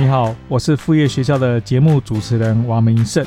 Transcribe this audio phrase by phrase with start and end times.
[0.00, 3.26] 你好，我是副业学校的节目主持人王明胜。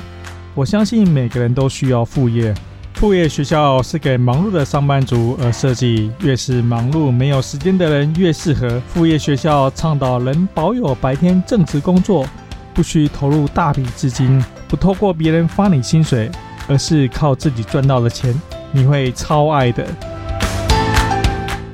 [0.56, 2.53] 我相信每个人都需要副业，
[2.94, 8.81] 副业学校是给忙碌的上班族而设计，越是忙碌没有时间的人越适合。
[8.88, 12.26] 副业学校倡导能保有白天正职工作，
[12.74, 16.32] 不需投入大笔资金，不透过别人发你薪水，
[16.70, 18.34] 而是靠自己赚到的钱，
[18.72, 19.86] 你会超爱的。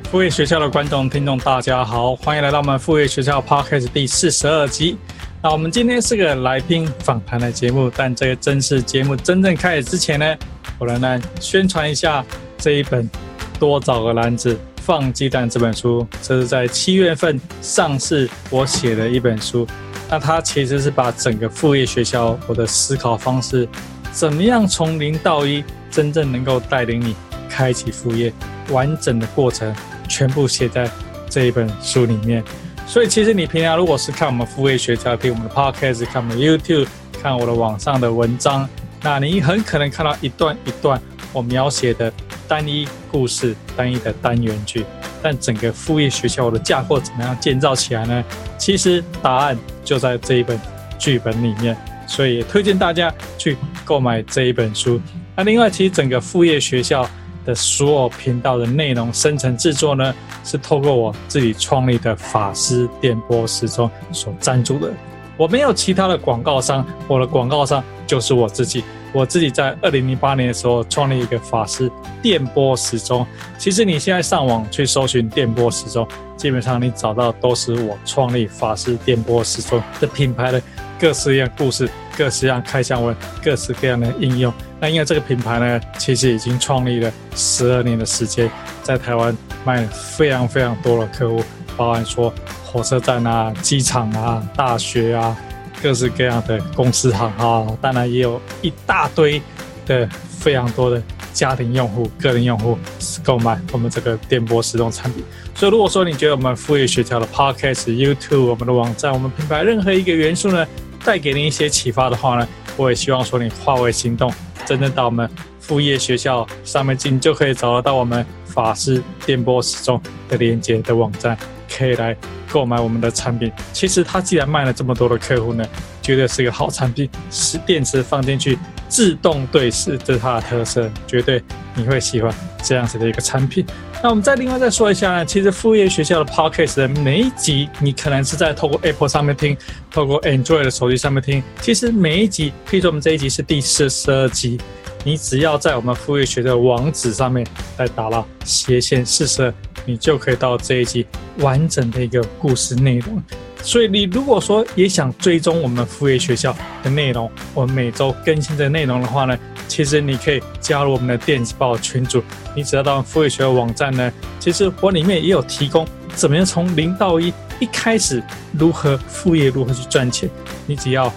[0.09, 4.97] 副业学校的观众、听众，大家好，欢迎来到我们副业学校 Podcast 第四十二集。
[5.43, 10.37] 那我们今天是个来宾访谈的节目，但这个正式节目真正开始之前呢，
[10.79, 12.23] 我来呢宣传一下
[12.57, 13.03] 这一本
[13.59, 16.07] 《多找个篮子放鸡蛋》这本书。
[16.21, 19.67] 这是在七月份上市，我写的一本书。
[20.09, 23.67] 那它其实是把整个副业学校我的思考方式，
[24.13, 27.13] 怎么样从零到一，真正能够带领你
[27.49, 28.31] 开启副业
[28.69, 29.75] 完整的过程。
[30.17, 30.89] 全部写在
[31.29, 32.43] 这一本书里面，
[32.87, 36.87] 所以其实你平常如果是看我们副业学校，听我们的 Podcast，看我们的 YouTube，
[37.21, 38.67] 看我的网上的文章，
[39.03, 40.99] 那你很可能看到一段一段
[41.31, 42.11] 我描写的
[42.47, 44.83] 单一故事、单一的单元剧。
[45.21, 48.23] 但整个副业学校的架构怎么样建造起来呢？
[48.57, 50.59] 其实答案就在这一本
[50.97, 54.99] 剧本里面，所以也推荐大家去购买这一本书。
[55.35, 57.07] 那另外，其实整个副业学校。
[57.47, 64.91] 的所有频道的内容生成制作呢，是透过我自己创立的法师电波时钟所赞助的。
[65.37, 68.83] 我没有其他的广告商，我的广告商就是我自己。
[69.13, 71.91] 我自己在二零零八年的时候创立一个法师
[72.21, 73.25] 电波时钟。
[73.57, 80.61] 其实你现在上网去搜寻电波时钟，基本上你找到都是我创立法师电波时钟的品牌的
[80.99, 81.89] 各式各样故事。
[82.17, 84.51] 各式各样开箱文，各式各样的应用。
[84.79, 88.49] 那因为这个品牌呢，其实已经创立了十二年的时间，
[88.81, 91.43] 在台湾卖了非常非常多的客户，
[91.77, 92.33] 包含说
[92.65, 95.37] 火车站啊、机场啊、大学啊，
[95.81, 99.41] 各式各样的公司行啊，当然也有一大堆
[99.85, 101.01] 的非常多的
[101.33, 102.77] 家庭用户、个人用户
[103.23, 105.23] 购买我们这个电波时钟产品。
[105.53, 110.65] 所以如果说你觉得我们副业学校的 Podcast、YouTube、我们的网站、我们品牌任何一个元素呢，
[111.03, 114.33] 带给你一些启发的话呢，我也希望说你化为行动，
[114.65, 115.29] 真正到我们
[115.59, 121.37] 副业学校上面进，就可以找得到我们法师电波时钟的连接的网站，
[121.75, 122.15] 可以来
[122.51, 123.51] 购买我们的产品。
[123.73, 125.65] 其实它既然卖了这么多的客户呢，
[126.01, 131.43] 绝对是一个好产品，是电池放进去自动对视，这是它的特色，绝对
[131.75, 133.65] 你会喜欢这样子的一个产品。
[134.01, 139.57] 那我们再另外再说一下呢，其实副业学校的 Podcast 的每一集，你可能是在透过 Apple 上面听，
[139.89, 141.41] 透过 Android 的手机上面听。
[141.61, 144.59] 其实每一集，譬如说我们这一集是第四十二集，
[145.03, 149.53] 你只要在我们副业学的网址上面再打了斜线四十二，
[149.87, 151.07] 你就可以到这一集
[151.39, 153.23] 完整的一个故事内容。
[153.63, 159.37] 所以你如果说也想追踪我们副业学校的内容，我们每周更新的内容的话呢，
[159.67, 162.23] 其实你可以加入我们的电子报群组。
[162.55, 168.21] 你只要到副业学校网站呢，其实我里面也有提供怎么样从零到一，一开始
[168.53, 170.29] 如何副业，如何去赚钱。
[170.67, 171.11] 你只要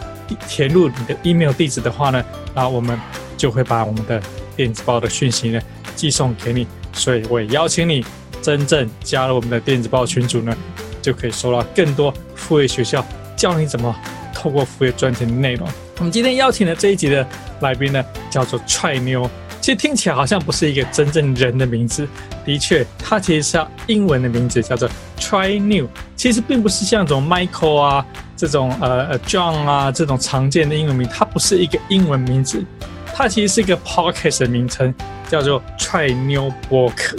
[0.48, 2.98] 填入你的 email 地址的话呢，然后我们
[3.37, 4.20] 就会把我们的
[4.56, 5.60] 电子报的讯息呢
[5.94, 6.66] 寄送给你。
[6.92, 8.04] 所以我也邀请你
[8.43, 10.56] 真正加入我们的电子报群组呢。
[11.03, 13.03] 就可以收到更多副业学校
[13.34, 13.97] 教你怎么
[14.34, 15.67] 透过副业赚钱的内容。
[15.97, 17.27] 我们今天邀请的这一集的
[17.61, 19.27] 来宾呢，叫做踹妞。
[19.62, 22.06] 其实听起来好像不是一个真正人的名字，
[22.45, 24.87] 的确，它其实是英文的名字，叫做
[25.19, 25.89] Try New。
[26.17, 28.06] 其实并不是像这种 Michael 啊
[28.37, 32.62] 这种呃 John 啊这种常见的英文名，它不是一个英文名字，
[33.15, 34.95] 它其实是一个 Podcast 的名称，
[35.31, 37.17] 叫做踹妞播客。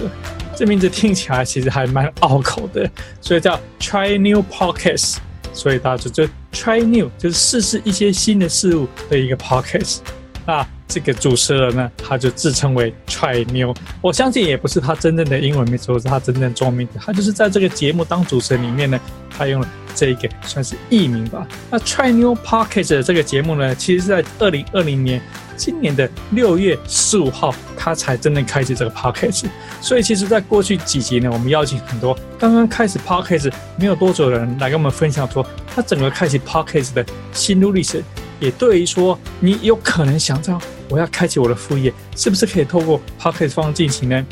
[0.61, 2.87] 这名字听起来其实还蛮拗口的，
[3.19, 5.15] 所以叫 Try New Podcast，
[5.53, 10.01] 所以大家就就 Try New 就是试试一些新的事物的一个 Podcast。
[10.45, 18.99] 那这个主持人呢，他就自称为 Try New，我相信也不是他真正的英文名字，或是他真正中文名字，他就是在这个节目当主持人里面呢，
[19.35, 21.47] 他用了这一个算是艺名吧。
[21.71, 25.19] 那 Try New Podcast 的这个节目呢，其实是在二零二零年。
[25.61, 29.45] 今年的六月十五号，他才真正开启这个 podcast。
[29.79, 38.01] 所以，其实，在过去几集呢，我们邀请很多刚刚开始 podcast 没有多久的人来跟我们分享说，他整个开启 podcast 的心路历程。
[38.39, 40.59] 也对于说，你有可能想到
[40.89, 44.25] 我要开启我的副业，是不是可以透过 podcast 方进行呢？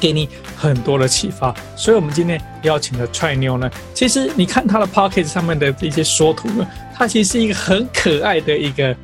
[0.00, 0.26] 给你
[0.56, 1.54] 很多的启发。
[1.76, 8.96] 所以，我们今天邀请的踹妞呢，其实你看他的 podcast 上面的这些说图呢，他其实是一个很可爱的一个。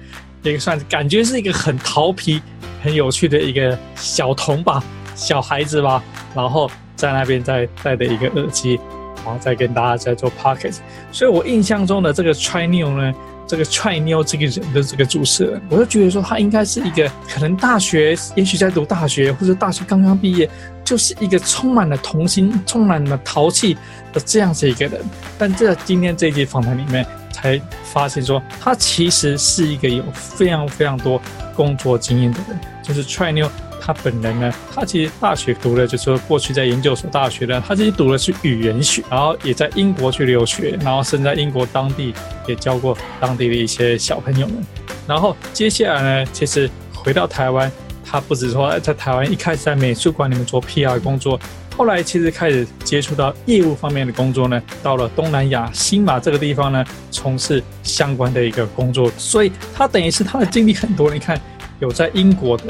[0.51, 2.43] 一个算感觉是一个很调皮、
[2.83, 4.83] 很有趣的一个小童吧，
[5.15, 6.03] 小孩子吧，
[6.35, 8.79] 然后在那边在戴的一个耳机，
[9.17, 10.79] 然后再跟大家在做 podcast。
[11.13, 13.15] 所以我印象中的这个 Try New 呢，
[13.47, 20.51] 这个 Try New 这个人的这个主持人，我就觉得说他应该是一个可能大学，也许在读大学，或者大学刚刚毕业，
[20.85, 23.77] 就是一个充满了童心、充满了淘气
[24.13, 25.01] 的这样子一个人。
[25.39, 31.21] 但在今天这一集访谈里面，才发现说他其实是一个有非常非常多
[31.57, 33.51] 工作经验的人，就是 Try New。
[33.85, 42.15] 他本人呢，他其实大学读的就是说过去在研究所大学的，他其实读的是语言学，然后也在英国去留学，然后甚至在英国当地
[42.47, 44.65] 也教过当地的一些小朋友们。
[45.05, 47.69] 然后接下来呢，其实回到台湾，
[48.05, 51.41] 他不止说在台湾一开始在美术馆里面做 PR 工作，
[51.77, 61.13] 后来其实开始接触到业务方面的工作呢，到了东南亚新马这个地方呢，从事相关的一个工作，所以他等于是他的经历很多。
[61.13, 61.41] 你看，
[61.81, 62.65] 有在英国的。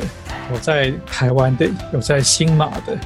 [0.52, 2.98] 有在台湾的，有在新马的，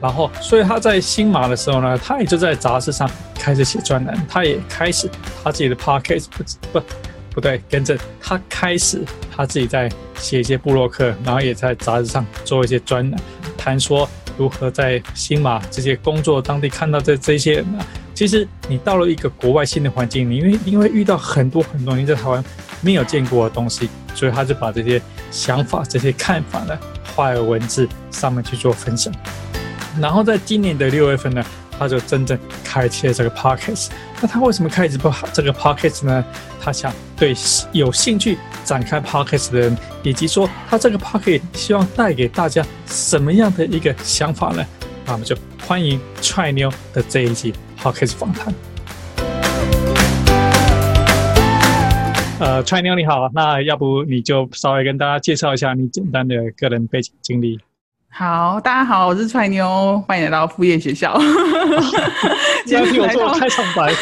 [0.00, 5.10] 然后，所以他在新马的时候呢，他也就在杂志上开始写专栏，他也开始
[5.42, 6.86] 他自己的 podcast，不不
[7.32, 9.04] 不对，跟着他开始
[9.36, 13.20] 他自己在写一些部落客，然后也在杂志上做一些专栏，
[13.58, 17.84] 谈说如何在新马这些工作当地看到这这些人呢。
[18.14, 22.44] 其实你到了一个国外新的环境，你因为因为遇到很多很多你在台湾
[22.80, 25.02] 没有见过的东西，所以他就把这些
[25.32, 26.78] 想法、这些看法呢，
[27.14, 29.12] 画了文字上面去做分享。
[30.00, 31.44] 然后在今年的六月份呢，
[31.78, 33.90] 他就真正开启了这个 podcast。
[34.20, 36.24] 那他为什么开始不这个 podcast 呢？
[36.60, 37.34] 他想对
[37.72, 44.64] 有兴趣展开 podcast 的人，以及说他这个 podcast 希望带给大家什么样的一个想法呢？
[45.04, 45.36] 那我们就
[45.66, 47.52] 欢迎 Try New 的这一集。
[47.76, 48.54] 好，开始访谈。
[52.40, 57.60] 呃，Try New 你好，那要不你就稍微跟大家介绍一下你简单的个人背景经历。
[58.16, 61.20] 好，大家好，我是踹妞欢迎来到副业学校。
[62.64, 63.92] 今天我做开场白。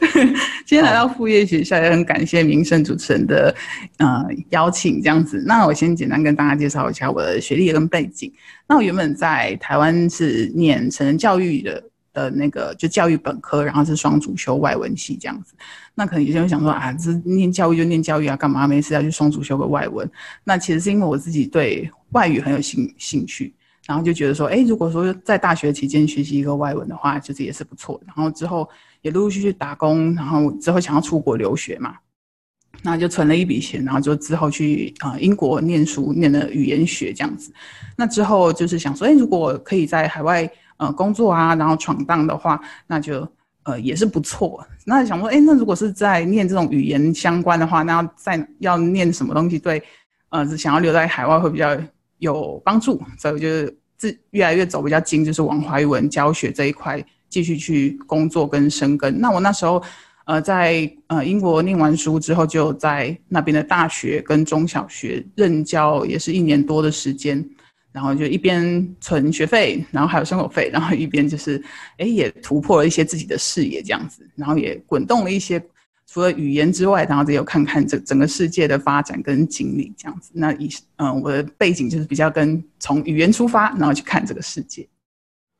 [0.64, 3.54] 今天来到副业学校，也很感谢民生主持人的
[3.98, 5.44] 呃邀请，这样子。
[5.46, 8.32] 那我先简单跟大家介绍一下我的学历跟背景。
[8.66, 11.84] 那我原本在台湾是念成人教育的。
[12.14, 15.54] 的那个就教育本科，然后是双主修外文系这样子。
[15.94, 20.06] 那可能有些人想说啊，这念教育就念教育啊，干嘛没事要去双主修个外文？
[20.44, 23.54] 那其实是因为我自己对外语很有兴兴趣，
[23.86, 28.00] 然后就觉得说，哎，如果说在大学期间学习一个外文的话，就是也是不错。
[28.06, 28.68] 然后之后
[29.00, 31.96] 也陆陆续续打工，然后之后想要出国留学嘛，
[32.82, 37.52] 那就存了一笔钱，然后就之后去啊、呃、英国念书，念了语言学这样子。
[37.96, 40.50] 那之后就是想说，哎，如果可以在海外。
[40.78, 43.30] 呃，工作啊，然后闯荡的话，那就
[43.62, 44.66] 呃也是不错。
[44.84, 49.80] 那想说，哎，那如果是在念这种语言相关的话，那要在要念什么东西对，
[50.30, 51.78] 呃，想要留在海外会比较
[52.22, 52.98] 有帮助。
[53.18, 53.48] 所以我就
[53.98, 59.20] 自越来越走比较精，就是往华语文教学这一块继续去工作跟深耕。
[59.20, 59.82] 那我那时候
[60.24, 67.44] 呃在呃英国念完书之后，就在那边的大学跟中小学任教，也是一年多的时间。
[67.94, 71.62] 然后就一边存学费，然后还有生活费，然后一边就是，
[71.98, 75.62] 哎，也突破了一些自己的视野这样子，然后也滚动了一些，
[76.12, 80.30] 除了语言之外，然后也有看看整整个世界的发展跟经历这样子。
[80.34, 84.86] 那以嗯，我的背景就是比较跟从语言出发，然后去看这个世界。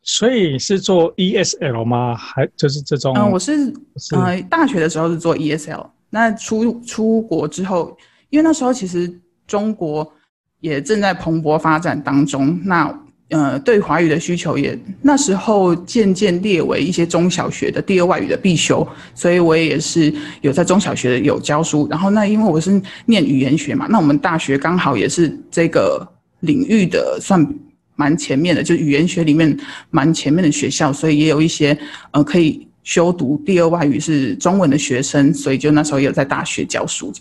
[0.02, 2.14] 所以是做 ESL 吗？
[2.14, 3.16] 还就是这种？
[3.16, 3.72] 嗯，我是
[4.14, 7.96] 呃大学的时候是做 ESL，那出出国之后，
[8.28, 10.12] 因为那时候其实中国。
[10.60, 12.86] 也正在蓬勃发展当中，那
[13.32, 20.12] 呃，对华语的需求也那时候渐渐列为一些中小学的第二外语的必修，所以我也是
[20.42, 21.88] 有在中小学有教书。
[21.90, 26.06] 然后那因为我是念语言学嘛，那我们大学刚好也是这个
[26.40, 27.42] 领域的算
[27.96, 29.58] 蛮前面的，就语言学里面
[29.90, 31.76] 蛮前面的学校，所以也有一些
[32.10, 37.12] 呃可以修读第二外语是中文的学生，所以就那时候也有在大学教书。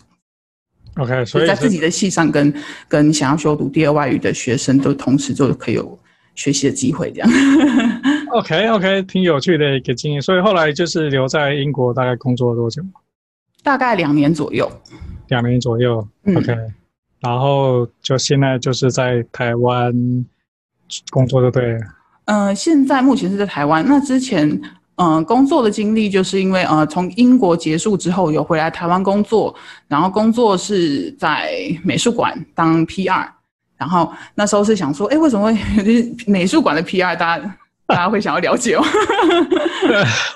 [0.96, 2.54] OK，所以在自己的系上跟
[2.90, 5.98] 跟想要修读第二外语的学生都同时就可以有
[6.36, 7.30] 学习的机会，这样。
[8.32, 10.22] OK OK，挺有趣的一个经验。
[10.22, 12.82] 所以后来就是留在英国，大概工作了多久？
[13.64, 14.72] 大概两年左右。
[15.28, 16.08] 两年左右。
[16.36, 16.74] OK，嗯，
[17.20, 19.94] 然后就现在就是在台湾
[21.10, 21.80] 工作，就对了。
[22.26, 23.86] 嗯，呃，现在目前是在台湾。
[23.88, 24.62] 那之前。
[24.96, 29.56] 嗯，工作的经历就是因为呃，从英国结束之后有回来台湾工作，
[29.88, 31.50] 然后工作是在
[31.84, 33.28] 美术馆当 PR，
[33.82, 35.58] 然后那时候是想说，哎，为什么会
[36.28, 37.18] 美术馆的 PR？
[37.18, 37.56] 大家
[37.88, 38.84] 大家会想要了解哦。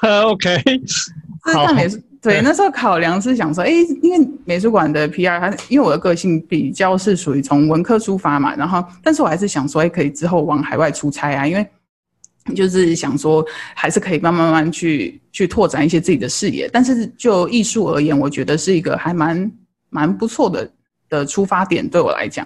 [0.25, 0.57] OK，
[0.89, 1.11] 是
[1.53, 3.69] 在美术对，那时候考量是想说，哎，
[4.01, 11.63] 因为美术馆的 PR，它因为我的个性比较是属于从文科出发嘛，然后但是我还是想说，哎，可以之后往海外出差啊，因为。
[12.55, 16.69] 就是想说还是可以慢慢慢慢去去拓展一些自己的视野。
[16.71, 19.51] 但是就艺术而言，我觉得是一个还蛮
[19.89, 20.71] 蛮不错的
[21.09, 22.45] 的出发点，对我来讲。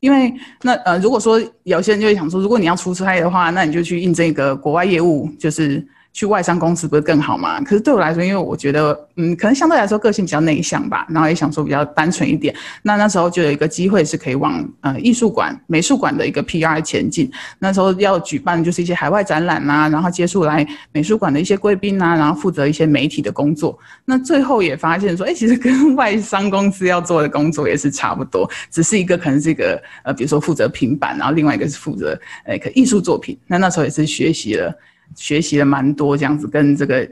[0.00, 5.86] 因为那呃，如果说有些人就会想说，如果你要出差的话，那你就去印这个国外业务，就是。
[6.12, 7.60] 去外商公司不是更好吗？
[7.60, 12.54] 可是对我来说，因为我觉得，嗯，可能相对来说个性比较内向吧，然后也想说比较单纯一点。
[12.82, 17.30] 那那时候就有一个机会是可以往呃艺术馆、美术馆的一个 PR 前进。
[17.60, 23.78] 那时候要举办就是一些海外展览啊，然后接触来美术馆的一些贵宾啊，然后负责一些媒体的工作。
[24.04, 33.38] 那最后也发现说，哎，其实跟外商公司要做的工作也是差不多，只是一个可能是一个呃，比如说负责平板，然后另外一个是负责呃，艺术作品。
[33.46, 34.76] 那那时候也是学习了。
[35.16, 37.08] 学习了蛮多这样子，跟这个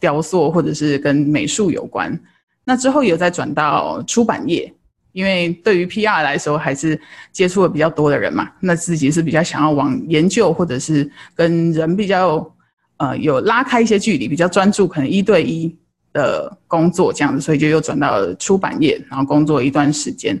[0.00, 2.18] 雕塑或者是跟美术有关。
[2.64, 4.72] 那之后有再转到出版业，
[5.12, 7.00] 因为对于 PR 来说，还是
[7.30, 8.50] 接触了比较多的人嘛。
[8.60, 12.54] 那自己是比较想要往研究或者是跟人比较
[12.96, 15.76] 呃有拉开一些距离，比较专注，可能一对一
[16.12, 20.40] 的工作这样子，所以就又转到出版业，然后工作一段时间。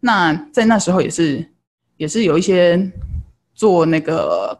[0.00, 1.46] 那在那时候也是
[1.96, 2.90] 也是有一些
[3.54, 4.58] 做那个。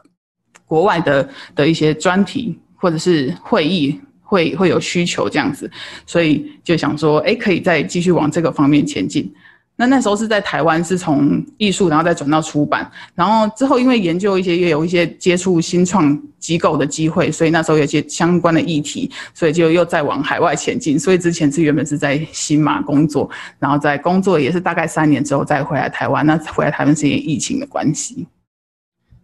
[0.70, 5.68] 国外的的一些专题或者是会议会会有需求这样子，
[6.06, 9.28] 所以就想说，哎，可以再继续往这个方面前进。
[9.74, 20.96] 那那时候是在台湾，是从艺术，然后再转到出版，然后之后因为研究一些，也有一些接触新创机构的机会，所以那时候有些相关的议题，所以就又再往海外前进。
[20.96, 26.24] 所以之前是原本是在新马工作，然后在工作也是大概三年之后再回来台湾。
[26.24, 28.26] 那回来台湾是因为疫情的关系。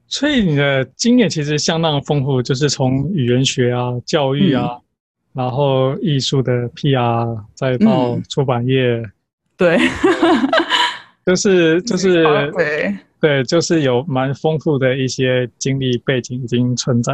[0.09, 4.81] 所以你的经验其实相当丰富，就是从语言学啊、教育啊，嗯、
[5.35, 9.13] 然后艺术的 PR，再到出版业，嗯、
[9.57, 9.79] 对，
[11.27, 12.97] 就是就 是对。
[13.19, 17.13] 对，就是有蛮丰富的一些经历背景已经存在。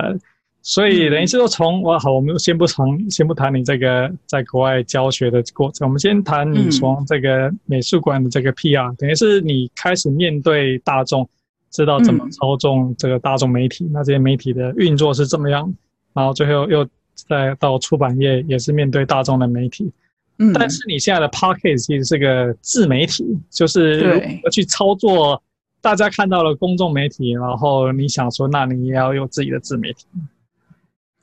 [0.60, 11.26] 所以等于是说从哇好，我们先不从先不谈你这个在国外教学的过程，我们先谈你从这个美术馆的这个 PR，、嗯、等于是你开始面对大众。
[11.72, 15.72] 知道怎么操纵这个大众媒体，嗯、那这些媒体的运作是怎么样？
[16.12, 19.90] 然后最后又再到出版业，也是面对大众的媒体。
[20.38, 25.42] 嗯，但是你现在的 p o c k e t 其实是个自媒体，就是如何去操作
[25.80, 30.04] 大家看到了公众媒体，然后你想说，那你也要有自己的自媒体。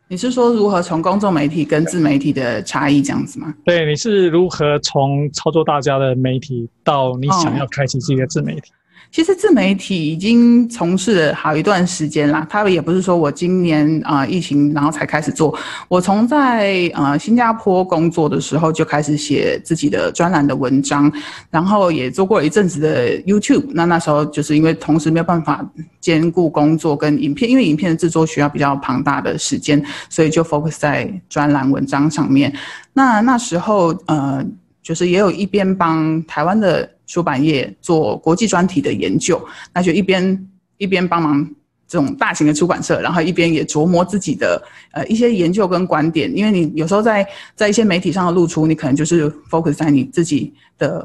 [0.07, 3.53] 你是说如何从公众媒体跟自媒体的差异这样子吗？
[3.63, 8.71] 对，你是如何从操作大家的媒体到你想要开启自己的自媒体？
[8.71, 8.78] 哦
[9.11, 21.11] 其实自媒体已经从事了好一段时间啦，它也不是说我今年啊、疫情然后才开始做，我从在呃新加坡工作的时候就开始写自己的专栏的文章，
[21.49, 23.65] 然后也做过一阵子的 YouTube。
[23.71, 25.67] 那那时候就是因为同时没有办法
[25.99, 32.53] 兼顾工作跟影片，因为影片的制作需要比较庞大的时间，所以就 focus 在专栏文章上面。
[32.93, 34.45] 那那时候呃
[34.83, 36.87] 就是也有一边帮台湾的。
[37.09, 40.47] 出版业做国际专题的研究，那就一边
[40.77, 41.43] 一边帮忙
[41.87, 44.61] 这种大型的出版社，然后一边也琢磨自己的
[44.91, 46.31] 呃一些研究跟观点。
[46.37, 51.01] 因为你有时候在在一些媒体上的露出，你可能就是 focus 在你自己的，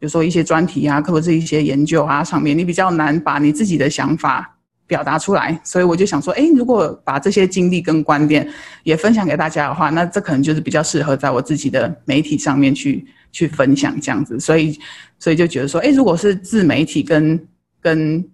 [0.00, 4.57] 比如说一些专题啊，或者是一些研究啊上面，你比较难把你自己的想法
[4.88, 5.60] 表达出来。
[5.62, 8.52] 所以我就想说，诶，如果把这些经历跟观点
[8.82, 13.06] 也分享给大家的话，那这可能就是比较适合在我自己的媒体上面去。
[13.30, 14.76] 去分享这样子，所以
[15.18, 17.38] 所以就觉得说，哎，如果是自媒体跟
[17.78, 18.26] 跟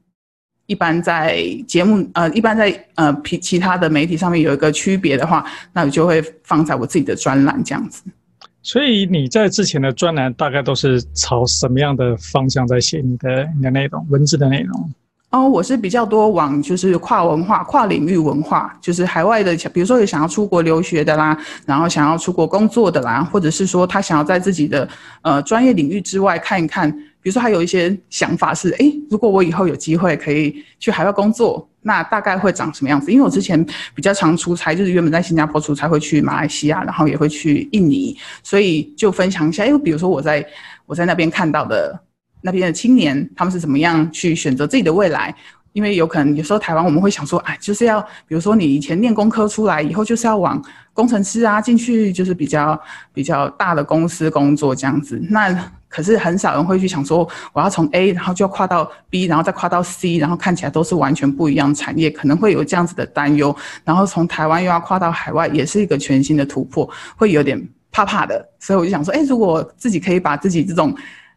[0.66, 8.04] 一般在节目呃，一般在呃其其他的媒体上面有一个区别的话，那我就会放在我自己的专栏这样子。
[8.62, 14.94] 所以你在之前的专栏大概都是朝什么样的方向在写你的你的内容，文字的内容？
[15.34, 21.36] 哦，我是比较多往就是跨文化、跨领域文化，就是海外的，比如说有想要出国留学的啦，
[21.66, 24.88] 然后想要出国工作的啦，或者是说他想要在自己的
[25.22, 26.88] 呃专业领域之外看一看，
[27.20, 33.10] 比如说他有一些想法是，诶，如果我以后有机会可以去海外工作，那大概会长什么样子？
[33.10, 40.46] 因为我之前比较常出差，就是原本在新加坡出差会去马来西亚，然后也会去印尼，所以就分享一下，诶，比如说我在
[40.86, 42.03] 我在那边看到的。
[42.46, 45.34] 那边的青年，他们是怎么样去选择自己的未来？
[45.72, 52.78] 因为有可能有时候台湾我们会想说，哎，就是要比如说你以前念工科出来以后，就是要往工程师啊进去，就是比较
[53.14, 55.18] 比较大的公司工作这样子。
[55.30, 63.56] 那可是很少人会去想说，我要从 A 然后就要跨到 B，然后再跨到 C，然后看起来都是完全不一样的产业，可能会有这样子的担忧。
[63.84, 67.60] 然后从台湾又要跨到海外，也是一个全新的突破，会有点
[67.90, 68.48] 怕怕的。
[68.60, 70.94] 所以我就想说，哎，如果自己可以把自己这种。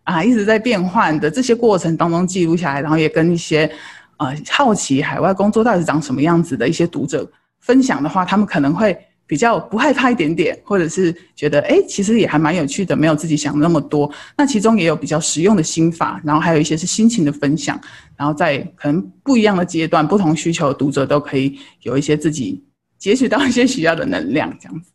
[0.08, 3.70] 啊，一直在变换的这些过程当中记录下来，然后也跟一些
[4.18, 8.98] 呃好奇海外工作到底长什么样子的一些读者分享的话，他们可能会。
[9.30, 14.10] 比较不害怕一点点，或者是觉得哎，其实也还蛮有趣的，没有自己想那么多。
[14.38, 17.78] 那其中也有比较实用的心法，然后还有一些是心情的分享，
[18.16, 22.64] 然后在可能不一样的阶段、不同需求的读者都可以有一些自己
[22.98, 24.92] 截取到一些需要的能量，这样子。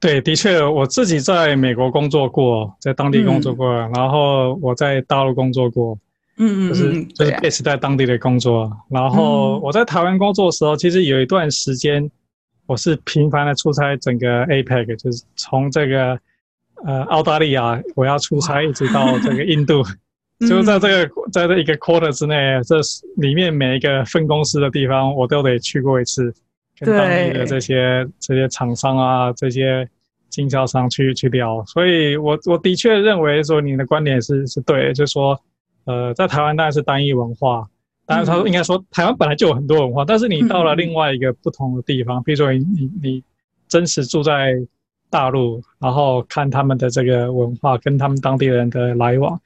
[0.00, 5.98] 对，的确，我自己在美国工作过，在当地工作过，嗯、然后我在大陆工作过，
[6.38, 8.62] 嗯嗯，就是就是 base 在当地的工作。
[8.62, 12.10] 啊、然后我在台湾工作的时候，其实有一段时间。
[12.66, 16.16] 我是频繁的出差，整个 APEC 就是从这个
[16.84, 19.82] 呃澳大利亚，我要出差一直到这个印度，
[20.48, 22.76] 就在这个在这一个 quarter 之内，这
[23.16, 26.32] 里面每一个分公司的地方我都得去过一次，
[26.80, 29.88] 跟当地的这些这些厂商啊，这些
[30.28, 31.64] 经销商去去聊。
[31.66, 35.38] 所以我我的确认为说你的观点是是对的，就是说
[35.84, 37.68] 呃在台湾当然是单一文化。
[38.06, 43.22] 当然，他说应该说台湾本来就有很多文化，但是你到了另外一个不同的地方，比如说你你你
[43.68, 44.56] 真实住在
[45.08, 49.40] 大陆，然后看他们的这个文化跟他们当地人的来往，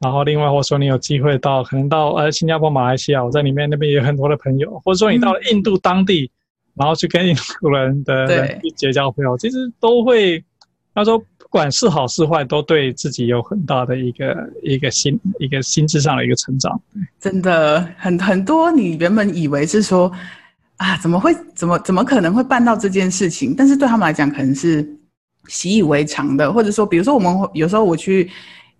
[0.00, 6.28] 然后另外或者说你有机会到可能到呃新加坡、马来西亚，我在里面那边也有很多的朋友，或者说你到了印度当地，
[6.80, 10.42] 然后去跟印度人的人去结交朋友，其实都会
[10.94, 11.22] 他说。
[11.52, 16.80] 不管是好是坏，都对自己有很大的一个一个心一个心智上的一个成长。
[17.18, 20.08] 真的很很多，你原本以为是说
[20.76, 23.52] 啊，怎么会怎么怎么可能会办到这件事情？
[23.58, 24.88] 但是对他们来讲，可能是
[25.48, 28.30] 习以为常的，或者说，比如说我们有时候我去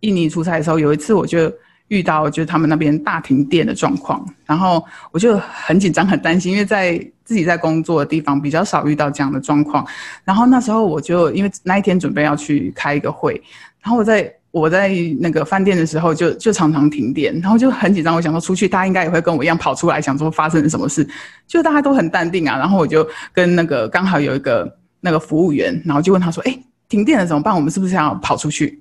[0.01, 1.53] 印尼出差的时候，有一次我就。
[1.91, 9.85] 遇到就是他们那边大停电的状况，然后我就很紧张很担心，因为在自己在工作的地方比较少遇到这样的状况。
[10.25, 13.43] 然后那时候我就因为那一天准备要去开一个会，
[13.83, 18.15] 然后我在我在那个饭店的时候就就常常停电，然后就很紧张。
[18.15, 21.05] 我想说出去，大家应该也会跟我一样跑出来，想说发生了什么事，
[21.49, 22.57] 就大家都很淡定啊。
[22.57, 26.57] 然后我就跟那个刚好有一个那个服务员，然后就问他说：“哎，
[26.89, 27.53] 停电了怎么办？
[27.53, 28.81] 我们是不是要跑出去？”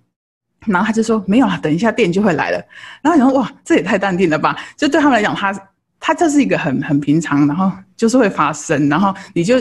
[0.69, 2.63] 然后他就说没有了，等一下电就会来了。
[3.01, 4.55] 然后想说哇，这也太淡定了吧？
[4.77, 5.53] 就对他们来讲，他
[5.99, 9.55] 他这是一个很很平常，然后就是会发生，然后你就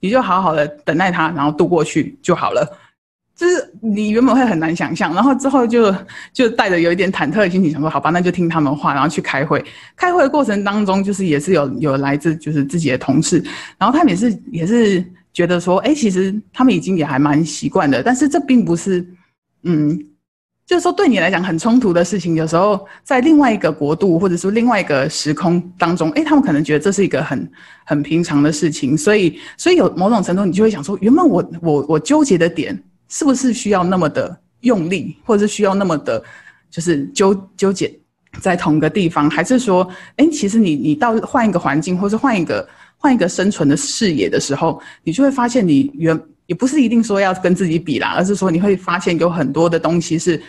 [0.00, 2.78] 你就好好的等待他，然后度过去就好了。
[3.36, 5.92] 就是你原本会很难想象，然后之后就
[6.32, 9.64] 就带着有一点忐忑的心情，想说好吧，那就听他们话，然后去开会。
[9.96, 13.42] 开会的过程当中，就是也是有有来自就是自己的同事，
[13.76, 19.04] 然后他们也是也是觉得说，哎，其实他们已经也还蛮习惯的，但是这并不是
[19.64, 19.98] 嗯。
[20.66, 27.50] 就是说，对你来讲很冲突的事情，有时候在另外一个国度，或者说另外一个时空当中，诶，他们可能觉得这是一个很
[27.84, 36.22] 很平常的事情，所以，所以有某种程度，你就会想说，原本我我我纠结的点，是不是需要那么的用力，或者是需要那么的，
[36.70, 37.94] 就是纠纠结
[38.40, 46.18] 在同一个地方，还是说，诶，其实你你到换一个环境，或是换一个换一个生存的视野的时候，你就会发现你原。
[46.46, 50.40] 也不是一定说要跟自己比啦，而是说你会发现有很多的东西是，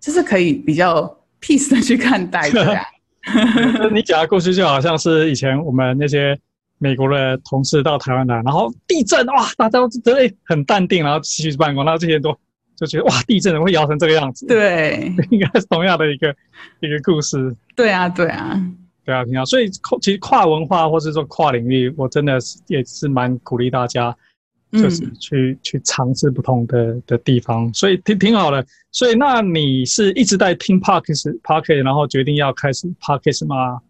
[0.00, 1.02] 就是可以比较
[1.40, 2.78] peace 的去看待的。
[3.92, 6.38] 你讲的故事就好像是以前我们那些
[6.78, 12.36] 美国的同事到台湾来，然后地震哇，大家都觉得很淡定，然后继续办公，然后这些人都
[12.76, 14.46] 就觉得哇，地震会摇成这个样子。
[14.46, 16.34] 对， 应该是同样的一个
[16.80, 17.54] 一个故事。
[17.74, 18.60] 对啊，对啊，
[19.04, 19.44] 对啊，挺好。
[19.44, 19.68] 所以
[20.00, 24.16] 其实跨文化或是说跨领域，我真的是也是蛮鼓励大家。
[24.80, 28.64] 就是去、嗯、去尝试不同的的地方，所以挺挺好的。
[28.92, 33.80] 所以那你是一直在听 Podcast Podcast，然后决定要开始 Podcast 吗？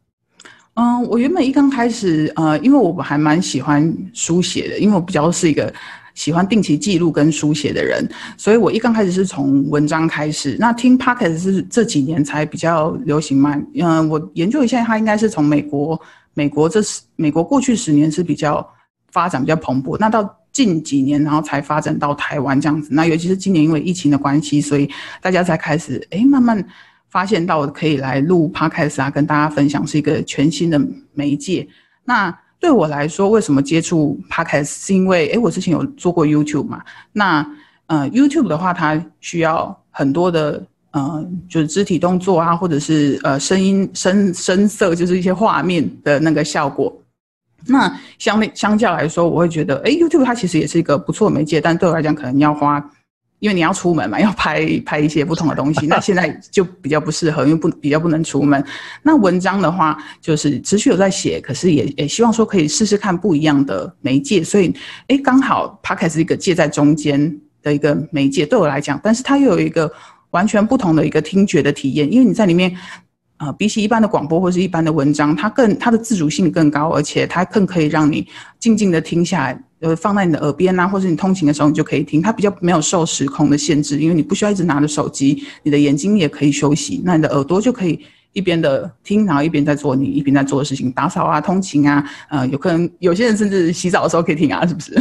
[0.74, 5.72] 嗯，我原本一刚开始，呃，因为我还蛮喜欢书写的，因为我比较是一个
[6.14, 10.54] 喜欢定期记录跟书写的人，所以我一刚开始是从文章开始。
[10.58, 13.56] 那听 Podcast 是这几年才比较流行嘛？
[13.74, 15.98] 嗯，我研究一下，它应该是从美国，
[16.34, 18.66] 美国这十美国过去十年是比较
[19.10, 20.36] 发展比较蓬勃，那到。
[20.56, 22.88] 近几年，然后才发展到台湾这样子。
[22.90, 24.88] 那尤其是今年，因为疫情的关系，所以
[25.20, 26.66] 大家才开始诶慢慢
[27.10, 30.80] 发现到可以来录 Podcast 啊，跟大家分享是一个全新的
[31.12, 31.68] 媒介。
[32.06, 34.86] 那对我来说，为什么接触 Podcast？
[34.86, 36.82] 是因为诶我之前有做过 YouTube 嘛。
[37.12, 37.46] 那
[37.88, 46.90] 呃，YouTube 的话，它需要很多的呃，就是肢体动作啊，或者是呃声音声声色，就是一些画面的那个效果。
[47.68, 52.78] 那相相较来说，我会觉得，哎，YouTube 它其实也是一个不错的媒介，但对我来讲，可能要花，
[53.40, 55.86] 因为你要出门嘛，要拍拍一些不同的东西。
[55.86, 58.64] 那现在就比较不适合，因为不比较不能出门。
[59.02, 64.42] 那文章的话，就是持续有在写，可是也也希望说可以试试看不一样的媒介。
[64.42, 64.74] 所以，
[65.08, 69.92] 哎，刚好 Podcast 是一个介在中间的一个媒介，对我来讲，但是它又有一个
[70.30, 72.74] 完全不同的一个听觉的体验，因为你在里面。
[73.38, 78.26] 呃，比起一般的广播或是一般的文章，它更它的自主性更高，而且它更可以让你
[78.58, 88.00] 静静的听下来，呃，放在你的耳边啊，或者你通勤的时候你就可以听，它比较没有受时空的限制，因为你不需要一直拿着手机，你的眼睛也可以休息，那你的耳朵就可以
[88.32, 94.94] 一边的听，然后一边在做你一边在做的事情，打扫啊、通勤啊，呃，有可能有些人甚至洗澡的时候可以听啊，是不是？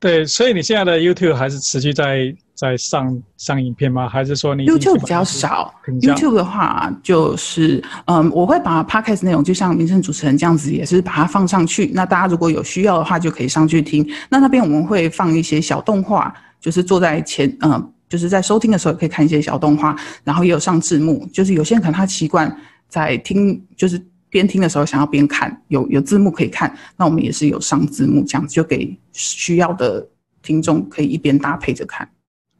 [0.00, 2.34] 对，所以你现在的 YouTube 还是持续在。
[2.52, 4.06] 在上上影片吗？
[4.06, 11.90] 还是说你 YouTube 比较少？YouTube 的话，就是嗯，我会把 Podcast 内容，就像民生主持人这样子，也是把它放上去。
[11.94, 14.06] 那大家如果有需要的话，就可以上去听。
[14.28, 21.26] 那那边我们会放一些小动画，就是坐在前，嗯，就是在收听的时候可以看一些小动画，然后也有上字幕。
[21.32, 22.54] 就是有些人可能他习惯
[22.90, 23.98] 在听，就是
[24.30, 26.74] 边听的时候想要边看，有有字幕可以看。
[26.96, 30.06] 那我们也是有上字幕，这样子就给需要的
[30.42, 32.08] 听众可以一边搭配着看。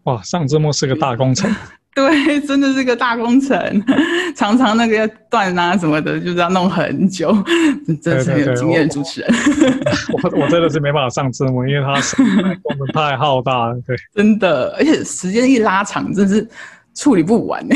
[0.05, 1.55] 哇，上字幕是个大工程，
[1.95, 3.85] 对，真的是个大工程，
[4.35, 7.33] 常常那个要断啊什么的，就是要弄很久，
[8.03, 9.31] 真的是很有经验主持人。
[10.13, 11.95] 我我真的是没办法上字幕，因为它
[12.63, 16.49] 功能太浩大了，对， 真的，而且时间一拉长，真是
[17.01, 17.75] 处理不完呢。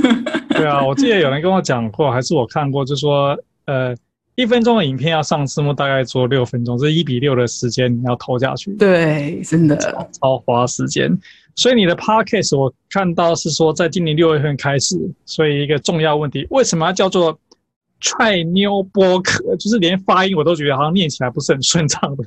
[0.54, 3.96] 对啊，我记得有人跟我讲过，还是我看过，就是说，呃。
[4.38, 8.70] 一分钟的影片要上字幕，大概做六分钟，这是一比六的时间你要投下去。
[8.74, 11.10] 对，真的超，超花时间。
[11.54, 14.94] 所以你的 podcast 我看到是说，在今年六月份开始。
[15.24, 17.40] 所以一个重要问题，为什么要叫做
[18.00, 19.56] 踹妞播客？
[19.56, 22.24] 就是连发音我都觉得好像念起来不是很顺畅的。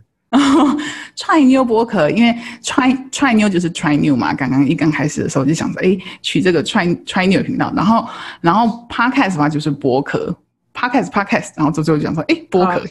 [1.15, 4.33] Try new 博客，因为 try try new 就是 try new 嘛。
[4.33, 8.07] 刚刚一刚开始的时候就想着，哎，取这个 try try new 频道，然后
[8.41, 10.35] 然后 podcast 的话就是博客，
[10.79, 12.81] Podcast，Podcast，然后最后讲说，哎，播客，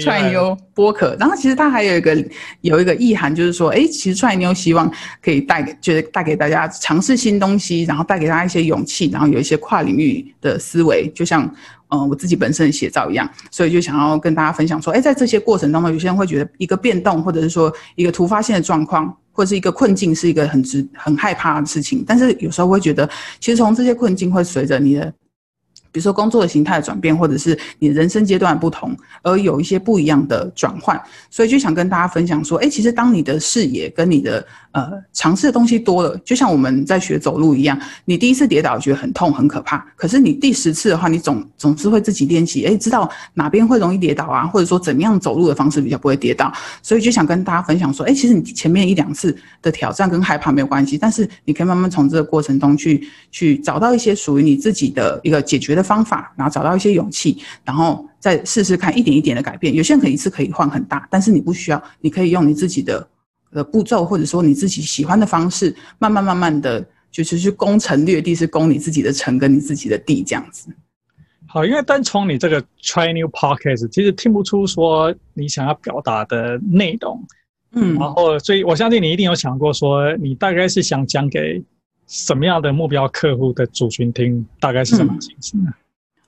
[0.00, 2.16] 踹妞 播客，然后其实它还有一个
[2.62, 4.90] 有一个意涵，就是说，哎，其实踹妞希望
[5.22, 11.44] 可以带给，就是带给大家尝试新东西，然后带给大家一些勇气，然后有一些跨领域的思维，就像
[11.88, 23.06] 嗯我自己本身的写照一样，所以就想要跟大家分享说，哎，在这些过程当中，有些人会觉得一个变动，或者是说一个突发性的状况，或者是一个困境，是一个很值很害怕的事情，但是有时候会觉得，
[23.40, 25.12] 其实从这些困境会随着你的。
[25.92, 31.00] 比如说工作的形态的转变，或者是你人生阶段不同，而有一些不一样的转换，
[31.30, 55.82] 所以就想跟大家分享说，哎，其实当你的视野跟你的呃尝试的东西多了，就像我们在学走路一样，你第一次跌倒觉得很痛很可怕，可是你第十次的话，你总总是会自己练习，哎，知道哪边会容易跌倒啊，或者说怎么样走路的方式比较不会跌倒，所以就想跟大家分享说，哎，其实你前面一两次的挑战跟害怕没有关系，但是你可以慢慢从这个过程中去去找到一些属于你自己的一个解决的。
[55.82, 59.74] 方法，然后找到一些勇气，然后再试试看，一点一点的改变。
[59.74, 63.06] 有些人可以一次可以换很大，但是你不需要，你可以用你自己的
[63.52, 70.68] 呃步骤，或者说你自己喜欢的方式，慢慢慢慢的，就是去攻城略地，是攻你自己的城跟你自己的地这样子。
[71.46, 77.22] 好，因为单从你这个 Try New Podcast，其实听不出说你想要表达的内容，
[77.72, 81.62] 嗯，然后所以我相信你一定有想过说，你大概是想讲给
[82.06, 85.64] 什么样的目标客户的族群听，大概是什么形式呢？
[85.66, 85.74] 嗯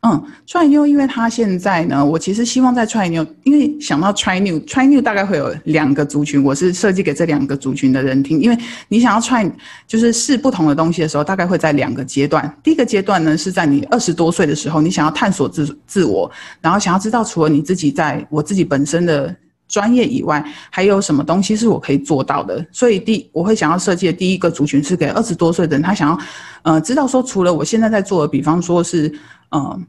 [0.06, 8.38] 嗯，try new，因为他现在呢，我其实希望在 try new，因为想到 try new，try new 大概会有两个族群，我是设计给这两个族群的人听。
[8.38, 9.50] 因为你想要 try，
[9.88, 12.54] 就是试不同的东西的时候，大概会在两个阶段。
[12.62, 19.34] 第一个阶段呢，是在你二十多岁的时候，你想要探索自自我，然后想要知道除了你自己在我自己本身的
[19.68, 22.62] 专业以外，还有什么东西是我可以做到的。
[22.70, 26.18] 所以第我会想要设计的第一个族群是给二十多岁的人，他想要
[26.60, 29.10] 呃知道说，除了我现在在做的，比方说是
[29.50, 29.82] 嗯。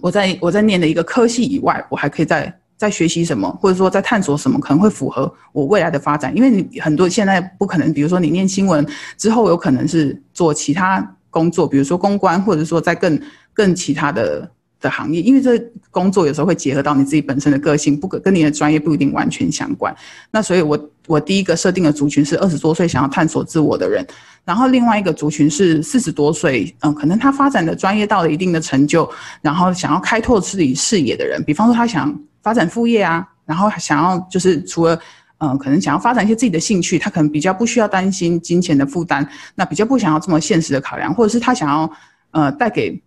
[0.00, 6.34] 我在我在念的一个科系以外，我还可以在在学习什么，或者说在探索什么可能会符合我未来的发展。
[6.34, 8.86] 因为你很多现在不可能，比如说你念新闻
[9.16, 13.20] 之后，有可能是做其他工作，比如说公关，或者说在更
[13.52, 15.20] 更其他的的行业。
[15.20, 15.58] 因为这
[15.90, 19.94] 工作有时候会结合到你自己本身的个性，不可跟你的专业不一定完全相关。
[20.30, 24.06] 那所以我我第一个设定的族群是二十多岁想要探索自我的人。
[24.42, 29.08] 然后另外一个族群是四十多岁，嗯，可能他发展的专业到了一定的成就，
[29.42, 34.98] 然后想要开拓自己视野的人，比方说他想发展副业啊，然后想要就是除了，
[35.38, 41.92] 嗯，可能想要发展一些自己的兴趣，他可能比较不需要担心金钱的负担，那比较不想要这么现实的考量，或者是他想要，
[42.30, 43.00] 呃，带给，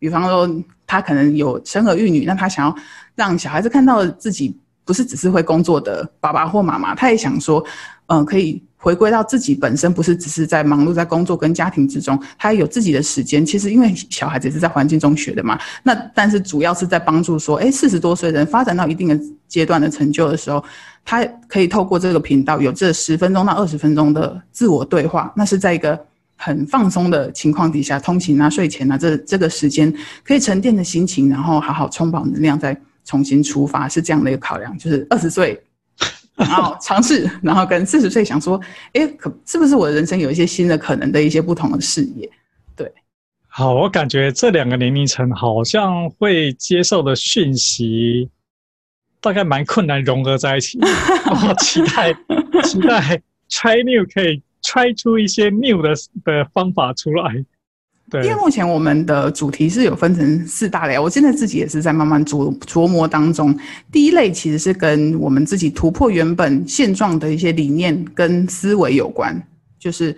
[0.00, 0.50] 比方说
[0.88, 2.74] 他可能有生儿育女，那他想要
[3.14, 7.64] 让小孩子看到自己不是只是会工作的爸爸或妈妈，他也想说，
[8.06, 8.60] 嗯，可以。
[8.82, 13.44] 回归到自己本身，不是只是在忙碌在工作跟家庭之中，他有自己的时间。
[13.44, 20.64] 其实因为小孩子是在环境中学的嘛，那但是主要是在帮助说，诶，四十多岁人发展到一定的阶段的成就的时候，
[21.04, 26.02] 他可以透过这个频道有这十分钟到二十分钟的自我对话，那是在一个
[26.42, 32.74] 很放松的情况底下，通勤啊、睡前啊，这这个时间可以沉淀的心情，然后好好充饱能量，再
[33.04, 34.76] 重新出发，是这样的一个考量。
[34.78, 35.62] 就是二十岁，
[36.34, 38.58] 然后尝试，然后跟四十岁想说，
[38.94, 42.26] 哎，可是不是我的人生有一些新的可能的一些不同的视野？
[42.74, 42.90] 对，
[43.46, 48.30] 好，我感觉这两个年龄层好像会接受的讯息，
[49.20, 50.78] 大概蛮困难融合在一起。
[51.28, 52.14] 我期待，
[52.64, 54.42] 期待 try new 可以。
[54.70, 55.92] 揣出一些 new 的
[56.24, 57.44] 的方法出来，
[58.08, 58.22] 对。
[58.22, 63.52] 因为目前我们的主题是有分成四大类，我现在自己也是在慢慢琢琢磨当中。
[63.90, 69.36] 第一类其实是跟我们自己突破原本现状的一些理念跟思维有关，
[69.76, 70.16] 就是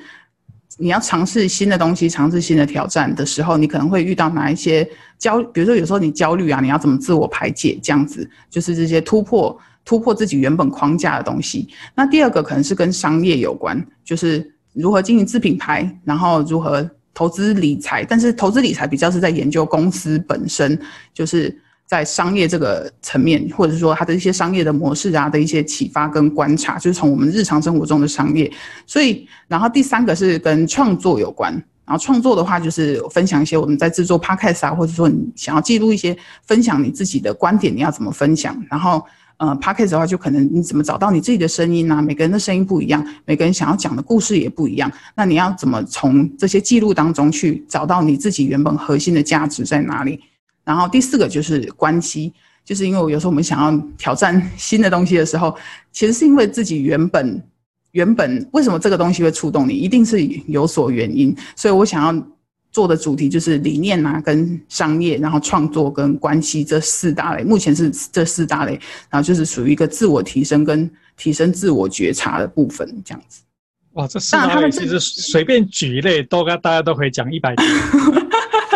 [0.76, 4.86] 你要尝试新的东西、尝试新的挑战的时候，你可能会遇到哪一些
[5.18, 7.78] 焦，比如说有时候你焦虑啊，你要怎么自我排解？
[7.82, 9.58] 这样子就是这些突破。
[9.84, 11.68] 突破自己原本框架的东西。
[11.94, 18.04] 那第二个可能是跟商业有关，就是如何经营自品牌，然后如何投资理财。
[18.04, 20.78] 但是投资理财比较是在研究公司本身，
[21.12, 28.50] 就是在商业这个层面，或者是说它的一些商业的模式啊的一些启发跟观察，就是从我们日常生活中的商业。
[28.86, 31.52] 所以，然后第三个是跟创作有关。
[31.84, 36.16] 然后创作的话，就是分享一些我们在制作 Podcast 啊，或者说你想要记录一些
[36.46, 38.56] 分享你自己的观点，你要怎么分享？
[38.70, 39.04] 然后。
[39.42, 42.00] 呃 Podcast 的话，就可能你怎么找到你自己的声音呢、啊？
[42.00, 44.88] 每个人的声音不一样，每个人想要讲的故事也不一样。
[45.16, 50.20] 那你要怎么从这些记录当中去找到你自己原本核心的价值在哪里？
[50.62, 52.32] 然后第四个就是关系，
[52.64, 55.52] 就是因为我有时候我们想要挑战新的东西的时候，
[55.90, 57.42] 其实是因为自己原本
[57.90, 61.36] 原本为什么这个东西会触动你，一定是有所原因。
[61.56, 62.26] 所以我想要。
[62.72, 68.72] 做的主题就是理念啊，跟商业，然后创作跟关系这四大类，目前是这四大类，
[69.10, 73.42] 然后就是属于一个自我提升跟提升自我觉察的部分，这样子。
[73.92, 77.62] 哇，这四大类其实随便举一类，都跟大家都可以讲一百 句。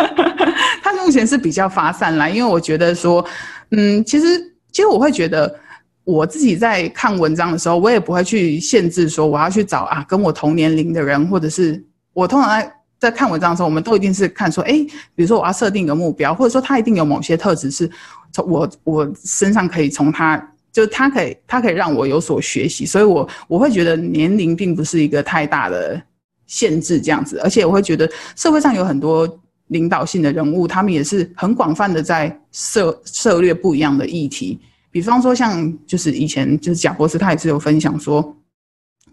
[0.83, 3.27] 它目前是比较发散啦，因为我觉得说，
[3.71, 4.39] 嗯，其实
[4.71, 5.59] 其实我会觉得，
[6.03, 11.83] 我自己在看文章的时候，我也不会去限制说我要去找啊跟我同年龄的人，或者是
[12.13, 12.76] 我通常在。
[12.99, 14.71] 在看文章的时候，我们都一定是看说，哎，
[15.13, 17.89] 比如说我要设定一个目标，或者说他一定有某些特质是
[18.31, 20.35] 从我我身上可以从他，
[20.71, 26.01] 就是他可以他可以让我有所学习，所以我我会觉得年龄并不是一个太大的
[26.47, 29.27] 限制这样子，而且我会觉得社会上有很多
[29.67, 38.35] 领导性的人物，他们也是很广泛的在涉涉猎不一样的议题，比方说像就是以前就是贾伯斯，他也是有分享说，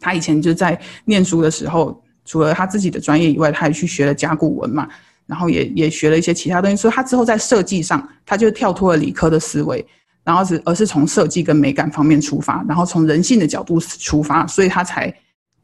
[0.00, 2.02] 他以前就在念书的时候。
[2.24, 4.88] 除了他自己的专业以外，他还去学了甲骨文嘛，
[5.26, 6.76] 然后也也学了一些其他东西。
[6.76, 9.84] 所以他之后在设计上，他就跳脱了理科的思维，
[10.24, 15.14] 然后是而是从设计跟美感方面出发，然后从人性的角度出发，所以他才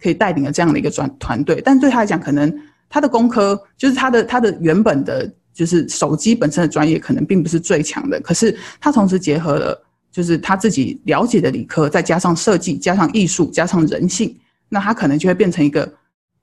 [0.00, 1.62] 可以带领了这样的一个专团队。
[1.64, 2.54] 但对他来讲，可能
[2.88, 14.36] 他的工科就是他的他的原本的，就是手机本身的专业可能并不是最强的，可是他同时结合了就是他自己了解的理科，再加上设计，加上艺术，加上人性，
[14.68, 15.90] 那他可能就会变成一个。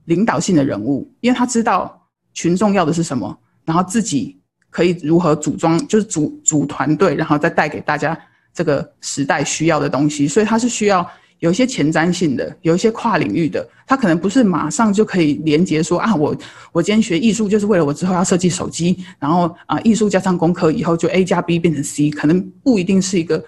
[0.08, 2.02] 领导性的人物，因为他知道
[2.34, 4.40] 群众要的是什么，然后自己
[4.70, 8.18] 可以如何组装，就是组组团队，然后再带给大家
[8.54, 10.26] 这个时代需要的东西。
[10.26, 11.06] 所以他是需要
[11.40, 13.68] 有一些前瞻性的，有一些跨领域的。
[13.86, 16.34] 他可能不是马上就可以连接说啊，我
[16.72, 23.44] 我今天学艺术就是为了我之后要设计手机，然后啊，艺术加上工科以后就 A 加 B 变成 C，可能不一定是一个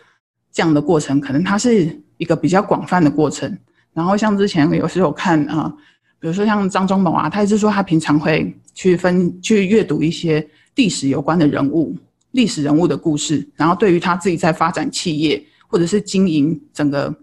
[0.52, 3.58] 这样的过程，可能它是一个比较广泛的过程。
[3.94, 5.74] 然后像之前有时候看啊。
[6.20, 11.96] 比如说像张忠谋啊，他一直说他平常会去分去阅读一些历史有关的人物、
[12.32, 17.16] 历史人物的故事，然后对于他自己在发展企业或者是经营整个，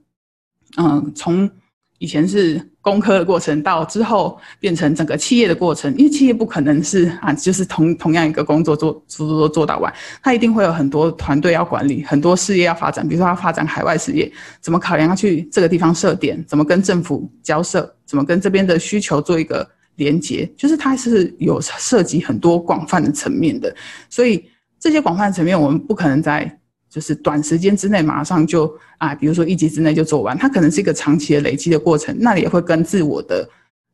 [0.76, 1.50] 嗯，从
[1.98, 2.70] 以前是。
[2.86, 13.04] 工科的过程到之后变成整个企业的过程，因为企业不可能是啊，就是同同样一个工作做做做做到完，他一定会有很多团队要管理，很多事业要发展。
[13.08, 23.74] 比如说他发展海外事业，怎么考量要去这个地方设点，怎么跟政府交涉，怎么跟这边的需求做一个连接，就是它是有涉及很多广泛的层面的。
[24.08, 26.56] 所以这些广泛的层面，我们不可能在。
[26.96, 33.46] 就是短时间之内马上就啊，比如说一集之内就做完，它可能是一个长期的累积的过程，那也会跟自我的、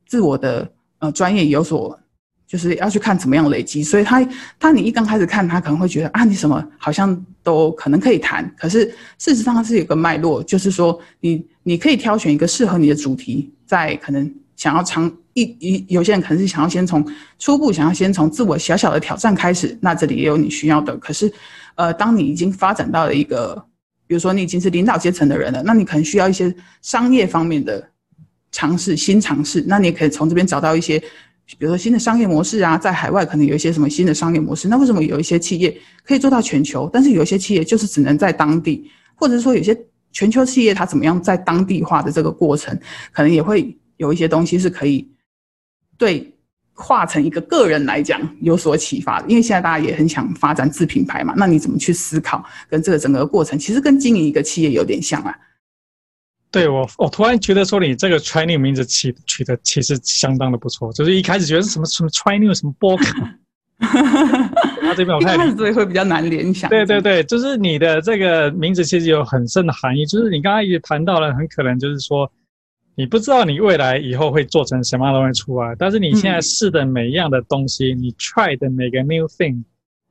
[0.06, 1.98] 自我的呃专业有所，
[2.46, 3.82] 就是要去看怎么样累积。
[3.82, 4.24] 所以他
[4.56, 8.84] 他你一刚开始看，他可能会觉得啊，你什么好像都可能可以谈，可是
[9.18, 17.04] 事实上它是有个脉络，就是说你你可以挑选一个适合你的主题，在可能想要尝一一有些人可能是想要先从
[17.38, 21.32] 初步想要先从自我小小的挑战开始，那这里也有你需要的，可是。
[21.74, 23.54] 呃，当你已经发展到了一个，
[24.06, 27.82] 比如说你已经是领导阶层的人了，那你可能需要一些商业方面的
[28.50, 29.64] 尝试、新尝试。
[29.66, 30.98] 那你也可以从这边找到一些
[31.46, 39.74] 比如说新的商业模式啊，在海外可能有一些什么新的商业模式，那为什么有一些企业可以做到全球，但是有一些企业就是只能在当地，或者是说有些
[40.12, 42.78] 全球企业它怎么样在当地化的这个过程，
[43.12, 45.08] 可能也会有一些东西是可以
[45.96, 46.34] 对
[46.74, 55.32] 化成一个个人来讲有所启发的，因为现在大家也很想发展自品牌嘛，那你怎么去思考跟这个整个过程，其实跟经营一个企业有点像啊。
[56.50, 63.38] 对我，我突然觉得说你这个 TriNew 名字起取的其实相当的不错，就是一开始觉得是什么什么 TriNew 什么波卡，
[64.82, 66.68] 他这边我看所以会比较难联想。
[66.68, 72.30] 对对对，就是你的这个名字其实有很深的含义，就是你刚才也谈到了，很可能就是说
[72.94, 79.62] 你不知道你未来以后会做成什么样的东西出来，但是你现在试的每一样的东西，嗯、你 try 的每个 new thing，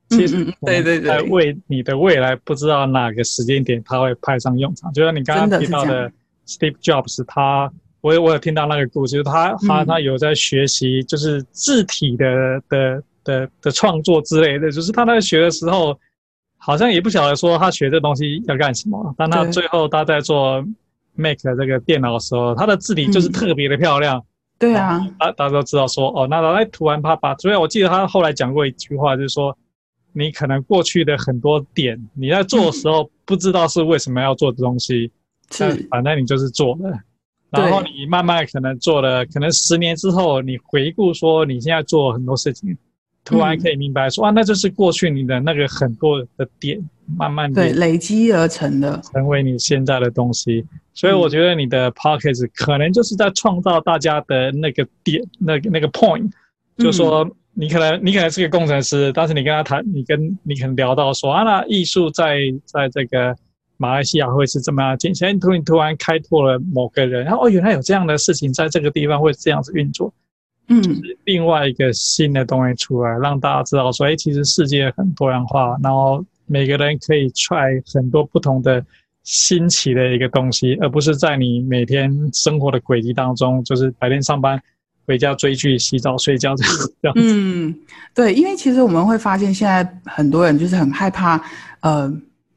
[0.10, 6.12] 其实对对对，在为你的未来不知道哪个时间点它会派上用场，就像你刚刚提到的。
[6.48, 15.98] Steve Jobs，他我有我有听到那个故事，就是他他他有在学习，就是字体的的的的创作之类的，就是他在学的时候，
[16.58, 20.66] 好像也不晓得说他学这东西要干什么，但他最后他在做
[21.16, 24.24] Mac 的这个电脑的时候，他的字体就是特别的漂亮。
[24.60, 29.58] 对啊，大大家都知道说哦，那他在涂完他把，所以我记得他后来讲过一句话，就是说
[30.14, 35.12] 你可能过去的很多点，你在做的时候不知道是为什么要做的东西。
[35.50, 36.98] 是，反正你就是做了，
[37.50, 42.78] 然后你慢慢可能做了，可能十年之后，你回顾说你现在做很多事情，
[43.26, 50.66] 突然可以明白说啊，那就是过去你的那个很多的点，慢慢对累积而成的，成为你现在的东西。
[50.94, 56.30] 所以我觉得你的 Podcast 可能就是在创造大家的那个点，那个那个 point，
[56.78, 63.36] 就是说你可能你可能是个工程师，但是你跟他谈，你跟你可能聊到说啊，那艺术在在这个。
[63.78, 65.40] 马来西亚会是这么样进行？
[65.40, 70.14] 突然突然开拓了某个人，然后哦，原来有这样的事情在这个地方会这样子运作，
[70.68, 78.86] 嗯，就是另外一个新的东西出来，让大家知道说，哎，其实世界很多样化，然后每个人可以 try 很多不同的
[79.24, 84.62] 新奇的一个东西，而不是在你每天生活的轨迹当中，就是白天上班，
[85.08, 87.14] 回家追剧、洗澡、睡觉这样这样。
[87.18, 87.74] 嗯，
[88.14, 91.42] 对，因为其实我们会发现，现在很多人就是很害怕，
[91.80, 92.14] 呃。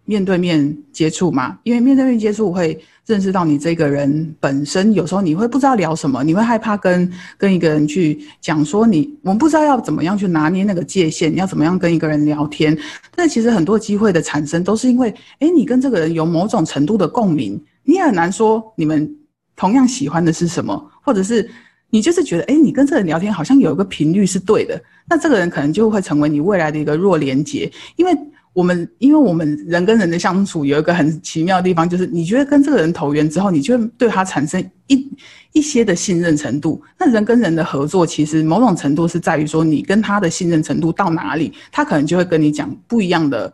[0.07, 4.93] 面对面接触嘛，因为面对面接触会认识到你这个人本身。
[4.95, 12.77] 有时候你会不知道聊什么，你会害怕跟跟一个人去讲说你，我们不知道要怎么样去拿捏那个界限，要怎么样跟一个人聊天。
[13.15, 19.15] 但其实很多机会的产生都是因为，诶，你跟这个人有某种程度的共鸣，你也很难说你们
[19.57, 21.51] 同样喜欢的是什么，或者是
[21.91, 28.17] 你就是觉得，诶，你跟这个人聊天好像有一个频率是对的，那这个人可能就会成为你未来的一个弱连接，因为。
[28.55, 35.07] 我们因为我们人跟人的相处有一个很奇妙的地方，就是你觉得跟这个人投缘之后，你就对他产生一
[35.53, 36.81] 一些的信任程度。
[36.97, 43.53] 那人跟人的合作，其实某种程度是在于说，你跟他的信任程度到哪里，他可能就会跟你讲不一样的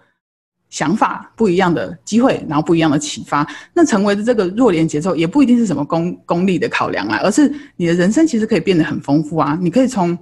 [0.69, 3.47] 想法、不一样的机会，然后不一样的启发。
[3.73, 9.59] 那成为的这个弱连节之后，也不一定是什么功功利的考量啊，而是你的人生其实可以变得很丰富啊。
[9.63, 10.19] 你可以从。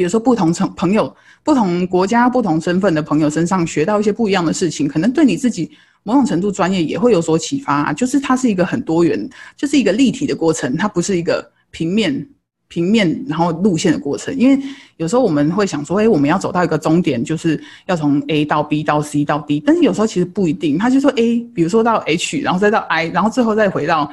[0.00, 5.70] 比如说，不同层朋友、不同国家、不同身份的朋友身上学到一些不一样的事情，可能对你自己
[6.04, 7.92] 某种程度专业也会有所启发啊。
[7.92, 12.26] 就是它是一个很多元，就是一个立体的过程，它不是一个平面、
[12.68, 14.34] 平面然后路线的过程。
[14.34, 14.58] 因为
[14.96, 20.78] 有时候我们会想说，哎，我们要走到一个终点，就是要从 A 到 B 到 C 到 D，但是有时候其实不一定。
[20.78, 24.10] 他就说 A，比如说到 H，然后再到 I，然后最后再回到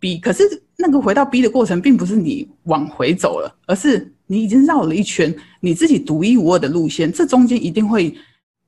[0.00, 0.16] B。
[0.16, 0.44] 可是
[0.78, 4.14] 那个回到 B 的过程，并不是你往回走了，而是。
[4.26, 8.14] 你已经绕了一圈，你自己独一无二的路线，这中间一定会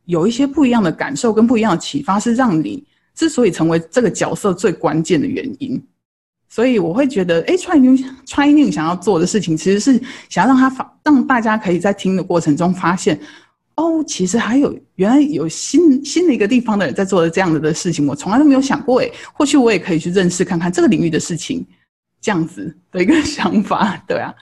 [0.05, 5.83] 有一些不一样的感受跟不一样的启发，是让你之所以成为这个角色最关键的原因。
[6.49, 13.21] 所以我会觉得，哎，TriNew TriNew 想要做的事情，其实是想要让他发，让大家可以在听的过程中发现，
[13.75, 21.67] 哦，其实还有原来有新新的一个地方的人在做的这样子的事情，我从来都没有想过，哎，或许我也可以去认识看看这个领域的事情，
[22.19, 24.35] 这样子的一个想法，对啊。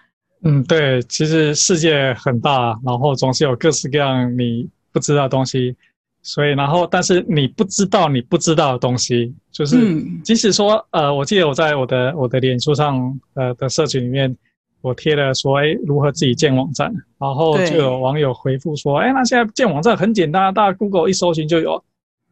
[0.47, 5.75] 嗯，对，其实世界很大，然后总是有各式各样你不知道的东西，
[6.23, 9.77] 所以然后但是你不知道你不知道的东西，就是
[10.23, 14.37] 即使说呃，我记得我在我的我的脸书上呃的社群里面，
[14.83, 21.83] 我贴了说哎如何自己建网站，然后就有网友回复说哎那现在建网站很简单，大家 Google 一搜寻就有，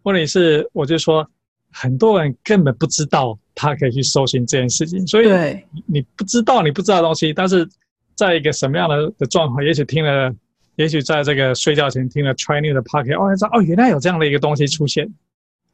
[0.04, 1.28] 问题是我就说
[1.72, 5.26] 很多人根本不知道他可以去搜寻这件事情，所以
[5.72, 7.68] 你你不知道你不知道的东西，但是。
[8.14, 9.64] 在一个什么样的的状况？
[9.64, 10.34] 也许听了，
[10.76, 15.12] 也许在这个睡觉前听了 TriNew 的 Podcast，哦，知道哦，原来有这样的一个东西出现。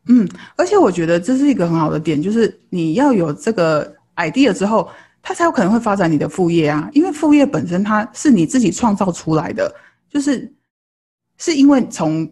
[0.07, 4.89] 嗯，而且我觉得这是一个很好的点，就是你要有这个 idea 之后，
[5.21, 6.89] 它才有可能会发展你的副业啊。
[6.95, 9.71] 因为副业本身它是你自己创造出来的，
[10.09, 10.51] 就是
[11.37, 12.27] 是因为从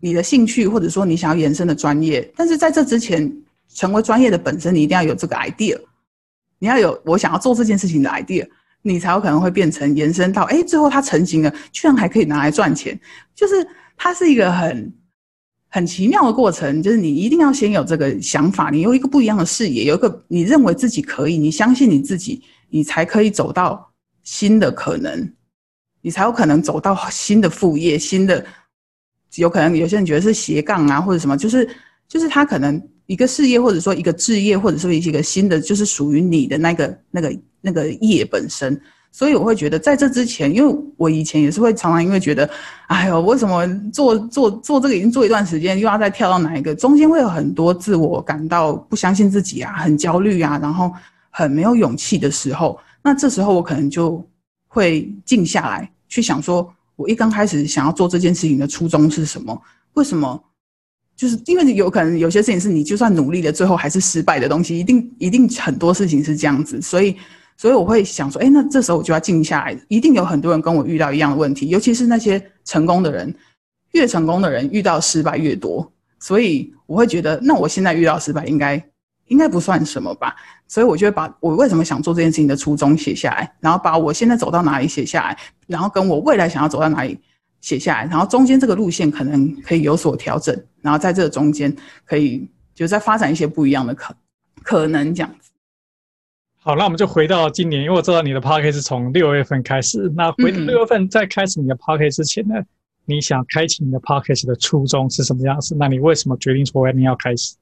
[0.00, 3.30] 你的兴趣或者说你想要延伸的专业，但是在这之前
[3.68, 5.78] 成为专业的本身，你一定要有这个 idea，
[6.58, 8.48] 你要有我想要做这件事情的 idea，
[8.82, 12.98] 你才有可能会变成延伸到哎，最后它成型了，居然还可以拿来赚钱，
[13.34, 13.66] 就是
[13.96, 14.92] 它是一个很。
[15.72, 23.88] 很奇妙的过程，就是你一定要先有这个想法，你有一个不一样的视野，有一个你认为自己可以，你相信你自己，你才可以走到
[24.24, 25.32] 新的可能，
[26.02, 28.44] 你才有可能走到新的副业，新的
[29.36, 31.70] 有可能有些人觉得是斜杠啊，或者什么，就是
[32.08, 38.80] 就是他可能一个事业，或者说一个置业，或者说一个新的，就是属于你的那个那个那个业本身。
[39.12, 42.48] 所以我会觉得，在这之前，因为我以前也是会常常因为觉得，
[42.86, 46.72] 哎呦，为什么做做做这个已经做一段时间，又要再跳到哪一个？
[46.72, 50.92] 中间会有很多自我感到不相信自己啊，很焦虑啊，然后
[51.28, 54.24] 很没有勇气的时候，那这时候我可能就
[54.68, 59.60] 会静下来，去想说，我一刚开始想要做这件事情的初衷是什么？
[59.94, 60.40] 为什么？
[61.16, 67.16] 就是因为有可能有些事情是你就算努力了，最后还是失败的东西，一定一定很多事情是这样子，所以。
[67.60, 69.78] 所以我会想说，哎，那这时候我就要静下来。
[69.88, 73.34] 一定有很多人跟我遇到一样的问题，尤其是那些成功的人，
[73.92, 75.92] 越成功的人遇到失败越多。
[76.18, 78.82] 所以我会觉得，那我现在遇到失败，应该
[79.26, 80.34] 应该不算什么吧？
[80.68, 85.36] 所以我就会把我为什么想做这件事情的初衷写下来，然后把我现在走到哪里写下来，
[85.66, 87.20] 然后跟我未来想要走到哪里
[87.60, 94.16] 写下来，然后中间这个路线可能可以有所调整，然后在这个中间可以就再发展一些不一样的可
[94.62, 95.49] 可能这样子。
[96.62, 100.12] 好，那我们就回到今年，因为我知道你的 podcast 是从六月份开始。
[100.14, 102.66] 那回到六月份在开始你的 podcast 之前呢，嗯、
[103.06, 105.74] 你想开启你的 podcast 的初衷是什么样子？
[105.78, 107.54] 那你为什么决定说你要开始？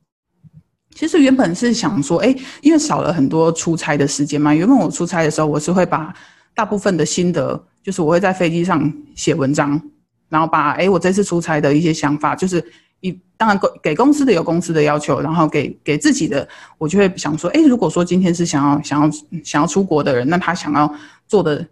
[0.96, 4.52] 其实原本是想说，哎，因为少了很多出差的时间嘛。
[4.52, 6.12] 原本我出差的时候，我是会把
[6.52, 9.80] 大部分的心得，就是我会在飞机上写文章，
[10.28, 12.64] 然后把哎我这次出差的一些想法，就是。
[13.00, 16.46] 一当然，给给公司的有公司的要求，然后给给自己的，
[16.76, 19.10] 我就会想说，哎，如果说今天是想要想要
[19.44, 20.92] 想要出国的人，那他想要
[21.28, 21.64] 做的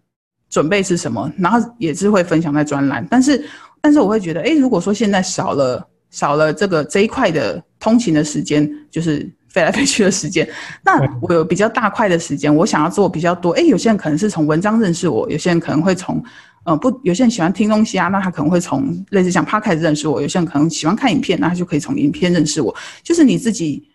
[0.49, 1.29] 准备是什么？
[1.37, 3.05] 然后也是会分享在专栏。
[3.11, 3.45] 但是，
[3.81, 10.49] 但是我会觉得，哎，如果说现在少了少了这个这一块的通勤的时间，就是飞来飞去的时间，
[10.85, 13.51] 那我有比较大块的时间，我想要做比较多。
[13.55, 16.23] 哎，有些人可能是从文章认识我，有些人可能会从。
[16.67, 22.75] 呃，不，有些人喜欢听东西啊，那他可能会从类似像 Podcast 认识我；有些人可能喜欢看影片，那他就可以从影片认识我。
[23.05, 23.89] 就是你自己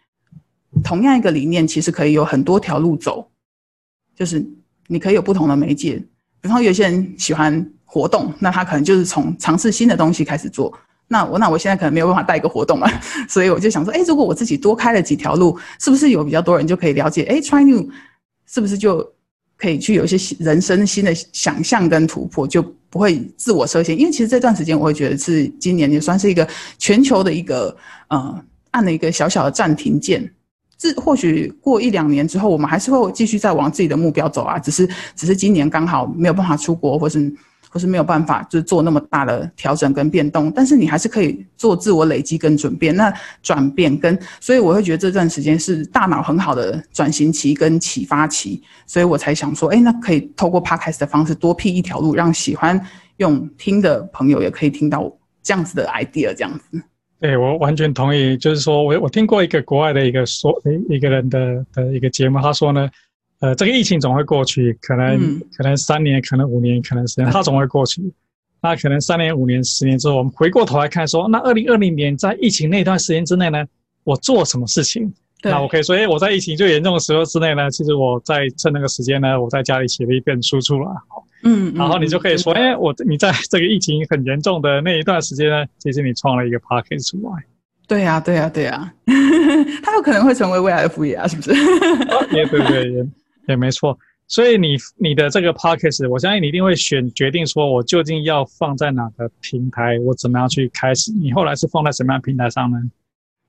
[0.81, 3.29] 同样一个理念，其实可以有很多条路走，
[4.15, 4.41] 就是
[4.87, 6.01] 你可以有不同的媒介。
[6.39, 10.73] 比方有些人喜欢活动，那他可能就是从尝试新的东西开始做。
[11.09, 12.87] 那我那我现在可能没有办法带一个活动了，
[13.27, 17.23] 所以我就想说，哎，如果我自己多开了几条路，是不是有比较多人就可以了解？
[17.23, 17.89] 哎，Try New
[18.47, 19.05] 是不是就？
[19.61, 23.95] 可以去有一些人生新的想象跟突破，就不会自我设限。
[23.95, 26.47] 因为其实这段时间，我会觉得是今年也算是一个
[26.79, 27.75] 全球的一个
[28.07, 30.27] 呃，按了一个小小的暂停键。
[30.77, 34.57] 这或许过一两年之后，我们还是会继续再往自己的目标走啊。
[34.57, 37.31] 只是只是今年刚好没有办法出国，或是。
[37.73, 42.93] 或是没有办法，就是做那么大的调整跟变动，但是你还是可以做自我累积跟转变。
[42.93, 43.11] 那
[43.41, 52.77] 转变跟，所以我会觉得这段时间是大脑很好的转型期跟启发期，所以我才想说，哎，那可以透过 Podcast 的方式多辟一条路，让喜欢
[53.17, 55.09] 用听的朋友也可以听到
[55.41, 56.83] 这样子的 idea，这样子。
[57.21, 60.53] 对，我完全同意，就是说我我听过一个国外的一个说
[60.89, 62.89] 一个人的的一个节目，他说呢。
[63.41, 68.01] 呃，这个疫情总会过去，可能、嗯、可能三年，可能五年，可能十年，它总会过去。
[68.61, 73.65] 那可能三年、五年、十年之后，我们回过头来看，说，那二零二零年在疫情那段时间之内呢，
[74.03, 75.11] 我做什么事情？
[75.41, 80.91] 那我可以说，哎，我在疫情最严重的时候之内呢，其实我在趁那个时间呢，我在家里写了一本书出来。
[81.43, 87.43] 嗯，然后你就可以说，哎、嗯，我你在这个疫情很严重的那一段时间呢，其实你创了一个 podcast 出来。
[87.87, 88.93] 对呀、啊，对呀、啊，对呀、啊，
[89.81, 91.51] 他有可能会成为未来的副业啊，是不是？
[92.35, 93.07] 也对对。
[93.47, 101.11] 也没错，所以你你的这个 podcast，我相信你一定会选决定说，我究竟要放在哪个平台，我怎么样去开始？
[101.11, 102.77] 你后来是放在什么样平台上呢？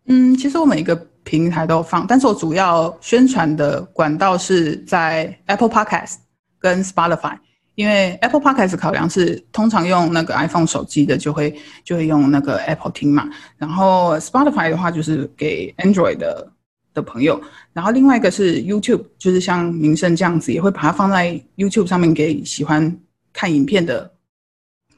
[0.07, 6.17] 嗯，其实我每一个平台都放，但是我主要宣传的管道是在 Apple Podcast
[6.59, 7.39] 跟 Spotify，
[7.77, 16.51] 因为 Apple Podcast 考量是通常用那个 iPhone 手机的就会就会用那个 Apple 听嘛，然后 Spotify 的话就是给 Android 的。
[16.95, 17.41] 的朋友，
[17.73, 22.99] 然后另外一个是 YouTube，就是像明胜这样子，也会把它放在 YouTube 上面给喜欢
[23.33, 24.11] 看影片的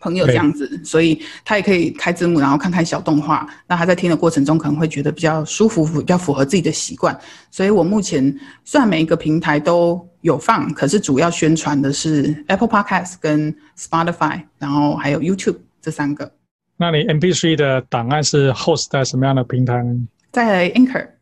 [0.01, 3.49] 朋友这样子，所以他也可以开字幕，然后看看小动画。
[3.67, 7.19] 那他在听的过程中可能会觉得比较舒服，比较符合自己的习惯。
[7.51, 16.31] 所以我目前虽然每一个平台都有放，可是主要宣传的是 Apple Podcast 跟 Spotify，然后还有 YouTube 这三个。
[16.77, 19.97] 那你 MP3 的档案是 host 在什么样的平台呢？
[20.33, 21.14] 在 Anchor。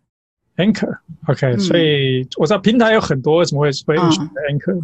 [0.56, 4.82] Anchor，OK，、okay, 嗯、所以我知道平台有很多，为什么会会选 Anchor？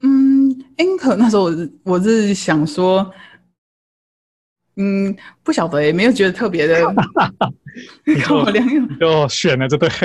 [0.00, 3.12] 嗯，Anchor 那时候我是我是想说，
[4.76, 6.84] 嗯，不晓得也没有觉得特别的
[8.24, 9.88] 考量用，就选了这对。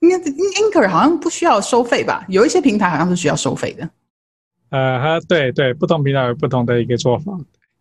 [0.00, 2.24] 应该 Anchor 好像不需要收费吧？
[2.28, 3.88] 有一些平台好像是需要收费的。
[4.68, 7.32] 呃，它对对，不同平台有不同的一个做法。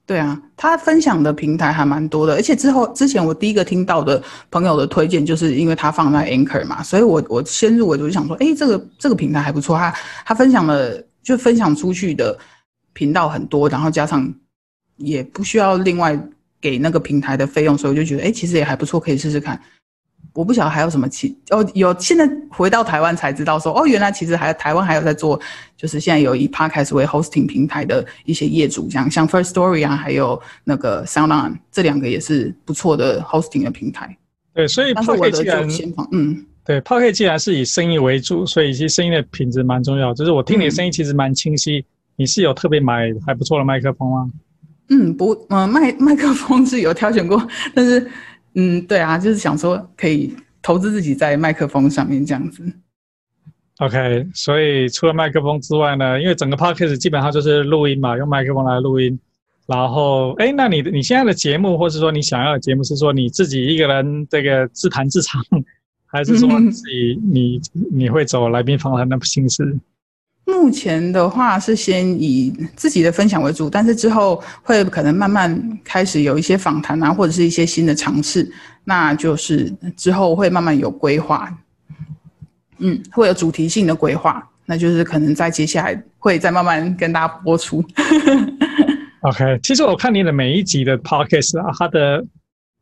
[0.07, 9.91] 对啊，他分享的平台还蛮多的，而且之后之前我第一个听到的朋友的推荐，就是因为他放在 Anchor 嘛，所以我我先入为主就想说，哎，这个这个平台还不错，他
[10.23, 12.37] 他分享了就分享出去的
[12.93, 14.31] 频道很多，然后加上
[14.97, 16.15] 也不需要另外
[16.61, 19.59] 给那个平台的费用，所以我就觉得，哎，其实也还不错，可以试试看。
[20.35, 25.39] 我不晓得还有什么其哦，有现在回到台湾才知道说哦，原来其实还台湾还有在做，
[25.77, 34.17] 就是现在有以 Podcast 为 hosting 平台的一些业主，这样像 First Story 啊，还有那个 SoundOn 这两个也是不错的 hosting 的平台。
[34.53, 35.67] 对，所以 Podcast 既然
[36.11, 40.13] 嗯，对 Podcast 既然是以声音为主，所以其实声音的品质蛮重要。
[40.13, 41.77] 就是我听你的声音其实蛮清晰。
[41.79, 41.85] 嗯、
[42.17, 44.29] 你是有特别买还不错的麦克风吗？
[44.89, 47.41] 嗯，不，嗯，麦麦克风是有挑选过，
[47.73, 48.05] 但是。
[48.55, 52.63] 嗯，对啊，就是想说可以投资自己在麦克风上面这样子。
[53.79, 59.19] OK，所以除了麦克风之外呢，因为整个 Podcast 基本上就是录音嘛，用麦克风来录音。
[59.67, 65.43] 然后，哎，那你你现在的节目，或是说你想要的节目，是说你自己一个人这个自弹自唱，
[66.05, 67.59] 还是说自己你
[67.91, 69.77] 你会走来宾访谈的形式？
[70.45, 78.49] 目前的话是先以自己的分享为主，但是之后会可能慢慢开始有一些访谈啊，或者是一些新的尝试，
[78.83, 81.51] 那就是之后会慢慢有规划，
[82.77, 87.83] 嗯，会有主题性的规划，那就是可能在接下来会再慢慢跟大家播出。
[89.21, 92.23] OK，其实我看你的每一集的 Podcast 啊，它的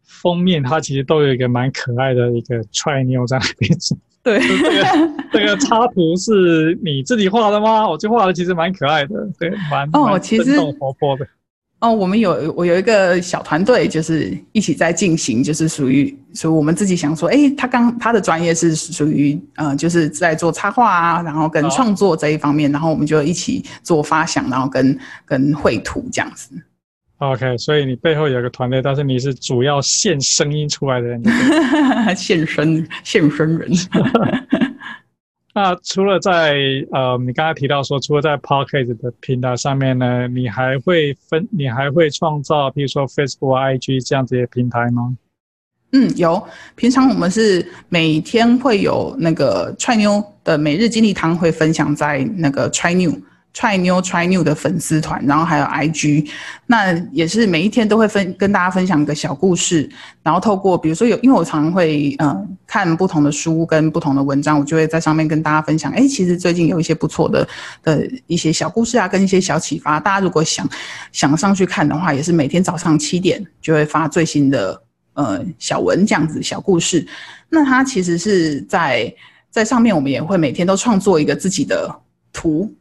[0.04, 3.72] 封面它其实都有一个蛮可爱的一个踹妞在那边。
[4.24, 7.88] 对，这个 这个插图是你自己画的吗？
[7.90, 11.28] 我这画的其实蛮可爱的，对，蛮哦，其实活泼的。
[11.80, 26.52] 哦，我们有我有一个小团队，就是一起在进行，就是属于属于我们自己想说，哎，他刚他的专业是属于呃，就是在做插画啊，然后跟创作这一方面，哦、然后我们就一起做发想，然后跟跟绘图这样子。
[27.24, 31.24] OK，所以你背后有个团队，但是你是主要献声音出来的人，
[32.18, 33.72] 献 声献声人。
[35.56, 36.56] 那除了在
[36.92, 45.16] 呃，你刚才提到说，除了在 Pocket 的平台上面呢，你还会分，你还会创造，比如说 Facebook、IG 这样子的平台吗？
[45.94, 46.46] 嗯，有。
[46.76, 53.12] 平常我们是每天会有那个踹妞的每日精力汤会分享在那个踹妞。
[53.54, 56.28] 踹妞踹妞的粉丝团，然后还有 IG，
[56.66, 59.88] 那也是每一天都会分跟大家分享一个小故事，
[60.24, 67.48] 然后透过比如说有，因为我常常会嗯、呃、看不同的书跟不同的文章，我就会在上面跟大家分享，哎，其实最近有一些不错的
[67.84, 70.68] 的一些小故事啊，跟一些小启发，大家如果想
[71.12, 74.82] 想上去看的话，也是每天早上七点就会发最新的
[75.14, 77.08] 呃小文这样子小故事，
[77.50, 79.14] 那它其实是在
[79.52, 81.96] 在上面，我们也会每天都创作一个自己的
[82.32, 82.74] 图。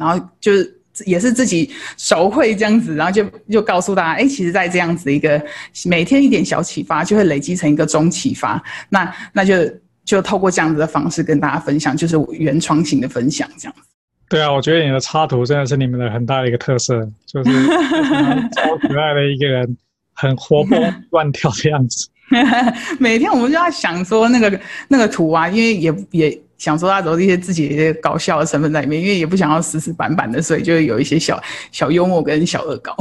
[0.00, 5.40] 然后就是也是自己手绘这样子，然后就就告诉大家，哎，其实，在这样子一个
[5.84, 8.60] 每天一点小启发，就会累积成一个中启发。
[8.88, 9.54] 那那就
[10.04, 13.82] 就透过这样子的方式跟大家分享，就是原创型的分享这样子。
[14.28, 17.50] 对啊，我觉得你的插图真的是你们的很大的一个特色，就是
[18.56, 19.76] 超可爱的一个人，
[20.14, 20.78] 很活泼
[21.10, 22.08] 乱跳的样子。
[22.98, 26.40] 每天我们就要想说那个那个图啊，因为也也。
[26.60, 31.42] 想说他走一些自己的一些搞笑的成分在里面，因为也不想要死死板板的，所以就会有一些小
[31.72, 32.94] 小幽默跟小恶搞。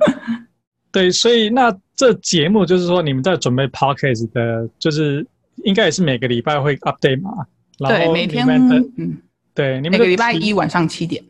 [0.90, 5.24] 对，所以那这节目就是说你们在准备 podcast 的，就是
[5.62, 7.30] 应该也是每个礼拜会 update 嘛？
[7.78, 9.18] 对，每天嗯，
[9.54, 11.22] 对，你们每个礼拜一晚上七点。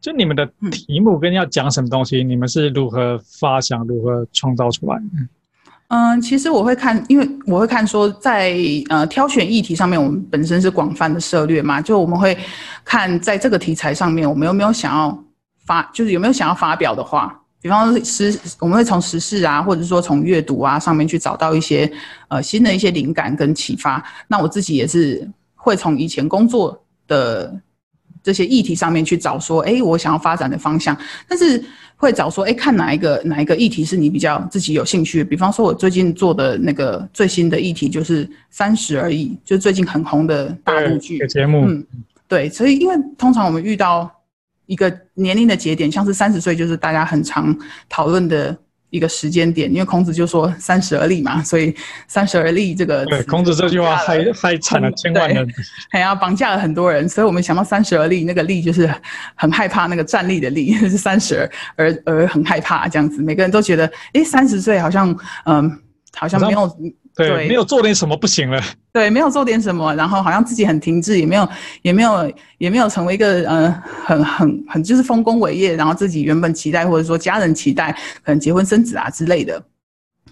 [0.00, 5.04] 就你们的题目跟要讲什么东西，嗯、你们是如何发想、如何创造出来的？
[5.88, 8.56] 嗯，其实我会看，因为我会看说在，
[8.88, 12.36] 呃挑选议题上面，我们本身是广泛的涉猎嘛，就我们会
[12.84, 15.24] 看在这个题材上面，我们有没有想要
[15.64, 21.88] 发，就是有没有想要发表的话，比方说时，我们会从时事啊，或者说从阅读啊上面去找到一些
[22.26, 24.04] 呃新的一些灵感跟启发。
[24.26, 27.60] 那我自己也是会从以前工作的
[28.24, 30.96] 这些议题上面去找说，哎，我想要发展的方向，
[31.28, 31.64] 但是
[31.96, 35.24] 会找说，哎，看哪一个哪一个议题是你比较自己有兴趣的。
[35.24, 41.64] 比方说，我最近做的那个最新的议题就是《三十而已》，就是最近很红的大陆剧节目。
[41.66, 41.84] 嗯，
[42.28, 44.10] 对，所以因为通常我们遇到
[44.66, 47.56] 一个年龄的节点，像是三十岁，就是大家很常
[47.88, 48.56] 讨论的。
[48.90, 51.74] 一个时间点，因为孔子就说“三十而立”嘛，所以
[52.06, 55.46] “三十而立”这个对孔子这句话害害惨了千万人，
[55.90, 58.88] 还要绑架了很多人，所以我们想到“三十而立”，那个“立”就是
[59.34, 63.22] 很害怕那个站立的“立”， 是三十而而很害怕这样子。
[63.22, 65.78] 每个人都觉得，哎，三十岁好像嗯，
[66.14, 66.70] 好像没有。
[67.16, 68.62] 对，对，没有做点什么不行了。
[68.92, 71.48] 对，没有做点什么，然后好像自己很停滞，也没有，
[71.80, 77.90] 也没有，也没有成为一个呃，很很很就是丰功伟业，然后自己原本期待或者说家人期待，
[78.22, 79.62] 可能结婚生子啊之类的。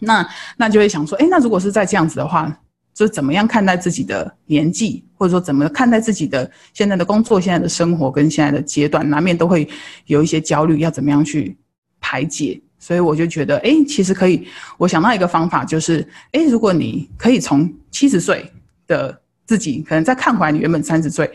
[0.01, 0.29] 那
[0.59, 2.55] 那就会想说，哎，那如果是在这样子的话，
[2.93, 9.67] 就怎么样看待自己的年纪，或者说怎么看待自己的现在的工作、现在的生活跟现在的阶段，难免都会
[10.07, 11.57] 有一些焦虑，要怎么样去
[12.01, 12.61] 排解。
[12.85, 14.47] 所以我就觉得，哎，其实可以。
[14.77, 18.45] 我想到一个方法，就是，哎，如果你可以从七十岁
[18.87, 21.31] 的自己，可能再看回来你原本三十岁，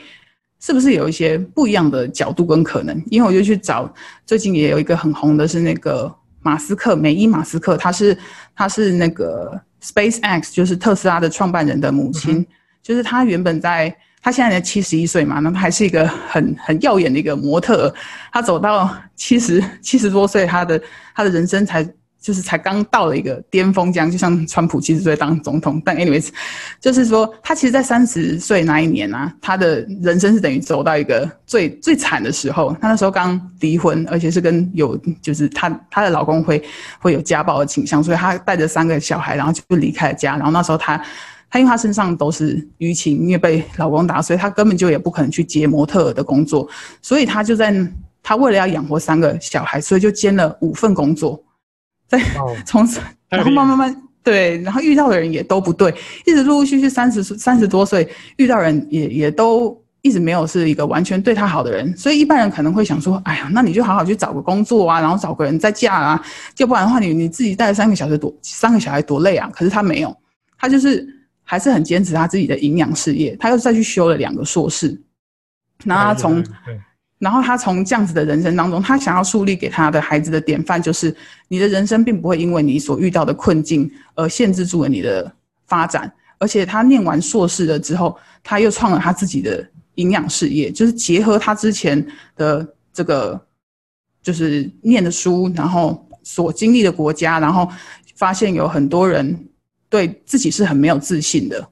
[0.59, 3.03] 是不是有一些不一样的角度跟可能？
[3.09, 3.91] 因为我就去找，
[4.27, 8.15] 最近也有一个很红的是那个马斯克，梅伊马斯克，他是
[8.55, 12.45] 他是那个 SpaceX，就是特斯拉的创办人的母亲，嗯、
[12.83, 13.97] 就是他原本在。
[14.21, 17.93] 他现在才七十一岁嘛，那他还是一个很很耀眼的一个模特。
[18.33, 20.81] 他走到七十七十多岁，他的
[21.15, 21.81] 他的人生才
[22.21, 25.81] 就是才刚到了一个巅峰，这样就像川普七十岁当总统。
[25.85, 26.27] 但 anyways，
[26.81, 32.75] 就是说他其实，在三十岁那一年啊，他的人生是等于走到一个最最惨的时候。
[32.81, 36.61] 他那时候刚离婚，而且是跟有就是他他的老公会
[36.99, 40.35] 会有家暴的倾向，所以他带着三个小孩，然后就离开了家。
[40.35, 41.01] 然后那时候他。
[41.49, 46.67] 她因为她身上都是淤青，因为被老公打，所以她根本就也不可能去接模特儿的工作，
[47.01, 47.73] 所以她就在
[48.21, 51.41] 她为了要养活三个小孩，所以就兼了五份工作，
[52.07, 52.21] 在
[52.65, 55.91] 从此，然后慢慢慢对，然后遇到的人也都不对，
[56.25, 66.21] 一直陆陆续续三十三十多岁遇到人也也都一直没有是一个完全对她好的人，所以一般人可能会想说，哎呀，那你就好好去找个工作啊，然后找个人再嫁啊，
[66.57, 70.15] 要不然的话你你自己带了三个小时多三个小孩多累啊，可是她没有，
[70.57, 71.15] 她就是。
[71.49, 74.95] 还是很坚持他自己的营养事业，他又再去修了两个硕士，
[75.83, 76.45] 然后他从，
[77.17, 81.13] 然后他从这样子的人生当中，他想要树立给他的孩子的典范，就是
[81.47, 85.33] 你的人生并不会因为你所遇到的困境而限制住了你的
[85.65, 93.43] 发展，而且他念完硕士了之后，他又创了他自己的营养事业，就是结合他之前的这个，
[94.21, 97.67] 就是念的书，然后所经历的国家，然后
[98.15, 99.47] 发现有很多人。
[99.89, 101.67] 对自己是很没有自信的，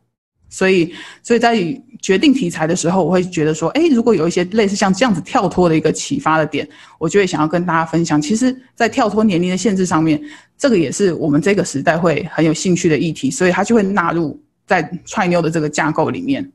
[0.49, 0.91] 所以，
[1.21, 1.55] 所以在
[2.01, 8.19] 决定题材的时候，我会觉得说，诶，如果有一些类似像这样子跳脱的一个启发的点，我就会想要跟大家分享。
[8.19, 10.19] 其实，在跳脱年龄的限制上面，
[10.57, 16.51] 这个也是我们这个时代会很有兴趣的议题，所以它就会纳入在踹妞的这个架构里面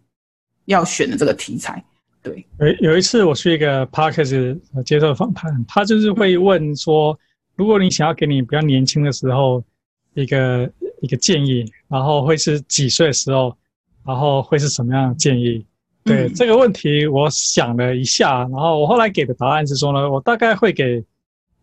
[0.64, 1.80] 要选的这个题材。
[2.22, 7.16] 对，有有一次我去一个 Parkes 接受访谈，他就是会问说，
[7.54, 9.62] 如果你想要给你比较年轻的时候
[10.14, 10.68] 一个。
[11.02, 13.54] 一个建议，然后会是几岁的时候，
[14.06, 15.62] 然后会是什么样的建议？
[16.02, 21.04] 对、嗯、这个问题，我想了一下，然后我后来给的答案是说呢，我大概会给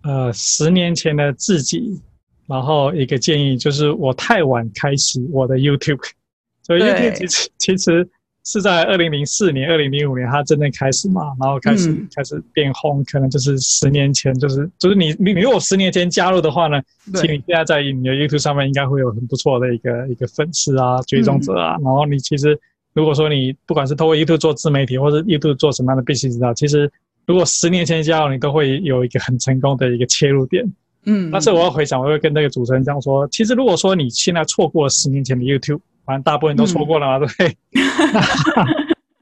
[0.03, 1.99] 呃十年前的自己，
[2.45, 6.05] 然后一个建议就是我太晚开始我的 YouTube，
[6.61, 8.07] 所以 YouTube 其实其实。
[8.45, 16.81] 是在二零零四年、二零零五年，它真正开始嘛，然后开始、嗯、开始变红，可能就是十年前，就是就是你你你如果十年前加入的话呢，
[17.13, 22.59] 其实你现在在你的 YouTube 上面应该会有很不错的一个一个粉丝啊、追踪者啊，嗯、然后你其实
[22.93, 26.91] 如果说你不管是通过 YouTube 做自媒体，或者 YouTube 做什么样的 business 啊，其实
[27.27, 30.65] 如果十年前加入，你都会有一个很成功的一个切入点。
[31.05, 35.81] 嗯，但是我要回想，我会跟那个主持人这样说，其实如果说你现在错过了十年前的 YouTube。
[36.09, 37.57] 反正大部分都错过了嘛，嗯、对不对？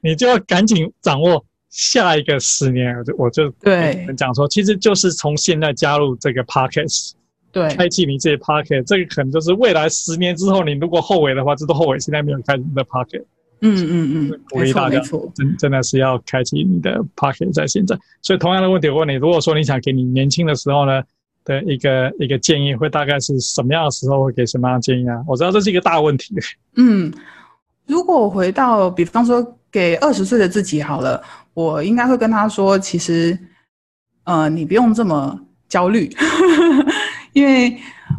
[0.00, 2.96] 你就要赶紧掌握下一个十年。
[2.96, 7.10] 我就我就对讲说，其实就是从现在加入这个 podcast，
[7.52, 13.26] 对，开启你这些 podcast，这个可能就是未来十年之后，你如果后悔的话，这都后悔现在没有开始你的 podcast。
[13.60, 14.98] 嗯嗯嗯，鼓励大家，
[15.34, 17.98] 真真的是要开启你的 pocket 在现在。
[18.22, 21.02] 所以同样的问题，我问你，如果说你想给你年轻的时候呢？
[21.48, 25.24] 的一个一个建议会大概是什么样的时候会给什么样的建议啊？
[25.26, 26.34] 我知道这是一个大问题。
[26.76, 27.10] 嗯，
[27.86, 31.22] 如果回到比方说给二十岁的自己好了，
[31.54, 33.36] 我应该会跟他说，其实，
[34.24, 36.10] 呃，你不用这么焦虑，
[37.32, 37.70] 因为，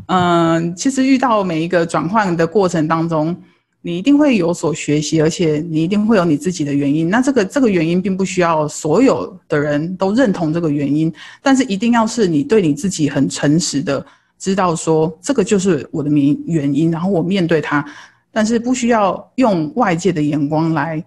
[0.08, 3.36] 嗯、呃，其实遇到每一个转换的过程当中，
[3.82, 7.10] 你一定会有所学习，而且你一定会有你自己的原因。
[7.10, 11.12] 那这个这个原因并不需要所有的人都认同这个原因，
[11.42, 14.06] 但是一定要是你对你自己很诚实的，
[14.38, 17.86] 知道说这个就是我的原原因，然后我面对它，
[18.34, 21.02] 但是不需要用外界的眼光来。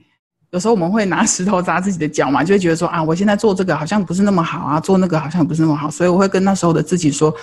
[0.50, 7.34] 有时候我们会拿石头砸自己的脚嘛，就会觉得说啊，我现在做这个好像不是那么好啊，做那个好像不是那么好，所以我会跟那时候的自己说，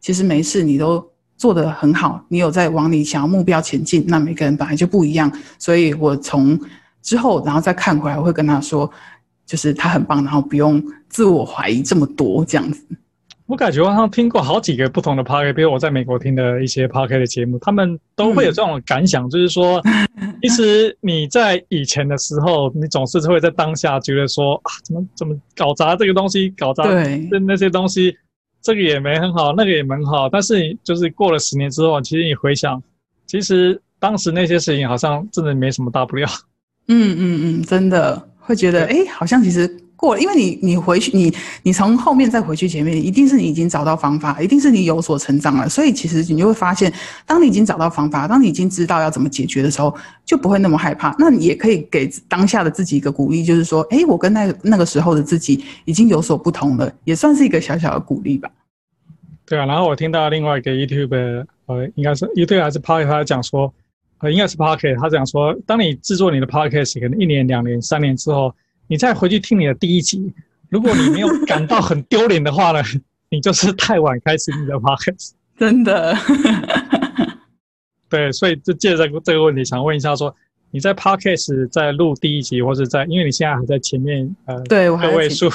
[0.00, 1.04] 其实没事，你都。
[1.36, 4.04] 做得很好，你有在往你想要目标前进。
[4.08, 6.58] 那每个人本来就不一样，所以我从
[7.02, 8.90] 之后然后再看回来，我会跟他说，
[9.44, 12.84] 就是他很棒，然后不用自我怀疑这么多这样子。
[13.46, 19.80] 我感觉我好像听过好几个不同的 podcast，比如我在美国听的一些 podcast 的节目，他们都会有这种感想，嗯、就是说，
[20.42, 26.82] 其实你在以前的时候，你总是会在当下觉得说啊，怎么怎么搞砸这个东西，搞砸
[27.30, 28.16] 那那些东西。
[28.66, 32.82] 这个也没很好，那个也蛮好，但是就是过了十年之后，其实你回想，
[33.24, 36.26] 其实当时那些事情好像真的没什么大不了。
[36.88, 39.85] 嗯嗯嗯，真的会觉得，哎，好像其实。
[39.96, 41.32] 过了，因为你你回去，你
[41.62, 45.66] 你从后面再回去前面，一定是你已经找到方法，一定是你有所成长了。
[45.68, 46.92] 所以其实你就会发现，
[47.24, 51.16] 当你已经找到方法，当你已经知道要怎么解决的时候，就不会那么害怕。
[51.18, 58.50] 那你也可以给当下的自己一个鼓励，就是说，诶，我跟那那个时候的自己已经有所不同了，也算是一个小小的鼓励吧。
[59.46, 63.72] 对啊，然后我听到另外一个 YouTube，呃，应该是 YouTube 还是 Podcast，他讲说，
[64.18, 68.54] 呃，应该是 Podcast，他讲说，当你制作你的 Podcast，可能一年、两年、三年之后。
[68.88, 70.32] 你再回去听你的第一集，
[70.68, 72.80] 如果你没有感到很丢脸的话呢，
[73.30, 75.30] 你就是太晚开始你的 podcast。
[75.58, 76.16] 真的。
[78.08, 80.36] 对，所以就借着这个这个问题，想问一下说，说
[80.70, 85.50] 你在 podcast 在录第一集，或者在，因为你现在还在前面，呃，对，我还个位数，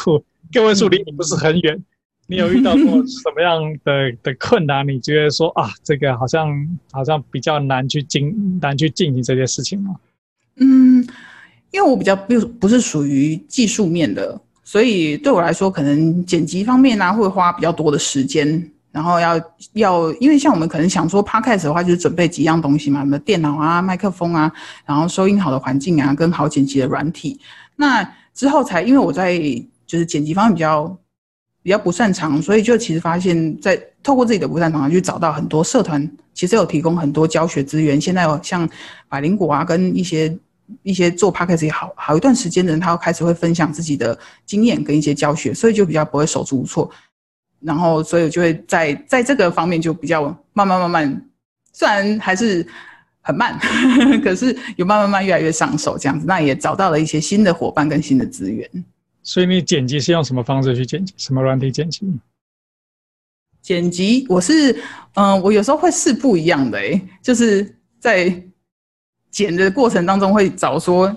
[0.51, 1.85] 个位数离你不是很远，嗯、
[2.27, 4.85] 你有遇到过什么样的的困难？
[4.85, 6.49] 你觉得说啊，这个好像
[6.91, 9.95] 好像比较难去进难去进行这件事情吗？
[10.57, 11.07] 嗯。
[11.71, 19.39] 因为我比较不不是属于技术面的，所以对我来说，可能剪辑方面呢、啊、会花比较多的时间，然后要
[19.73, 24.51] 要，因为像我们可能想说 Podcast 的话，就是准备几样东西嘛，什么电脑啊、麦克风啊，
[24.85, 27.39] 然后收音好的环境啊，跟好剪辑的软体。
[27.77, 29.39] 那之后才，因为我在
[29.87, 30.97] 就是剪辑方面比较
[31.63, 37.99] 比较不擅长，所以就其实发现，在透过自己的不擅长去找到很多社团，其实有提供很多教学资源。
[37.99, 38.69] 现在有像
[39.07, 40.37] 百灵果啊，跟一些。
[40.83, 46.89] 一些做 podcast 也好好一段时间的人，他要开始会分享自己的经验跟一些教学，所以就比较不会手足无措。
[47.59, 51.25] 然后，所以我就会在在这个方面就比较慢慢慢慢，
[51.71, 52.65] 虽然还是
[53.21, 56.25] 很慢，呵 呵可是有慢慢慢越来越上手这样子。
[56.25, 58.67] 那也找到了一些新的伙伴跟新的资源。
[59.21, 61.13] 所以你剪辑是用什么方式去剪辑？
[61.17, 62.05] 什么软体剪辑？
[63.61, 64.71] 剪辑我是
[65.13, 68.43] 嗯、呃，我有时候会试不一样的诶、欸，就是在。
[69.31, 71.15] 剪的过程当中会找说，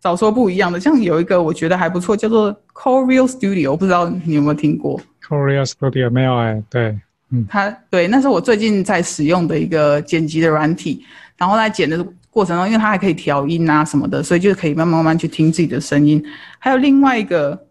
[0.00, 6.98] 找说不一样的，像有一个我觉得还不错，叫做 Corel Studio，我不知道你有没有听过 Corel Studio 没有哎，对，
[7.30, 11.04] 嗯，它对，那是我最近在使用的一个剪辑的软体，
[11.36, 16.24] 然后在剪的过程中，因为它还可以调音啊什么的，所以就可以慢慢慢慢去听自己的声音。
[16.58, 17.66] 还有另外一个，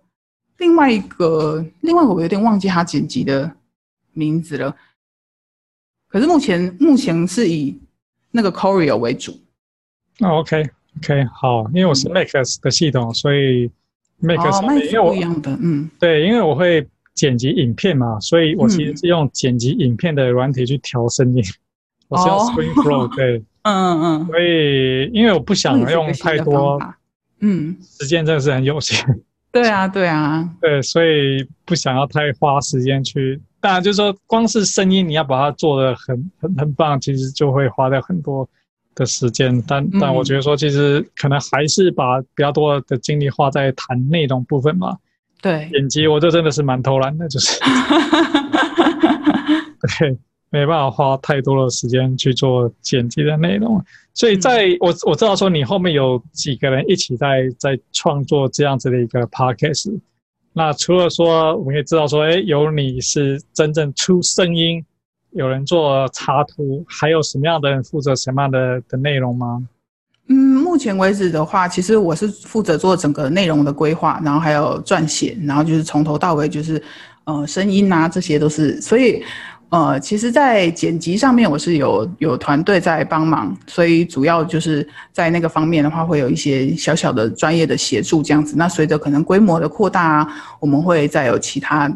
[0.58, 3.52] 另外一个，另外一个我有点忘记它剪辑的
[4.14, 4.76] 名字了，
[6.10, 7.80] 可是目前目前是以
[8.32, 9.40] 那个 Corel 为主。
[10.20, 12.28] 哦，OK，OK，好，因为我是 Mac
[12.62, 13.70] 的系统，所以
[14.20, 21.44] Mac 上面，因为我不一样的，嗯，对，因为我会剪辑影片嘛，所以我其实是用剪辑影片的软体去调声音，
[22.08, 24.04] 我是用 ScreenFlow，对， 嗯嗯。
[24.22, 26.80] 嗯，所以因为我不想用太多，
[27.42, 28.98] 嗯，时间真的是很有限，
[29.52, 38.48] 对啊，对啊，对，所以不想要太花时间去，当然就是说，光是声音你要把它做的很很很棒，其实就会花掉很多。
[38.96, 44.98] 的时间，但但我觉得说，其实可能还是把比较多的精力花在谈内容部分嘛。
[45.42, 47.60] 对，剪辑我这真的是蛮偷懒的，就是，
[50.00, 50.18] 对，
[50.50, 53.84] 没办法花太多的时间去做剪辑的内容。
[54.14, 60.00] 所以在我我知道说，你后面有几个人一起在在创作这样子的一个 podcast。
[60.54, 64.84] 那除了说，我们也知道说，哎，有你是真正出声音。
[65.36, 69.62] 有人做插图，还有什么样的人负责什么样的的内容吗？
[70.30, 76.82] 嗯，目前为止的话，其实我是负责做整个内容的规划，然后还有撰写，然后就是从头到尾就是，
[77.26, 78.80] 呃，声音啊，这些都是。
[78.82, 79.22] 所以，
[79.70, 88.56] 呃，其实，在剪辑上面，我是有有团队在帮忙，所以主要就是在那个方面的话，会有一些小小的专业的协助这样子。
[88.58, 91.92] 那随着可能规模的扩大啊，我们会再有其他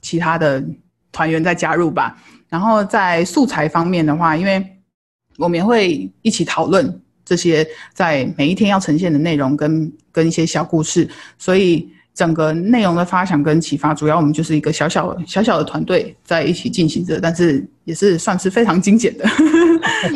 [0.00, 0.64] 其他的
[1.12, 2.16] 团员再加入吧。
[2.54, 4.64] 然后在素材方面的话，因为
[5.38, 19.24] 我们也会一起讨论这些在每一天要呈现的内容跟跟一些小故事，所以整个内容的发想跟启发，主要我们就是一个小小小小的团队在一起进行着，但是也是算是非常精简的。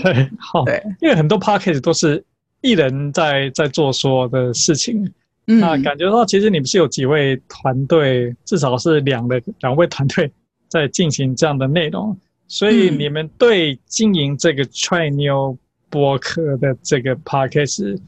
[0.00, 2.24] 对，好，对，因为很多 podcast 都是
[2.60, 5.12] 一人在在做所有的事情，
[5.48, 10.30] 嗯，那感觉到其实你们是有几位团队，至少是两的两位团队
[10.68, 12.16] 在进行这样的内容。
[12.48, 15.56] 所以你们对经营这个踹妞
[15.90, 18.00] 博客的这个 podcast，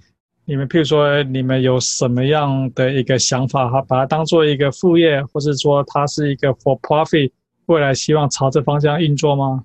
[0.47, 3.83] 你们譬如说你们有什么样的一个想法哈？
[3.83, 7.31] 把它当做一个副业，或是说它是一个 for profit，
[7.67, 9.65] 未来希望朝这方向运作吗？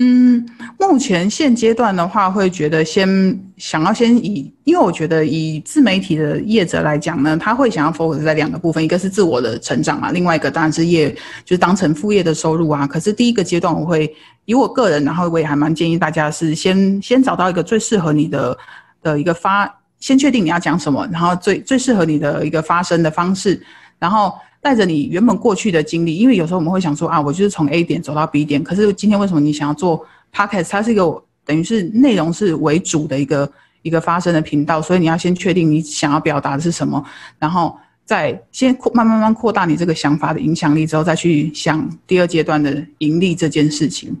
[0.00, 0.46] 嗯，
[0.78, 3.08] 目前现阶段的话，会觉得先
[3.56, 11.10] 想要先以，因为我觉得以自媒体的业者来讲呢，他会想要 focus 在两个部分，一个是自我的成长嘛，另外一个当然是业，
[11.44, 12.86] 就是当成副业的收入啊。
[12.86, 18.56] 可是第一个阶段，我会以我个人，然后我也还蛮建议大家是先先找到一个最适合你的
[19.02, 19.68] 的一个发，
[19.98, 23.60] 先确定你要讲什么，然后最最适合你的一个发声的方式，
[23.98, 24.32] 然后。
[24.60, 30.04] 带着你原本过去的经历，因为有时候我们会想说啊，我就是从 A 点走到 B 点，可是今天为什么你想要做
[30.34, 30.70] Podcast？
[30.70, 33.50] 它是一个等于是内容是为主的一个
[33.82, 37.02] 一个发声的频道，所以你要先确定你想要表达的是什么，
[37.38, 44.14] 然后再先扩慢慢慢扩大你这个想法的影响力之后，再去想第二阶段的盈利这件事情。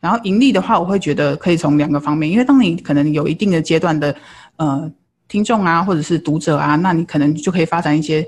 [0.00, 4.12] 然后盈利的话，我会觉得可以从两个方面，因为当你可能有一定的阶段的
[4.56, 4.90] 呃
[5.28, 8.26] 听众啊，或者是读者啊，那你可能就可以发展一些。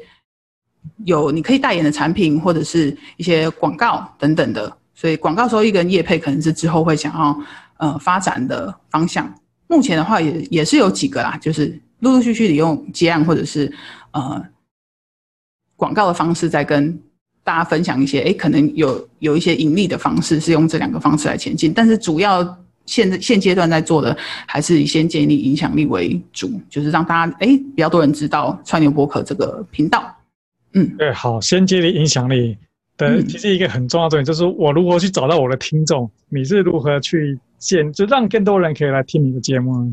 [1.04, 7.38] 有你可以代言的产品，或者是一些广告等等的，所以广告收益跟业配可能是之后会想要
[7.78, 9.32] 呃发展的方向。
[9.66, 13.72] 目前的话也也是有几个啦，就是陆陆续续的用接案或者是
[14.12, 14.42] 呃
[15.76, 16.98] 广告的方式在跟
[17.42, 22.56] 大家分享一些，诶，可能有有一些盈利的方式是用这两个方式来前进，但是主要
[22.86, 24.16] 现现阶段在做的
[24.46, 30.14] 还是以先建立影响力为主，就是让大家诶比较多人知道菜妞播客这个频道。
[30.74, 32.56] 嗯，对，好，先接的影响力
[32.96, 39.92] 的，其实一个很重要的点就是我如何去找到我的听众，你是如何去建，就让更多人可以来听你的节目。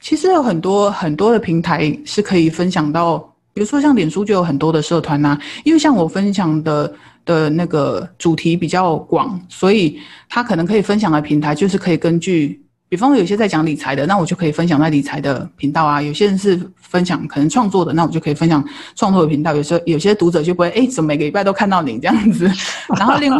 [0.00, 3.18] 其实有很多很多的平台是可以分享到，
[3.52, 6.92] 比如说像脸书就有很多的社团呐、啊，因为像我分享的
[7.24, 9.98] 的那个主题比较广，所以
[10.28, 12.60] 它可能可以分享的平台就是可以根据。
[12.90, 16.02] 比方有些在讲理财的，那我就可以分享在理财的频道啊。
[16.02, 18.62] 有些人是分享可能创作的，那我就可以分享
[18.96, 19.54] 创作的频道。
[19.54, 22.50] 有时候有些读者就不会，哎，怎么每个礼拜都看到你这样子？
[22.98, 23.38] 然后另外，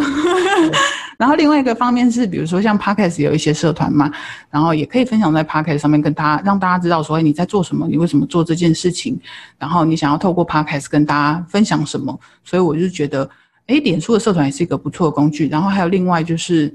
[1.19, 4.09] 然后另外一个方面是，比如说像 Podcast 有一些社团嘛，
[4.49, 7.85] 然后也可以分享在 Podcast 上面，跟大家让大家知道说，哎，你在做什么？
[7.89, 9.19] 你为什么做这件事情？
[9.59, 12.17] 然后你想要透过 Podcast 跟大家分享什么？
[12.45, 13.29] 所以我就觉得，
[13.67, 15.49] 哎，脸书的社团也是一个不错的工具。
[15.49, 16.73] 然后还有另外就是，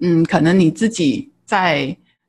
[0.00, 1.30] 嗯，可能你自己。
[1.44, 1.84] 在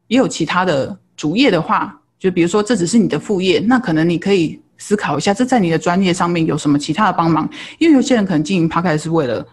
[0.08, 7.50] 也有其他的主业的话，就比如说这只是你的副业，那可能你可以思考一下，这在你的专业上面有什么其他的帮忙？
[7.80, 9.46] 因为有些人可能经营 Podcast 是为了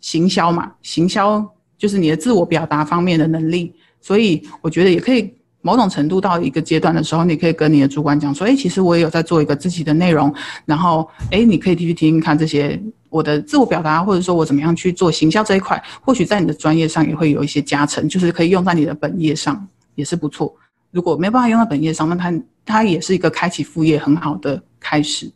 [0.00, 1.44] 行销嘛，行销
[1.76, 10.34] 就是你的自我表达方面的能力，所以我觉得也可以某种程度到一个阶段的时候，你可以跟你的主管讲说，哎，其实我也有在做一个自己的内容，
[10.64, 12.80] 然后哎，你可以继续听听看这些。
[13.14, 20.52] 我的自我表达，或者说我怎么样去做行销这一块，或许在你的专业上也会有一些加成，就是可以用在你的本业上，也是不错。
[20.90, 25.30] 如果没办法用在本业上，那它它也是一个开启副业很好的开始。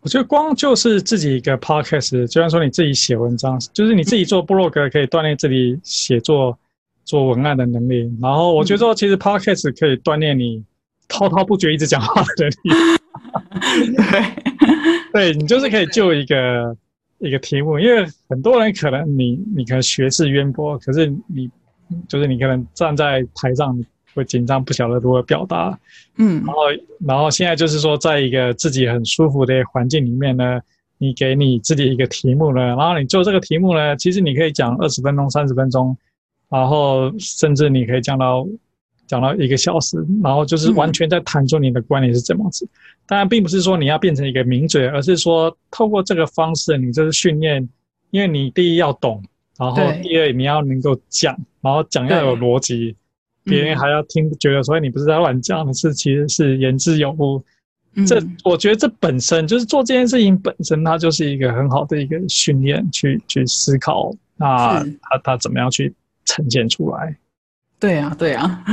[0.00, 6.58] 我觉得光就是自己一个 podcast，就像说你自己写文章，就是你自己做部落格可以锻炼自己写作
[7.04, 8.10] 做文案的能力。
[8.22, 10.64] 然后我觉得说，其实 podcast 可以锻炼你
[11.06, 13.92] 滔滔不绝一直讲话的能力。
[15.12, 16.74] 对，对你就是可以就一个。
[17.18, 21.50] 一个题目，因为很多人可能你你可能学识渊博，可是你
[22.08, 23.78] 就是你可能站在台上
[24.14, 25.78] 会紧张，不晓得如何表达，
[26.16, 26.60] 嗯，然后
[27.06, 30.60] 然后现在就是说，在一个自己很舒服的环境里面呢，
[30.98, 35.96] 你给你自己一个题目呢，然后你做这个题目呢，其实你可以讲二十分钟、三十分钟，
[36.48, 38.46] 然后甚至你可以讲到。
[39.06, 42.68] 讲到一个小时，然后就是完全在谈出你的观点是怎么子。
[43.06, 47.68] 当然，并不是说你要变成一个名嘴，而是说透过这个方式，你就是训练。
[48.10, 49.20] 因为你第一要懂，
[49.58, 52.94] 然后第二你要能够讲，然后讲要有逻辑，
[53.42, 57.42] 别人还要听，觉得说你不是在乱讲，你是其实是言之有物。
[58.06, 65.92] 这我觉得这本身就是做这件事情本身，它就是一个很好的一个训练，去去思考，那他他怎么样去
[66.24, 67.16] 呈现出来。
[67.84, 68.64] 对啊，对啊，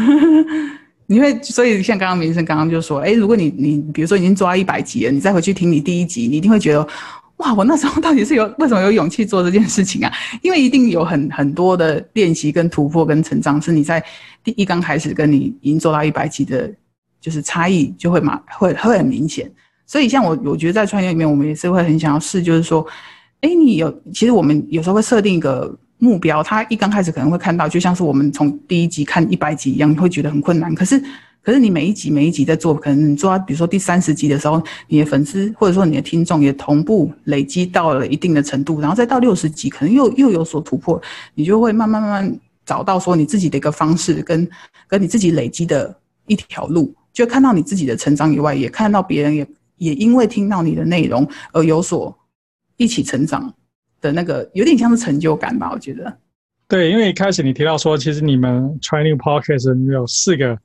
[1.06, 6.88] 你会所以像刚刚明生刚刚就说，哎，如果你你比如说已经做到一百集了，你再回去听你第一集，你一定会觉得，
[7.38, 10.10] 哇，我那时候到底是有为什么有勇气做这件事情啊？
[10.42, 14.02] 因为一定有很很多的练习跟突破跟成长，是你在
[14.46, 16.72] 第一刚开始跟你已经做到一百集的，
[17.20, 19.52] 就是差异就会嘛会会很明显。
[19.86, 22.88] 所以像我，我觉得在创业里面，我们也是会很想要试，就是说，
[23.42, 31.02] 哎，你有其实我们有时候会设定一个目标，他一刚开始可能会看到，就像是我们从第一集看一百集一样，你会觉得很困难，可是。
[31.44, 41.02] 可是你每一集每一集在做，可能你做到比如说第三十集的时候，你的粉丝或者说你的听众也同步累积到了一定的程度，然后再到六十集，可能又又有所突破，
[41.34, 44.48] 你就会慢慢慢慢找到说你自己的一个方式，跟
[44.88, 45.98] 跟你自己累积的
[46.28, 49.48] 一条路，就看到你自己的成长以外，也看到别人也
[49.78, 52.16] 也因为听到你的内容而有所
[52.78, 53.52] 一起成长。
[54.02, 56.18] 的那个，有点像是成就感吧，我觉得。
[56.68, 60.58] 对，因为一开始你提到说，其实你们 Try New Podcast 你有四个。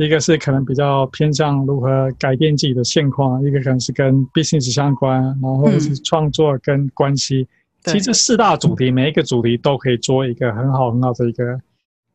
[0.00, 7.44] 一个是可能比较偏向如何改变自己的现况，一个可能是跟 business 相关，然后或者是创作跟关系。
[7.82, 11.60] 嗯、其实这四大主题，每一个主题都可以做一个很好很好的一个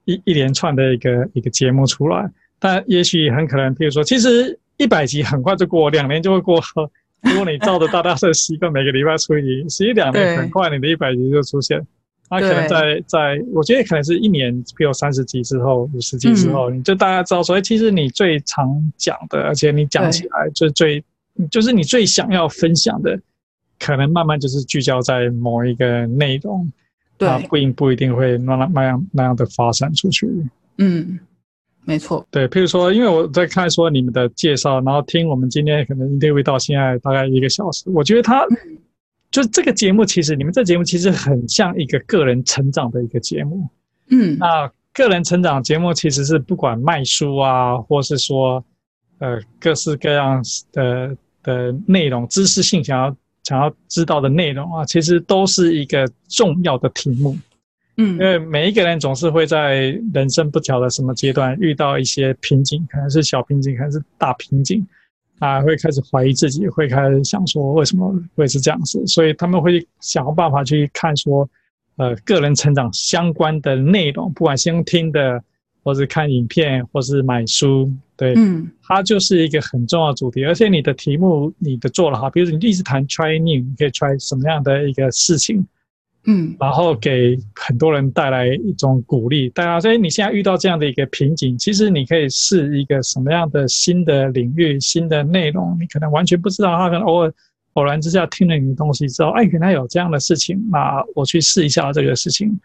[0.05, 2.31] 一一连串的一个一个节目出来。
[2.57, 6.61] 但也许很可能，比如说，其实一百集很快就过，两年就会过。
[7.23, 11.85] 如果你照着大家的习惯，每个礼拜出一集，实际两年很快，你的一百集就出现。
[12.29, 21.03] 那可能在在，我觉得可能是一年，比如三十集之后、五十集之后，嗯、你就大家知道说，其实你最常讲的，而且你讲起来就最，
[21.51, 23.19] 就是你最想要分享的，
[23.77, 26.71] 可能慢慢就是聚焦在某一个内容，
[27.17, 30.27] 对，不一不一定会那那样那样的发展出去。
[30.79, 31.19] 嗯，
[31.85, 32.25] 没错。
[32.31, 38.41] 对，譬如说，因为我在看说你们的介绍，然后听我们今天可能 interview 到现在大概一个小时，我觉得他。
[38.45, 38.77] 嗯
[39.33, 43.67] 就这个节目，其实你们这节目其实很像一个个人成长的一个节目。
[44.09, 48.63] 嗯，那个人成长节目其实是不管卖书啊，或是说
[49.17, 50.39] 呃各式各样
[50.71, 57.35] 的的内容，知识性想要想要知道的内容啊，其实都是一个重要的题目。
[57.97, 64.85] 嗯，因为每一个人总是会在人生不巧的什么阶段遇到一些瓶颈，可能是小瓶颈，可能是大瓶颈。
[65.39, 71.49] 啊，会开始怀疑自己，会开始想说为什么会是这样子，所以他们会想办法去看说，
[71.97, 75.43] 呃，个人成长相关的内容，不管是用听的，
[75.83, 80.45] 或是看影片，或是买书，对，嗯，它就是一个很重要的主题。
[80.45, 85.65] 而且你的题目，你的做了哈，比如说你一直谈 try new，你可以 try 什么样的一个事情。
[86.25, 89.49] 嗯，然后给很多人带来一种鼓励。
[89.49, 96.77] 大家说，你现在遇到这样的一个瓶颈，其实你可以试一个什么样的新的领域、新的内容，你可能完全不知道。
[96.77, 97.33] 他可能偶尔
[97.73, 102.57] 偶然之下听了你的东西之后，哎，原来有这样的事情，那我去试一下这个事情。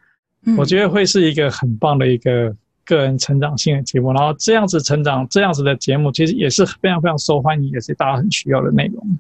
[0.45, 2.55] 嗯，我觉得会是一个很棒的一个
[2.85, 4.13] 个人成长性的节目。
[4.13, 9.19] 然后这样子成长，这样子的节目，其实也是非常非常受欢迎，也是大家很需要的内容。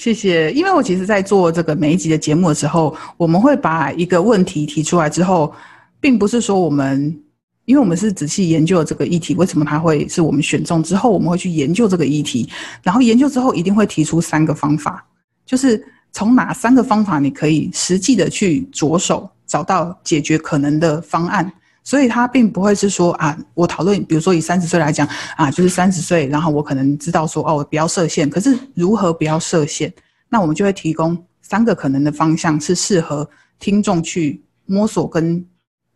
[0.00, 5.52] 谢谢，因为我其实，在做这个每一集的节目的时候，我们会把一个问题提出来之后，
[6.00, 7.14] 并不是说我们，
[7.66, 12.48] 因为我们是仔细研究了这个议题，为什么它会是我们选中之后，我们会去研究这个议题，
[12.82, 15.04] 然后研究之后一定会提出三个方法，
[15.44, 21.52] 就是从哪三个方法你可以实际的去着手找到解决可能的方案。
[21.82, 28.28] 所以他并不会是说啊，我讨论，比如说以三十岁来讲啊，就是三十岁，然后我可能知道说哦，我不要设限。
[28.28, 29.92] 可是如何不要设限？
[30.28, 33.28] 那我们就会提供三个可能的方向，是适合
[33.58, 35.44] 听众去摸索跟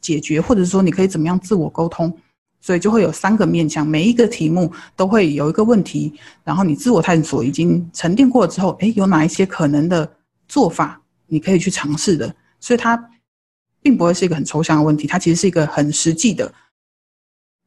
[0.01, 2.13] 解决，或者说你可以怎么样自我沟通。
[2.61, 10.11] 所以就会有三个面向，每一个题目都会有一个问题，然后你自我探索已经沉淀过了之后，诶，有哪一些可能的
[10.49, 12.35] 做法你可以去尝试的？
[12.59, 12.99] 所以它。
[13.85, 16.51] 并不会是一个很抽象的问题，它其实是一个很实际的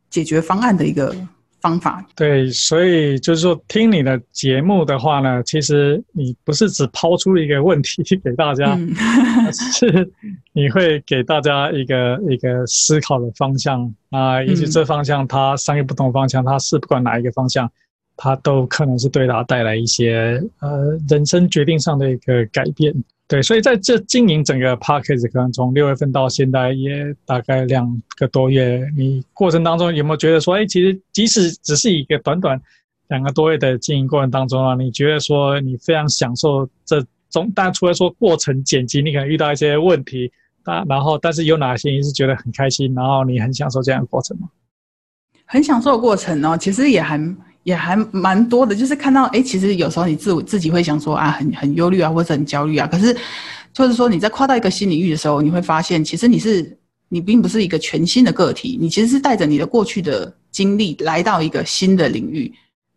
[0.09, 1.15] 解决方案的一个
[1.61, 2.03] 方法。
[2.15, 8.91] 对，所以就是说，听你的节目的话呢，其实你不是只抛出一个问题给大家，嗯、
[9.53, 10.11] 是
[10.53, 17.72] 你会给大家一个一个思考的方向啊，以及这方向它三个不同方向，它是不管哪一个方向，
[18.15, 22.91] 它都可能是对它带来一些呃人生决定上的一个改变。
[23.30, 32.57] 对，所以在这经营整个 Podcast 可能从六月份到现在也大概两个多月，你过程当中有没有觉得说，哎，其实即使只是一个短短
[33.09, 37.51] 两个多月的经营过程当中啊，你觉得说你非常享受这种？
[37.53, 40.32] 但除了说过程剪辑，你可能遇到一些问题
[40.63, 44.47] 啊，然后但是有哪些你是觉得很开心，然后你很享受这样的过程吗？
[45.43, 47.19] 很享受的过程哦，其实也还。
[47.68, 52.88] 也还蛮多的，就是看到，哎，其实有时候你自我自己会想说啊，很很忧虑啊，或者很焦虑啊。
[52.88, 53.13] 可是，
[53.74, 62.49] 就是说你在跨到一个新领域的时候，你会发现，其实你是你并不是一个全新的个体，你其实是带着你的过去的经历来到一个新的领域。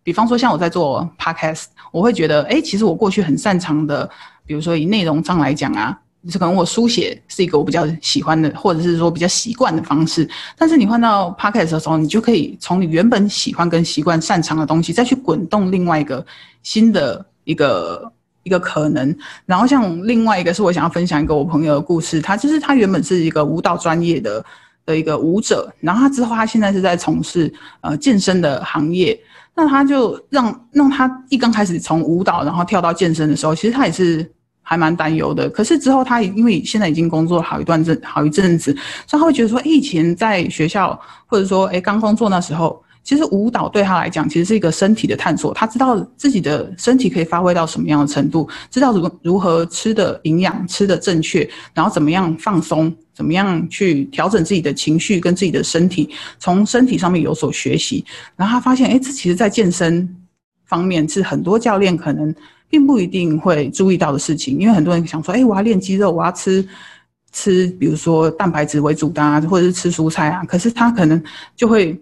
[0.05, 4.09] 比方说像我在做 podcast，我会觉得，哎，其实我过去很擅长的，
[4.47, 10.29] 比如说以内容上来讲啊，就是可能我书写是一个我比较喜欢的，或者是说比较习惯的方式。
[10.57, 16.25] 但是你换到 podcast 的时候，你就可以从你原本喜欢跟习惯擅长的东西，再去滚动另外一个
[16.63, 18.13] 新的一个
[18.43, 19.17] 一个可能。
[19.47, 24.45] 然后像另外一个是我想要分享一个我朋友的故事，他就是他原本是一个舞蹈专业的。
[24.87, 27.53] 的一个舞者，然后他之后他现在是在从事
[27.83, 29.17] 呃健身的行业，
[29.55, 34.29] 那他就让让他一刚开始从舞蹈然后跳到健身的时候，其实他也是
[34.71, 35.51] 还蛮担忧的。
[35.51, 38.73] 可是之后他因为现在已经工作好一段阵好一阵子，
[39.05, 40.97] 所以他会觉得说，哎，以前在学校
[41.27, 42.81] 或者说哎刚工作那时候。
[43.03, 45.55] 其实舞蹈对他来讲，其实是一个身体的探索。
[45.55, 58.05] 他知道自己的身体可以发挥到什么样的程度，知道如如何吃的营养，吃的正确，然后怎么样放松，怎么样去调整自己的情绪跟自己的身体，从身体上面有所学习。
[58.37, 60.07] 然后他发现，哎，这其实在健身
[60.67, 62.33] 方面是很多教练可能
[62.71, 64.59] 并不一定会注意到的事情。
[64.59, 66.67] 因为很多人想说，哎，我要练肌肉，我要吃
[67.33, 70.43] 吃，比如说蛋白质为主的啊，或者是吃蔬菜啊。
[70.45, 71.23] 可是他可能
[71.55, 72.01] 就会。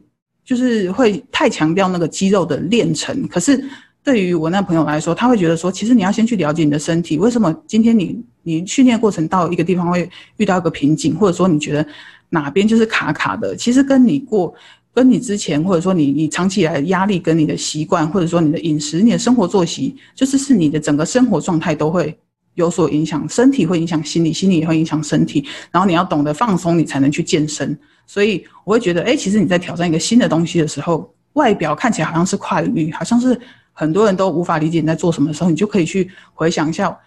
[0.49, 3.63] 就是会太强调那个肌肉的练成，可是
[4.03, 10.09] 对于我那朋友来说，他会觉得说，其实你要先去了解你的身体，为什么今天你你训练过程到一个地方会
[10.39, 11.87] 遇到一个瓶颈，或者说你觉得
[12.31, 14.55] 哪边就是卡卡的，其实跟你过
[14.99, 22.19] 跟你之前，或者说你你长期以来的压力跟你的习惯，或者说你的饮食、你的生活作息，就是是你的整个生活状态都会
[22.55, 27.79] 有所影响，身体会影响心理，心理也会影响身体，然后你要懂得放松，你才能去健身。
[28.09, 33.41] 所以我会觉得，哎，其实你在挑战一个新的东西的时候，外表看起来好像是跨领域，好像是
[33.73, 36.99] 很多人都无法理解你在做什么的时候，你就可以去回想一下，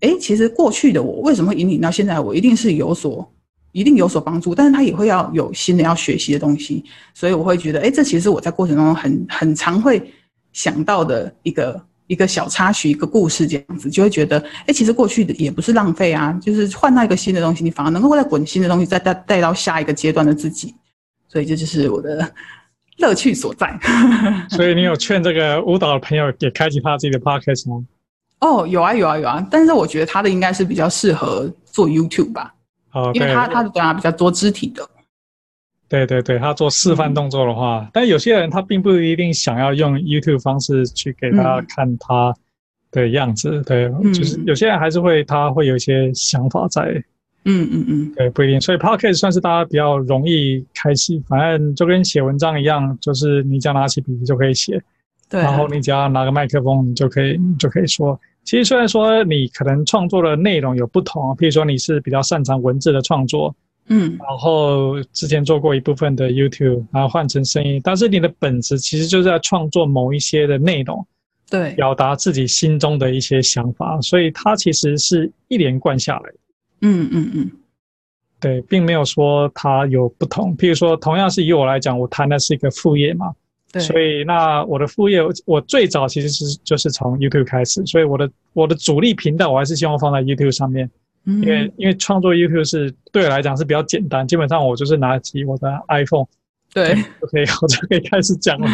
[0.00, 3.32] 哎，其实过去的我为什么引领到现在，我一定是有所，
[3.72, 10.12] 一定有所帮助，但是他也会要有新的要学习的东西，所以我会觉得，哎，这其实是我在过程中很很常会
[10.52, 11.82] 想到的一个。
[12.08, 20.74] 一个小插曲，一个故事这样子，就会觉得，哎，其实过去的也不是浪费啊，就是换到一个新的东西，你反而能够再滚新的东西，再带带到下一个阶段的自己，
[21.26, 22.30] 所以这就是我的
[22.98, 23.78] 乐趣所在。
[24.50, 27.82] 所以你有劝这个舞蹈的朋友也开启他自己的 podcast 吗？
[28.40, 32.52] 哦，有啊，有啊，有啊，但是我觉得他的应该是比较适合做 YouTube 吧，
[32.92, 34.88] 哦，因为他他的对啊比较多肢体的。
[35.88, 42.34] 对对对，他做示范动作的话，嗯、但有些人他并不一定想要用 YouTube 方式去给大家看他
[42.90, 46.82] 的样子，嗯、对，就是有些人还是会他会有一些想法在，
[47.44, 54.82] 嗯嗯嗯，对，不一定，所以 Podcast 算是大家比较容易开启，反正就跟写文章一样，就是你只要拿起笔就可以写，
[55.28, 58.18] 对、啊，然后你只要拿个麦克风，你就可以你就可以说。
[58.44, 63.54] 其实虽然说你可能创作的内容有不同，譬如说你是比较擅长文字的创作。
[63.88, 71.04] 嗯，然后之前做过一部分的 YouTube，然后换成声音，但是你的本质其实就是在创作某一些的内容，
[71.50, 76.36] 对，表达自己心中的一些想法，所以它其实是一连贯下来的。
[76.82, 77.50] 嗯嗯嗯，
[78.38, 80.56] 对，并没有说它有不同。
[80.56, 83.34] 譬如说，同样是以我来讲，我谈的是一个副业嘛，
[83.72, 90.88] 对，所以那我的副业，我最早其实是就是从 YouTube 开始，所以我的我的主力频道我还是希望放在 YouTube 上面。
[91.24, 96.26] 因为因为创作 YouTube 是对我来讲是比较简单，基本上我就是拿起我的 iPhone，
[96.74, 98.68] 对，就可以我就可以开始讲了。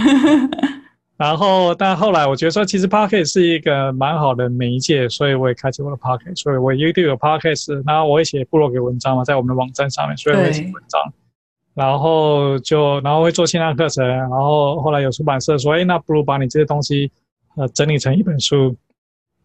[1.19, 11.13] 然后，但后来我觉得说，其实 Podcast 是一个蛮好的媒介，所以我也开启我的 Podcast，所以我 YouTube 有 Podcast，然后我也写部落格文章嘛，在我们的网站上面，所以我也写文章。
[11.79, 17.11] 然后就然后会做线上课程，然后后来有出版社说，哎，那不如把你这些东西
[17.57, 18.77] 呃整理成一本书。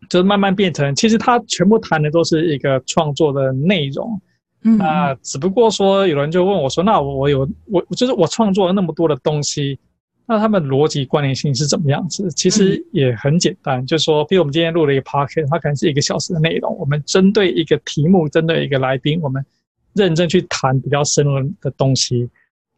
[0.09, 4.21] 就慢慢变成，其实他全部谈的都是一个创作的内容，
[4.63, 9.79] 嗯，那只不过说有人就问我说，那我有我就是我创作了那么多的东西，
[10.27, 12.29] 那他们逻辑关联性是怎么样子？
[12.31, 19.45] 其实也很简单，就是说，比如我们今天录了一个 podcast，它可能是一个小时的内容，我们针对一个题目，针对一个来宾，我们
[19.93, 22.29] 认真去谈比较深入的东西，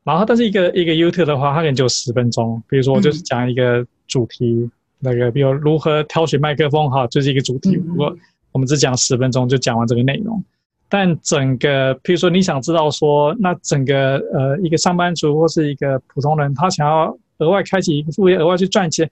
[0.04, 4.70] 然后但是一个一个 YouTube 的话，它可能就十分钟，比如说我就是讲一个主题。
[4.98, 7.74] 那个，比如如何挑选麦克风，哈，就是一个主题。
[7.86, 8.16] 如果
[8.54, 10.42] 我们只讲十分钟就讲完这个内容，
[10.90, 19.08] 但整个，譬如说你想知道说，那整个呃一个上班族或是一个普通人，他想要额外开启一个副业，额外去赚钱，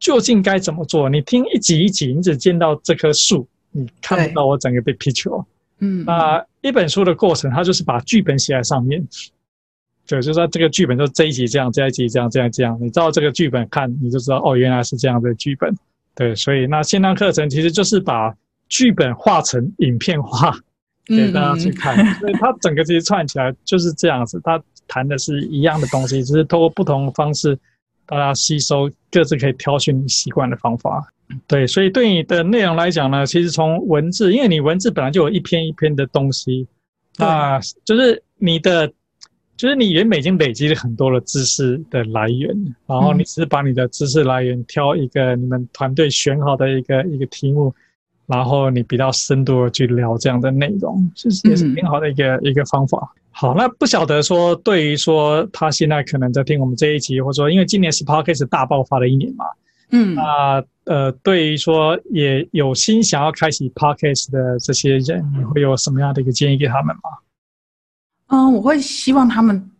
[0.00, 1.08] 究竟该怎么做？
[1.08, 5.44] 你听一集一集，你只见到这棵树，你看不到我整个 big picture。
[5.80, 9.04] 嗯，那一本书的过程，它就是把剧本写在上面。
[10.06, 12.78] 对，就是说这个剧本就这一集这样，这一集这样，这样这样。
[12.80, 15.74] 你照这个剧本看，你就知道哦，原来是这样的剧本。
[16.14, 18.34] 对，所以那线上课程其实就是把
[18.68, 20.58] 剧本画成影片化，
[21.04, 21.94] 给大家去看。
[22.20, 27.58] 所以它整个其实串起来就是这样子，它谈的是一样的东西，只是通过不同方式
[28.08, 31.12] 大家吸收各自可以挑选你习惯的方法。
[31.46, 36.66] 对，所以对你的内容来讲呢，其实从文字，因为你文字本来就有一篇一篇的东西，
[37.18, 38.90] 那就是你的，
[39.54, 42.56] 就是你原本已经累积了很多的知识的来源，
[42.86, 47.74] 然后你只是把你的知识来源挑一个你们团队选好的一个一个题目，
[48.28, 53.12] 然后你比较深度的去聊这样的内容，其实也是挺好的一个一个方法。
[53.30, 59.44] 好，那不晓得说，对于说他现在可能在听我们这一集，或者说因为今年是 Podcast 大爆发的一年嘛，
[59.90, 67.02] 嗯，那呃，对于说也有心想要开启 Podcast 的这些人，你会有什么样的一个建议给他们吗？
[68.26, 69.70] 嗯，我会希望他们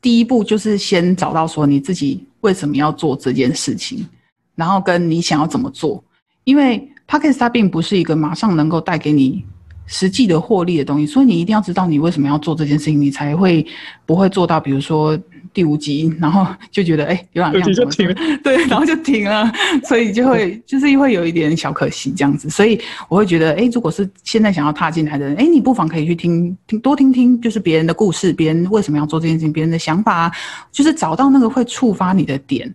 [0.00, 4.06] 第一步就是先找到说你自己为什么要做这件事情，
[4.54, 6.04] 然后跟你想要怎么做，
[6.44, 9.44] 因为 Podcast 它并不是一个马上能够带给你。
[9.90, 13.66] 实际的获利的东西，所以你一定要知道你为什么要做这件事情，你才会
[14.04, 14.60] 不会做到。
[14.60, 15.18] 比如说
[15.50, 18.14] 第五集，然后 就觉得哎，有两样，就停了，
[18.44, 19.50] 对，然后就停了，
[19.84, 22.50] 所以就会就是会有一点小可惜这样子。
[22.50, 22.78] 所以
[23.08, 30.30] 我会觉得，哎，如果是现在想要踏进来的人，哎，你不妨可以去听听多听听，就是别人的故事，别人为什么要做这件事情，别人的想法，
[30.70, 32.70] 就是找到那个会触发你的点，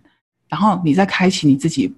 [0.48, 1.94] 然后你再开启你自己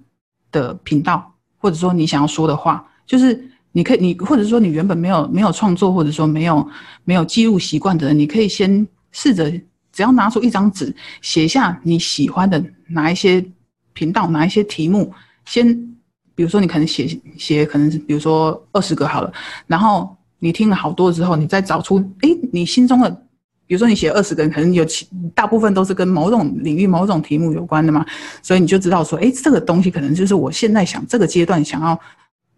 [0.51, 1.33] 的频道，
[1.67, 3.51] 或者说你想要说的话，就是。
[3.73, 6.67] 你可以，你或者说你原本没有没有创作，或者说没有
[7.03, 9.51] 没有记录习惯的人，你可以先试着，
[9.91, 13.45] 只要拿出一张纸，写下你喜欢的哪一些
[13.93, 15.13] 频道，哪一些题目。
[15.45, 15.67] 先，
[16.33, 17.07] 比如说你可能写
[17.37, 19.31] 写，可能是比如说二十个好了，
[19.67, 23.26] 然后你听了好多之后，你再找出，哎，你心中的，
[23.67, 28.03] 比如说你写二十个，可能有其大部分都是跟某种领域、某种题目有关的嘛，
[28.41, 31.99] 所以你就知道说，哎，这个东西可能就是我现在想这个阶段想要。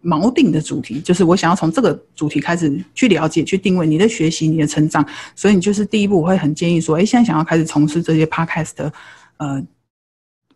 [0.02, 5.06] 锚定的主题就是我想要从这个主题开始去了解、去定位你的学习、你的成长，
[5.36, 8.90] 所以你就是第一步，我会很建议说，哎，现在想要开始从事这些 podcast 的，
[9.36, 9.62] 呃，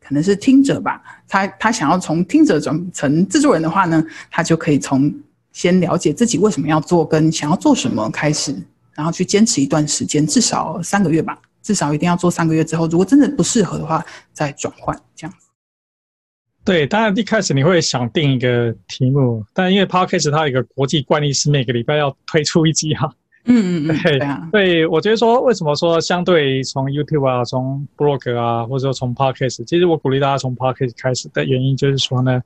[0.00, 0.98] 可能是听者吧，
[1.28, 5.14] 他他想要从听者转成制作人的话呢，他就可以从
[5.52, 8.56] 先了解自己为什么要做，跟想要做什么开始，
[8.94, 15.34] 然后去坚持一段时间，至少三个月吧，至少一定要做三个月之后，如果真的不适合的话，再转换这样。
[16.64, 23.12] 对，当然一开始你会想定一个题目，但因为 Podcast 它有一个国际惯例是每个礼拜要推出一集哈。
[23.44, 24.48] 嗯嗯嗯， 对啊。
[24.50, 32.40] 对，我觉得说为什么说相对从 YouTube 啊、从 Blog 啊，或者说从 Podcast，其实我鼓励大家从 Podcast 开始的原因就是说呢，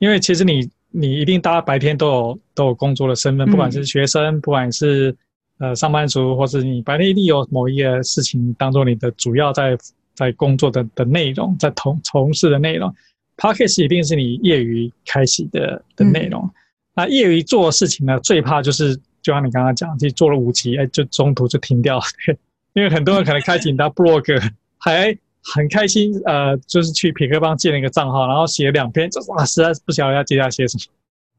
[0.00, 5.16] 因为其实你你一定大家白天都有都有工作的身份，不管是学生，不管是
[5.58, 9.76] 呃上班族，或是你白天一定有某一个事情当做你的主要在
[10.14, 12.94] 在工作的的内容，在从从事的内容。
[13.36, 16.50] Podcast 一定是你业余开启的的内容，嗯、
[16.94, 22.04] 那业余做的事情呢，最怕就是就像你刚刚讲，就做了五集，哎，就中途就停掉了，
[22.74, 30.78] 因为很多人可能开启他 blog，还很开心，呃，就是去匹克邦建了一个账号，然后写了两篇，就哇，实在是不晓得要接下来写什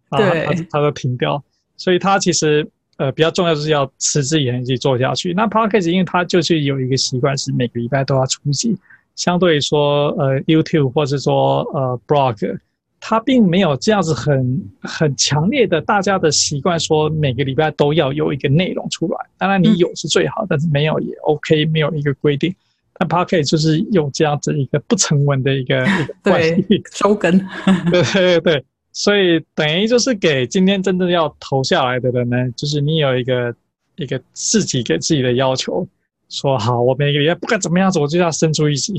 [0.10, 1.41] 么，啊，他他都停掉，
[1.77, 2.68] 所以他其实
[2.98, 5.34] 呃比较重要就是要持之以恒去做下去。
[5.34, 8.78] 那 Podcast 因为它就是有一个习惯是每个礼拜都要出席。
[9.15, 12.57] 相对于说，呃，YouTube 或者说呃，Blog，
[12.99, 19.18] 它并没有这样子很很强烈的大家的习惯，说每个礼拜都要有一个内容出来。
[19.38, 22.52] 当然你有是最好，嗯、但是没有也 OK，没有一个规定。
[22.95, 25.86] 但 Podcast 就是有这样子一个不成文的一个
[26.24, 27.38] 关系，收根。
[27.91, 33.53] 对对对，所以等于就是给今天真正要投下来的人呢，就是你有一个
[33.95, 35.86] 一个自己给自己的要求。
[36.30, 38.94] 说好，我每个月不管怎么样子，我就要生出一集。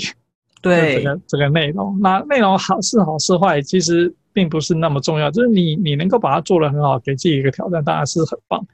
[0.63, 5.31] 对， 这个这个内容，那内容好是好是坏，其实并不是那么重要。
[5.31, 8.65] 就是你你能够把它做得很好，给自己一个挑战，当然是很棒。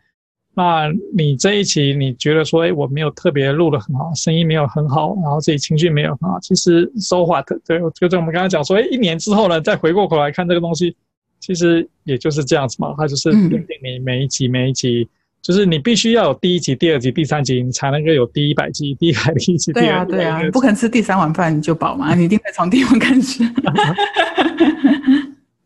[0.53, 7.47] 那你这一期你觉得说，哎，我没有特别录得很好，声音没有很好，然后自己情绪没有很好，其实 so what？
[7.67, 10.95] 对，就像我们刚才讲说，哎，一年之后呢，再回过头来看这个东西，
[11.41, 15.09] 其实也就是这样子嘛，它就是奠定你每一集每一集。
[15.43, 19.73] 就是你必须要有第一集、第二集、第三集，你才能够有第一百集、第一百集、第二集。
[19.73, 23.43] 对啊，对啊，你不可能吃第三碗饭你就饱嘛，你一定会从第一碗开始。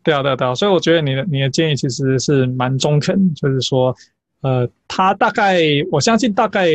[0.01, 3.93] 对啊，对啊，对啊，所以我觉得你的你的建议其实是蛮中肯，就是说，
[4.43, 5.59] 呃，他大概
[5.91, 6.69] 我相信大概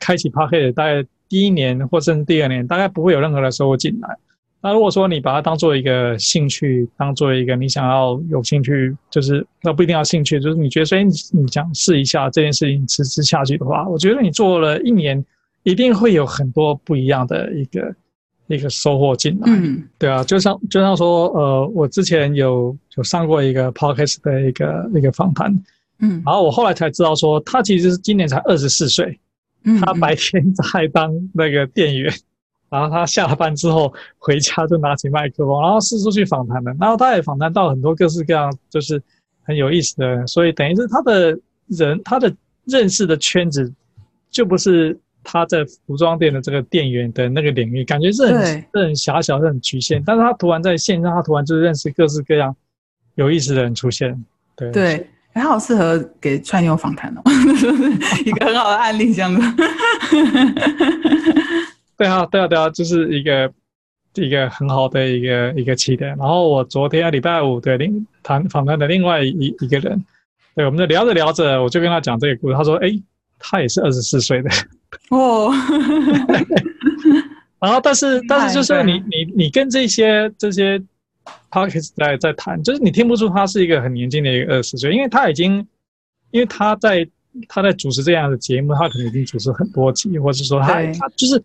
[0.00, 4.08] 开启 Podcast 大概第一年或甚至第二年，大概不会有任何的收入进来。
[4.60, 15.24] 那如果说你把它当做一个兴趣，当做一个你想要有兴趣，就是那不一定要兴趣，就是你觉得说，哎，你你想试一下这件事情持之下去的话，我觉得你做了一年，
[15.62, 17.94] 一定会有很多不一样的一个
[18.48, 19.46] 一个收获进来。
[19.46, 25.56] 嗯，对啊，就像就像说，呃，我之前有有上过一个 podcast 的一个一个访谈，
[26.00, 29.20] 嗯，然后我后来才知道说，他其实是今年才二十四岁，
[29.80, 32.12] 他白天在当那个店员。
[32.70, 36.74] 然后他下了班之后 回家就拿起麦克风，然后四处去访谈的。
[36.78, 39.02] 然后他也访谈到很多各式各样就是
[39.42, 42.34] 很有意思的人，所以等于是他的人他的
[42.64, 43.72] 认识的圈子
[44.30, 50.02] 就不是他在服装店的这个店员的那个领域，感觉是很是很狭小、是很局限。
[50.04, 52.54] 但是他突然在线上，他突然就认识各式各样
[53.14, 54.24] 有意思的人出现。
[54.56, 57.22] 对对，他好适合给串流访谈哦，
[58.24, 59.42] 一个很好的案例，这样子。
[61.98, 63.52] 对啊，对啊，对啊，就是一个
[64.14, 66.16] 一个很好的一个一个起点。
[66.16, 70.04] 然后我昨天礼拜五对另谈访谈的另外一一个人，
[70.54, 72.54] 对，我们就聊着聊着，我就跟他讲这个故事。
[72.54, 72.88] 他说：“哎，
[73.36, 74.48] 他也是二十四岁的
[75.10, 75.52] 哦。
[77.58, 80.80] ”然后，但是但是就是你你你跟这些这些
[81.50, 85.66] Podcast 在在谈，就是你听不出他是一个很年轻的一个二十岁，因为他已经
[86.30, 87.04] 因为他在
[87.48, 91.42] 他在主持这样的节目，他可能已经主持很多集，或者说他他就是。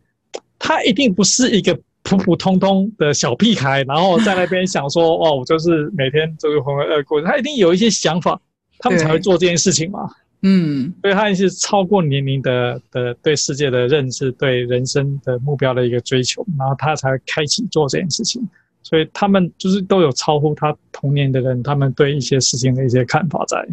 [0.65, 8.39] 他一定不是一个普普通通的小屁孩，然后在那边想说：“哦，我就是每天这个浑浑噩过。”他一定有一些想法，
[8.79, 10.09] 他们才会做这件事情嘛。
[10.41, 18.41] 嗯，所以他也是超过年龄的的对世界的认知，对人生的目标的一个追求，然后他才开启做这件事情。
[18.83, 23.67] 所以他们就是都有超乎他童年的人，他们对一些事情的一些看法在。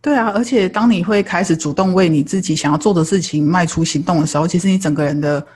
[0.00, 5.46] 对啊，而且当你会开始主动为你自己想要做的事情迈出行动的时候，其实你整个人的。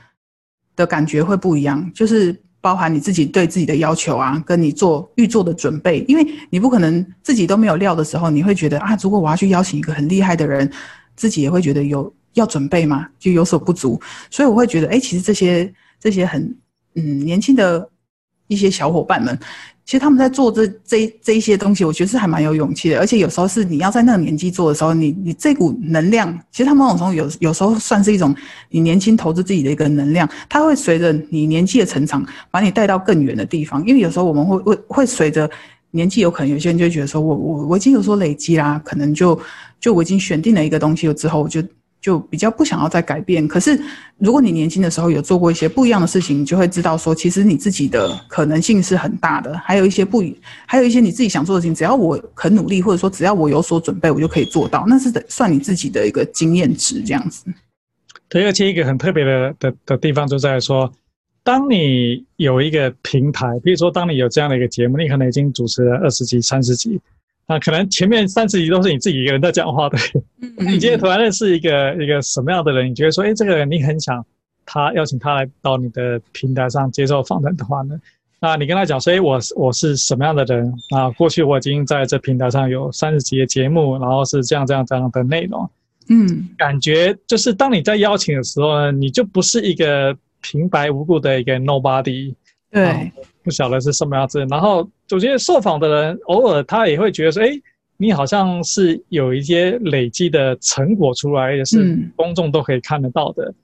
[0.76, 10.70] 的感觉会不一样，就是包含你自己对自己的要求啊，跟你做预做的准备，因为你不可能自己都没有料的时候，你会觉得啊，如果我要去邀请一个很厉害的人，
[11.16, 14.00] 自己也会觉得有要准备嘛，就有所不足，
[14.30, 16.42] 所以我会觉得，哎，其实这些这些很
[16.94, 17.88] 嗯年轻的
[18.48, 19.38] 一些小伙伴们。
[19.86, 28.34] 其实他们在做这这这一些东西，我觉得是还蛮有勇气的，而且有时候是你要在那个年纪做的时候，你你这股能量，其实他们某种程度有有时候算是一种
[28.68, 33.80] 你年轻投资自己的一个能量，它会随着你年纪的成长，把你带到更远的地方。
[33.86, 35.48] 因为有时候我们会会会随着
[35.92, 39.40] 年纪，有可能有些人就觉得说我我我已经有所累积啦，可能就
[39.78, 41.62] 就我已经选定了一个东西了之后，我就。
[42.06, 43.48] 就比较不想要再改变。
[43.48, 43.76] 可是，
[44.18, 49.58] 如果你年轻的时候有做过一些不一样的事情，你就会知道说，其实你自己的可能性是很大的。
[49.58, 50.22] 还有一些不，
[50.66, 54.84] 还有一些你自己想做的事情，只要我很努力，或者说只要我有所准备，我就可以做到。
[54.86, 57.44] 那是算你自己的一个经验值，这样子。
[58.28, 60.88] 对，而且一个很特别的的的地方就在说，
[61.42, 67.00] 当你有一个平台，比如说当你有这样的一个节目，你可能已经主持了二十集、三十集。
[67.46, 69.96] 啊，可能前面三十集都是你自己一个人在讲话的。
[70.58, 72.90] 你今天突然认识一个一个什么样的人？
[72.90, 74.24] 你觉得说，哎，这个人你很想
[74.64, 77.98] 他邀请他来到你的平台上接受访谈的话呢？
[78.40, 80.72] 那你跟他讲说，哎，我我是什么样的人？
[80.90, 85.70] 啊，过去我已经在这平台上有三十集的节目，然后是这样这样这样的内容。
[86.08, 92.34] 嗯，感觉就是当你在邀请的时候呢，你就不是一个平白无故的一个 nobody。
[92.72, 93.12] 对。
[93.42, 97.50] 不晓得是什么样子，然后我觉得受访的人偶尔他也会觉得说，哎，
[97.96, 103.54] 你好像是有一些累积的成果出来，也是公众都可以看得到的。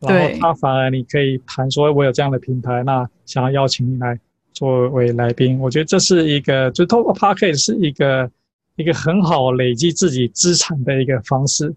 [0.00, 4.18] 嗯、然后他反而你可以谈说，我有这样的平台，那想要邀请你来
[4.52, 8.30] 作为来宾，我觉得这是一个，就透过 Podcast 是一个
[8.76, 11.72] 一个很好累积自己资产的一个方式。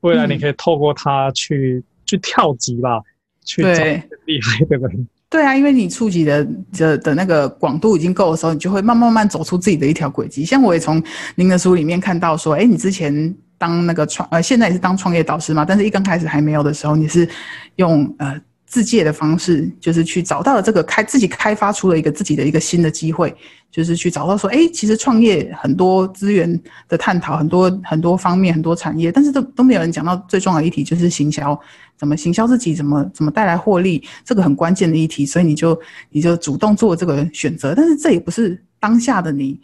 [0.00, 3.00] 未来你可以透过它去、嗯、去跳级吧，
[3.44, 3.84] 去找
[4.24, 5.08] 厉害的人。
[5.36, 10.46] 对啊，因为你触及的的的那个广度已经够的时候，你就会慢慢慢走出自己的一条轨迹。
[10.46, 11.02] 像我也从
[11.34, 17.28] 您的书里面看到说，哎，你之前当那个创呃，现在也是当创业导师嘛，但是一刚开始还没有的时候，你是
[17.74, 18.40] 用呃。
[18.66, 23.34] 自介的方式，就是去找到了这个开自己开发出了一个自己的一个新的机会，
[23.70, 31.58] 就是去找到说，哎，其实创业很多资源的探讨，很多很多方面，很多产业，但是都都没有人讲到最重要的议题，就是行销，
[31.96, 35.80] 怎么行销自己，怎么怎么带来获利，这个很关键的议题，所以你就
[36.10, 39.60] 你就主动做这个选择，但是这也不是当下的你，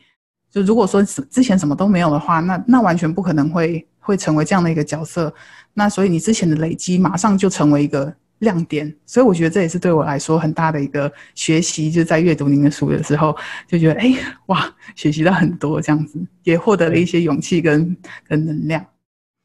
[0.49, 5.35] 就如果说之前什么都没有的话，那那完全不可能会会成为这样的一个角色，
[5.75, 8.15] 那所以你之前的累积马上就成为一个。
[8.43, 13.37] 亮点，所以我觉得这也是对我来说很大的一个学习，就在阅读您的书的时候，
[13.69, 14.13] 就觉得哎
[14.47, 17.97] 哇，学习到很多这样子，也获得了一些勇气跟
[18.27, 18.85] 跟能量。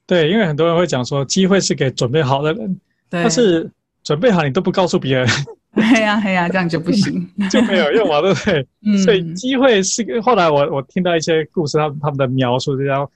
[0.08, 3.70] 对，因为很多人会讲说，机会是给准备好的人，但是
[4.04, 5.28] 准备好你都不告诉别人，
[5.76, 8.68] 对呀对呀，这样就不行， 就没有用嘛，对不对？
[8.84, 10.20] 嗯，所以机会是。
[10.22, 13.10] 后来我我听到一些故事，他们他们的描述就叫。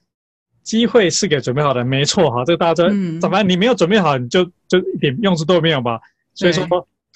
[0.63, 3.47] 机会是给准备好的，没错哈，这个大家怎么办？
[3.47, 5.99] 你没有准备好，你就就一点用处都没有吧。
[6.33, 6.65] 所以说，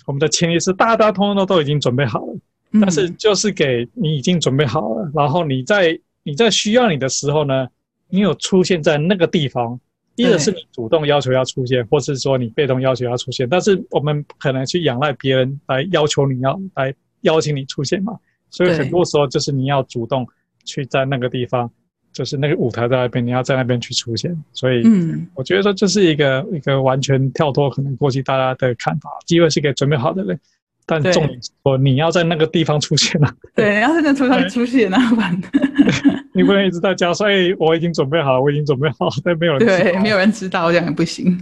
[0.06, 2.36] 我们的前提是大家通通都都已经准备好了，
[2.82, 7.68] 但是就是给你已经准备好了，然后你在你在需要你的时候呢，
[8.10, 9.80] 你有出现在那个地方，
[10.16, 18.18] 一个是你主动要求要出现，或是说你被动要求要出现，但是我们不可能去仰赖别人来要求你要来邀请你出现嘛，
[18.50, 20.28] 所以很多时候就是你要主动
[20.64, 21.72] 去在那个地方，
[22.16, 24.34] 就是那个舞台在那边，你要在那边去出现。
[24.54, 30.40] 所以，嗯，我觉得说这是一个一个完全跳脱可能过去大家的看法，机会是给准备好的人，
[30.86, 35.52] 但重点说你要在那个地方出现啊，对， 要在那个地方出现啊，反正。
[36.34, 39.78] 你不能一直在家说，哎，我已经准备好了，我已经准备好了， 但没有人知道。
[39.78, 41.38] 对，没有人知道，这样也不行。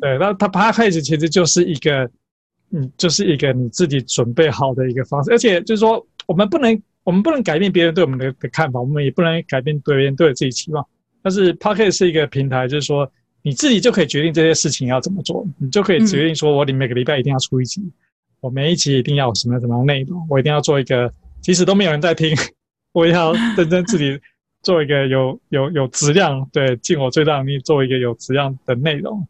[0.00, 2.08] 对，那他他开始其实就是一个，
[2.72, 6.72] 嗯，就是一个你自己准备好的一个方式，而且就是说，我们不能，
[7.08, 10.86] 我们不能改变别人对我们的的看法，我们也不能改变别人对自己期望。
[11.22, 13.10] 但是，Pocket 是一个平台，就是说
[13.40, 17.82] 你自己就可以决定这些事情要怎么做，你就可以决定说，我每个礼拜一定要出一集，
[18.40, 21.10] 我每一集一定要什么什么内容，我一定要做一个，
[21.40, 22.36] 即使都没有人在听，
[22.92, 24.20] 我也要认真自己。
[24.60, 29.24] 做一个有有有质量，对，尽我最大努力做一个有质量的内容，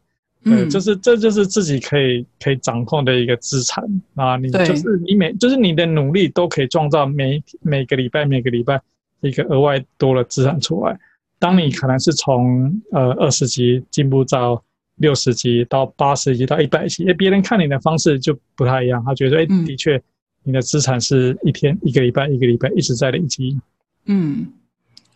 [0.44, 3.84] 对，嗯、就是这就是自己可以可以掌控的一个资产。
[4.14, 8.80] 啊，你就是你每就是你的努力都可以创造每每个礼拜每个礼拜
[9.20, 10.98] 一个额外多的资产出来。
[11.38, 14.62] 当你可能是从呃二十级进步到
[14.96, 20.00] 六十级到八十级到一百级，哎，别人看你的方式就不太一样，他觉得哎，的确
[20.44, 23.58] 你的资产是一天一个礼拜一个礼拜一直在累积，
[24.06, 24.46] 嗯。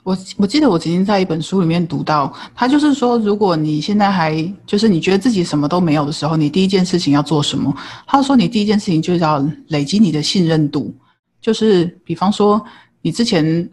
[0.05, 7.73] 我我记得我曾经在一本书里面读到，他就是说，如果你现在还就是你觉得自己什么都没有的时候，你第一件事情要做什么？
[8.05, 9.39] 他说，你第一件事情就是要
[9.69, 10.93] 累积你的信任度，
[11.41, 12.61] 就是比方说，
[13.01, 13.71] 你之前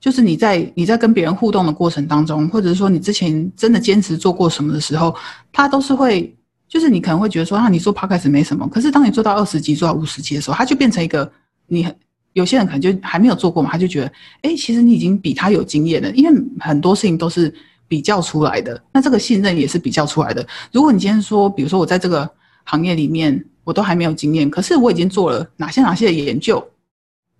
[0.00, 5.14] 就是你在你在跟别人互动的过程当中，或者是说你之前真的坚持做过什么的时候，
[5.52, 6.34] 他都是会，
[6.68, 11.30] 就是你可能会觉得说，啊，你做 Podcast 没什么，可是当你做到二十集、做到五十集的时候，他就变成一个
[11.68, 11.94] 你很。
[12.34, 14.12] 有些人可能就还没有做过嘛，他就觉得，
[14.42, 17.52] 哎，其实你已经比他有经验了，因为很多事情都是
[17.88, 18.80] 比较出来的。
[18.92, 20.46] 那这个信任也是比较出来的。
[20.72, 22.28] 如果你今天说，比如说我在这个
[22.64, 26.62] 行业里面，我都还没有经验，可是我已经做了哪些哪些的研究，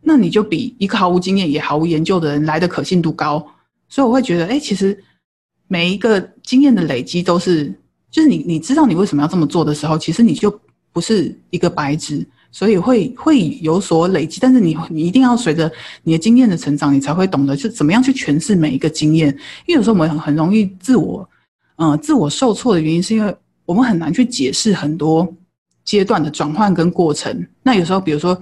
[0.00, 3.44] 那你就比一个毫无经验也毫无研究的人来的可信度高。
[3.88, 4.96] 所以我会觉得，哎，其实
[5.66, 7.66] 每一个经验的累积都是，
[8.12, 10.56] 就是你你知道你为什么要这么做的时候，其实你就
[10.92, 12.24] 不是一个白纸。
[12.55, 15.68] 所以会会有所累积，但是你你一定要随着
[16.05, 19.28] 你的经验的成长，你才会懂得就怎么样去诠释每一个经验。
[19.66, 21.28] 因为有时候我们很很容易自我，
[21.78, 23.36] 嗯，自我受挫的原因是因为
[23.66, 25.26] 我们很难去解释很多
[25.85, 27.44] 阶段的转换跟过程。
[27.60, 28.40] 那有时候，比如说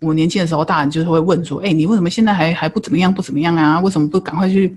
[0.00, 3.78] 我年轻的时候，大人就是会问说：“哎，你为什么现在还还不怎么样，不怎么样啊？
[3.78, 4.76] 为什么不赶快去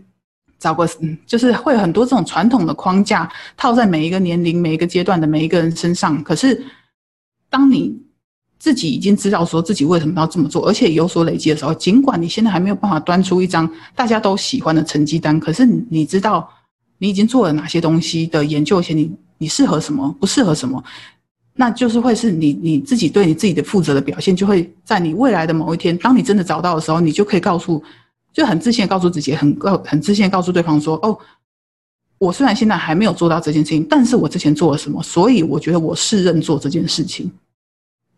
[0.60, 0.88] 找个……
[1.02, 3.28] 嗯，就是会有很多这种传统的框架
[3.58, 6.24] 套在每一个年龄、每一个阶段的每一个人身上。
[6.24, 6.64] 可是
[7.49, 7.99] 当你
[8.60, 16.50] 自己已经知道说自己为什么要这么做，而且有所累积的时候，尽管你现在还没有办法端出一张大家都喜欢的成绩单，可是你知道
[16.98, 20.84] 你已经做了哪些东西的研究，且你你适合什么，不适合什么，
[21.54, 27.84] 那就是会是你你自己对你自己的负责的表现，就会在你未来的某一天，当你真的找到的时候，你就可以告诉，
[28.34, 31.16] 就很自信告诉自己，很告很自信告诉对方说，哦，
[32.18, 37.32] 我虽然现在还没有做到这件事情，但是我之前做了什么，所以我觉得我适任做这件事情。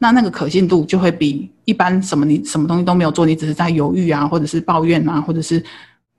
[0.02, 5.64] 那那个可信度就会比一般什么你什么东西都没有做，你只是在犹豫啊，或者是抱怨啊，或者是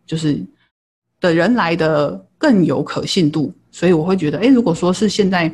[0.07, 0.39] 就是
[1.19, 3.53] 的人来的更有可信度。
[3.73, 5.51] 所以我会觉得，诶，如果说是现在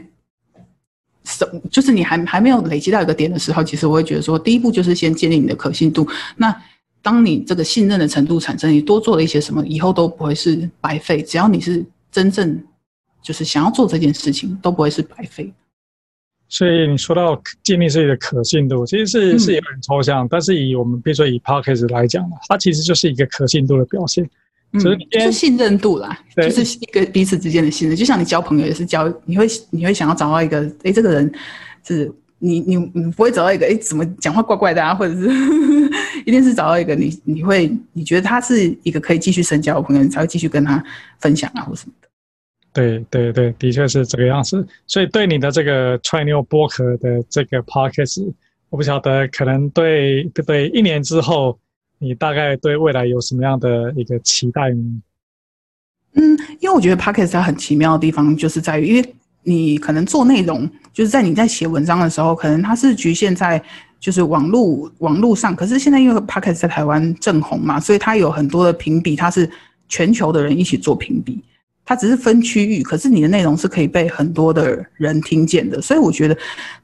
[1.22, 6.08] 什就是你还还没有累积到一个点的时候，其实我会觉得说，第一步就是先建立你的可信度。
[6.36, 6.54] 那
[7.02, 11.22] 当你这个信任的程度产生，你多做了一些什么，以后都不会是白费。
[11.22, 12.60] 只要你是真正
[13.22, 15.52] 就是想要做这件事情，都不会是白费。
[16.48, 24.28] 所以你说到建立自己的可信度，其实是是有点抽象，嗯、但是以我们比如说以 Podcast 来讲它其实就是一个可信度的表现，
[24.72, 27.96] 嗯、就是信任度啦，对就是一个彼此之间的信任。
[27.96, 31.32] 就像你交朋友也是交，你会你会想要找到一个，哎，这个人
[31.84, 35.28] 是你你你不会找到一个，哎，怎么讲话怪怪的啊，或者是
[36.24, 40.82] 一定是找到一个你你会你觉得他是一个可以继续深交的朋友，你才会继续跟他
[41.18, 42.05] 分享啊，或什么的。
[42.76, 44.66] 对对对，的确是这个样子。
[44.86, 48.30] 所以对你的这个 TriNew 播客的这个 Podcast，
[48.68, 51.58] 我不晓得，可能对对对，一年之后，
[51.98, 54.82] 你大概对未来有什么样的一个期待呢？
[56.14, 63.62] 嗯，因为我觉得 Podcast 它很奇妙的地方，就是在于，因为你可能做内容，就是在你在写文章的时候，可能它是局限在
[63.98, 65.56] 就是网络网络上。
[65.56, 69.50] 可是现在因为 Podcast 在台湾正红嘛，所以它有很多的评比，它是
[69.88, 71.42] 全球的人一起做评比。
[71.86, 76.36] 它只是分区域，可是你的内容是可以被很多的人听见的，所以我觉得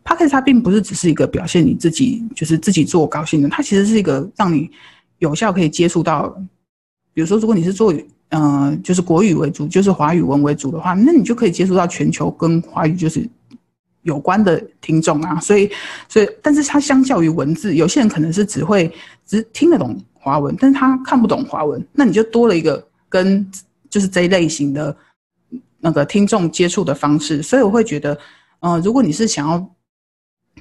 [0.04, 4.70] Podcast 它并不是只是一个表现你自己，就是自己做高兴的，它其实是一个让你
[5.18, 6.32] 有效可以接触到，
[7.12, 7.92] 比如说如果你是做
[8.28, 13.28] 呃，就是国语为主，就是华语文为主的话，那你就可以接触到全球跟华语就是
[14.02, 15.38] 有关的听众啊。
[15.38, 15.68] 所以，
[16.08, 18.90] 所以，但是它相较于文字，有些人可能是只会
[19.26, 23.46] 只听得懂华文，但是他看不懂华文，那你就多了一个跟
[23.92, 24.96] 就是这一类型的
[25.80, 27.42] 那个听众接触的方式。
[27.42, 28.18] 所以我会觉得，
[28.60, 29.76] 呃，如果你是想要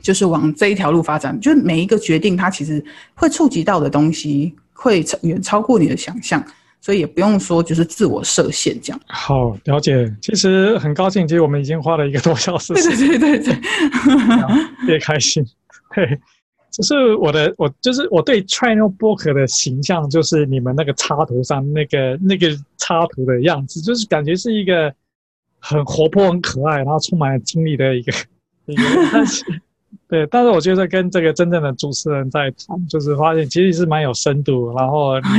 [0.02, 2.84] 就是往这一条路发展，就每一个决定，它其实
[3.14, 6.44] 会触及到的东西会远超过你的想象。
[6.84, 9.00] 所以也不用说，就是自我设限这样。
[9.06, 10.12] 好，了解。
[10.20, 12.74] 其实很高兴，其实我们已经花了一个多小时。
[12.74, 13.54] 对对对对对，
[14.42, 15.46] 特别开心。
[15.94, 16.20] 对，
[16.72, 24.94] 就是我的，我就是我对 China Book 的形象，就是你们那个插图上那个那个插图的样子，就是感觉是一个
[25.60, 28.12] 很活泼、很可爱，然后充满了精力的一个
[28.68, 28.84] 一个。
[29.12, 29.44] 但是，
[30.08, 34.76] 对，但是我觉得跟这个真正的主持人在谈，就是发现其实是蛮有深度。
[34.76, 35.14] 然后。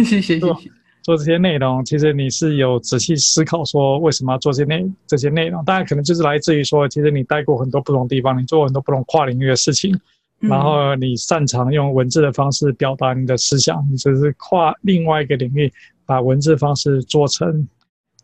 [1.03, 5.61] 做这些内容，其实你是有仔细思考说为什么要做这些内这些内容？
[5.65, 9.99] 当然，可能就是来自于说，其实你待过很多不同地方，你做过很多不同跨领域的事情，
[10.43, 15.73] 然后你擅长用文字的方式表达你的思想，你只是跨另外一个领域，
[16.05, 17.67] 把文字方式做成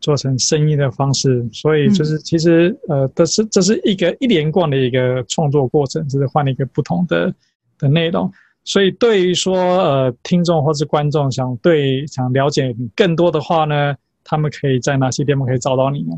[0.00, 7.32] 做成声音的方式，所以就是其实呃，这是这是一个一连贯的一个创作过程，只是换了一个不同的
[7.78, 8.30] 的内容。
[8.64, 16.14] 所以，对于说呃，听众或是观众想对想了解你更多的话呢，他们可以在哪些地方可以找到你呢？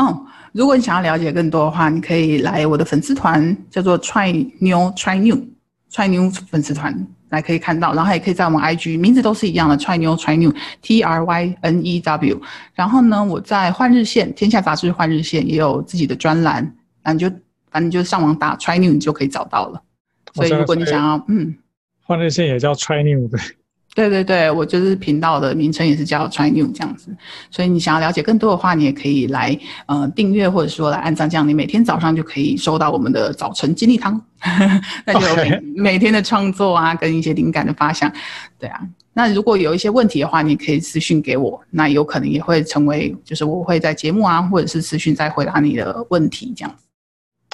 [0.00, 5.46] 嗯，如果你想要了解更多的话，你可以来我的粉丝团，叫做 Try New Try New
[5.92, 12.40] Try New 粉丝团来可以看到，然后也可以在我们 IG 名字都是一样的 Try New Try New T R Y N E W。
[12.74, 16.74] 然后呢，我在换日线天下杂志换日线也有自己的专栏，
[17.04, 17.30] 那你就
[17.70, 19.82] 反正就上网打 Try New，你就可以找到了。
[20.32, 21.54] 所以，如果你想要嗯。
[22.02, 23.38] 换日线也叫 Try New 对，
[23.92, 27.14] 对对对，我就是频道的名称也是叫 Try New 这样子，
[27.50, 34.20] 所以你想要了解更多的话，你也可以来呃订阅或者说来按赞，这样你每天早上就可以收到我们的早晨精力汤，
[35.04, 38.10] 那就每.每天的创作啊，跟一些灵感的发想，
[38.60, 38.80] 对啊，
[39.12, 46.84] 那如果有一些问题的话，你可以私讯给我，那有可能也会成为就是我会在节目啊，或者是私讯再回答你的问题这样子。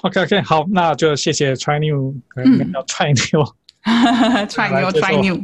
[0.02, 3.50] OK OK，好，那就谢谢 Try New，嗯，叫 TriNew。
[3.86, 5.40] Try new, try new，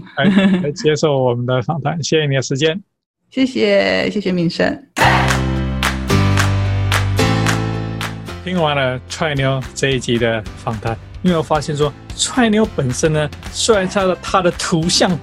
[0.62, 2.80] 来接受我们的访谈，谢谢你的时间，
[3.30, 4.86] 谢谢谢谢明生。
[8.44, 15.16] 听完了踹妞这一集的访谈，因为我发现说 try new 本身呢，虽然它的它的图像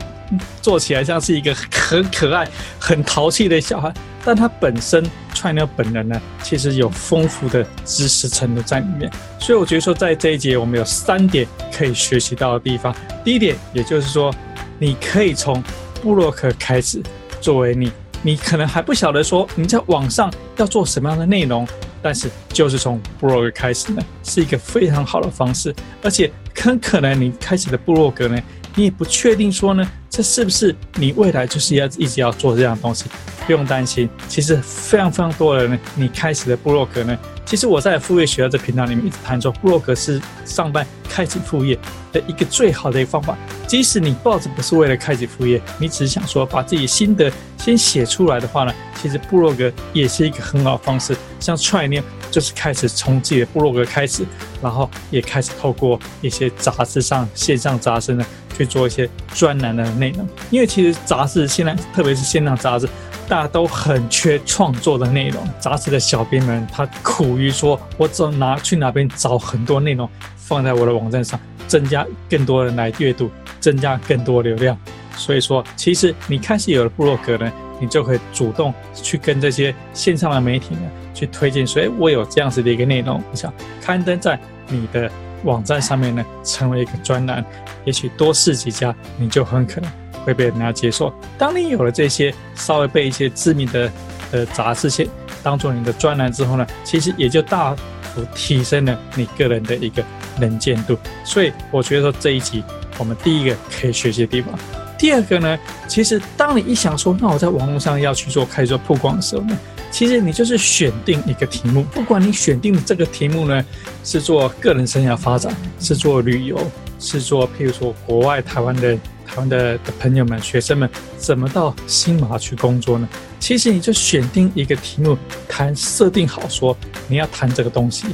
[0.61, 2.47] 做起来像是一个很可爱、
[2.79, 3.93] 很淘气的小孩。
[4.23, 5.01] 但他本身
[5.39, 9.09] TriNew 本人呢，其实有丰富的知识程度在里面，
[9.39, 12.93] 所以我觉得说，在这一节我们有三点可以学习到的地方。
[13.23, 14.33] 第一点，也就是说，
[14.77, 15.63] 你可以从
[16.01, 17.01] 部落格开始，
[17.39, 17.89] 作为你，
[18.21, 21.65] 你可能还不晓得说你在网上要做什么样的内容，
[22.01, 25.29] 但是就是从部落格开始呢，是一个非常好的。
[25.29, 28.41] 方式，而且很可能你开始的部落格呢，
[28.75, 33.05] 你也不确定说呢，这是不是你未来就是要一直要做这样的东西。
[33.45, 41.75] 不用担心，其实非常非常多人呢，你开始的布洛格呢，其实我在副业学校这频道里面一直谈说，布洛格是上班开启副业
[42.11, 43.35] 的一个最好的一个方法。
[43.65, 51.17] 即使你抱着不是为了开启副业，你只是想说把自己心得先写出来的话呢，其实布洛格也是一个很好的方式。
[51.39, 54.23] 像 TriNew 就是开始从自己的布洛格开始，
[54.61, 58.23] 然后也开始透过一些杂志上线上杂志呢
[58.60, 60.27] 去做一些专栏的内容。
[60.52, 62.88] 因为其实杂志现在特别是线上杂志。
[63.27, 73.30] 大家都很缺创作的内容，杂志的小编们他苦于说，我走哪去哪边找很多内容放在我的网站上，增加更多人来阅读，
[73.60, 74.76] 增加更多流量。
[75.15, 80.81] 所以说，其实你开始有了部落格呢，你就可以主动去跟这些线上的媒体呢
[81.14, 85.07] 去推荐，说，哎，我有这样子的一个内容，我想刊登在你的
[85.43, 87.43] 网站上面呢，成为一个专栏，
[87.85, 89.91] 也许多试几家，你就很可能。
[90.25, 91.11] 会被人家接受。
[91.37, 93.89] 当你有了这些稍微被一些知名的
[94.31, 95.07] 呃杂志线
[95.41, 100.03] 当做你的专栏之后呢，其实也就大幅提升了你个人的一个
[100.37, 100.95] 能见度。
[101.23, 102.61] 所以我觉得说这一集
[102.97, 104.53] 我们第一个可以学习的地方。
[104.97, 105.57] 第二个呢，
[105.87, 109.57] 其实当你一想说，那我在网络上要去做开做曝光的时候呢，
[109.91, 113.65] 其实你就是选定一个题目，不管你选定的这个题目呢
[114.03, 116.59] 是做个人生涯发展，是做旅游，
[116.99, 118.97] 是做譬如说国外台湾的。
[119.31, 123.07] 台湾的的朋友们、学生们怎么到新马去工作呢？
[123.39, 125.15] 其实你就选定一个题目，
[125.47, 126.75] 谈设定好说
[127.07, 128.07] 你要谈这个东西。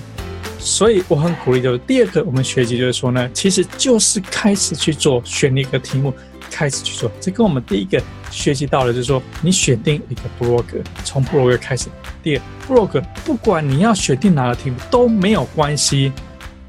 [0.59, 6.13] 所以我很鼓励，就是第二个我们学习就是说呢，其实就是开始去做，选一个题目，
[6.55, 7.11] 开始去做。
[7.19, 8.01] 这跟我们第一个
[8.31, 11.89] 学习到的，就是说你选定一个部落格，从部落格开始。
[12.23, 16.13] 第二，部落格不管你要选定哪个题目都没有关系，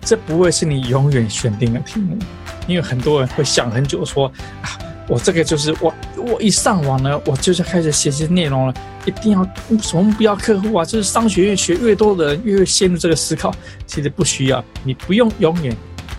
[0.00, 2.18] 这不会是你永远选定的题目，
[2.66, 4.26] 因为很多人会想很久说
[4.62, 4.76] 啊。
[5.08, 8.74] 我这个就是我，我一上网呢，我就是开始写些内容了。
[9.04, 9.48] 一定要
[9.80, 10.84] 什么目标客户啊？
[10.84, 13.54] 就是商学院学越多的人，越会陷入这个思考。
[13.86, 15.76] 其实不需要，你不用永远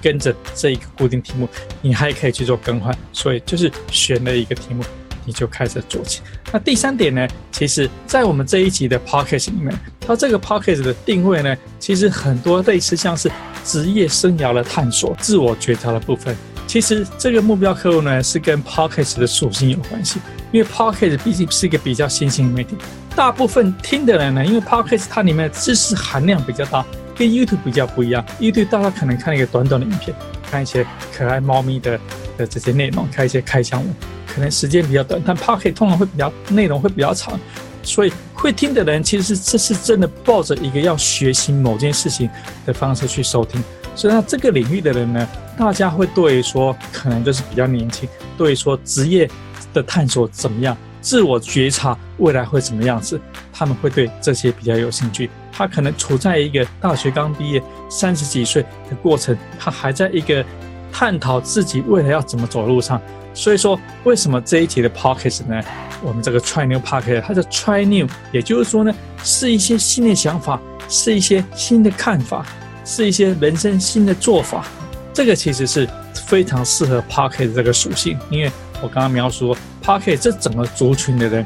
[0.08, 1.50] 跟着这一个固定题目，
[1.82, 2.98] 你还可以去做更换。
[3.12, 4.82] 所以就是选了一个题目，
[5.26, 6.22] 你就开始做起。
[6.54, 7.28] 那第三点呢？
[7.52, 13.30] 其实，在我们这一集的 podcast 里面，它这个 podcast 的定位呢，其实很多类似像是
[13.66, 16.34] 职业生涯的探索、自我觉察的部分。
[16.66, 20.22] 其实这个目标客户呢，是跟 Podcast 的属性有关系，
[20.54, 22.78] 因为 Podcast 毕竟是一个比较新兴的媒体，
[23.14, 26.86] 大部分听的人呢，因为 Podcast 它里面的知识含量比较大，
[27.18, 28.24] 跟 YouTube 比较不一样。
[28.40, 30.16] YouTube 大家可能看一个短短的影片，
[30.50, 30.86] 看一些
[31.16, 32.00] 可爱猫咪的
[32.38, 33.96] 的这些内容，看一些开箱文，
[34.28, 37.40] 可能时间比较短，但 Podcast 通常会比较内容会比较长，
[37.82, 42.30] 所以会听的人其实是这是真的抱着一个要学习某件事情
[42.66, 43.64] 的方式去收听。
[43.96, 45.28] 所以，那这个领域的人呢，
[45.58, 48.08] 大家会对说，可能就是比较年轻，
[48.38, 49.28] 对说职业
[49.74, 50.78] 的探索怎么样，
[51.08, 53.18] 自我觉察未来会怎么样子，
[53.54, 55.30] 他们会对这些比较有兴趣。
[55.54, 60.44] 他可能处在一个大学刚毕业、三十几岁的过程，他还在一个
[60.92, 63.02] 探讨自己未来要怎么走路上。
[63.34, 65.64] 所以说，为什么这一集的 p o c k e t 呢？
[66.04, 68.94] 我们这个 try new pocket，它叫 try new，也就是说呢，
[69.24, 70.60] 是一些新的想法，
[70.90, 72.46] 是一些新的看法。
[72.84, 74.66] 是一些人生新的做法，
[75.14, 78.50] 这个其实是非常适合 p o c k e t 这个属性，因为
[78.82, 81.46] 我刚刚描述，pocket 这整个族群的人，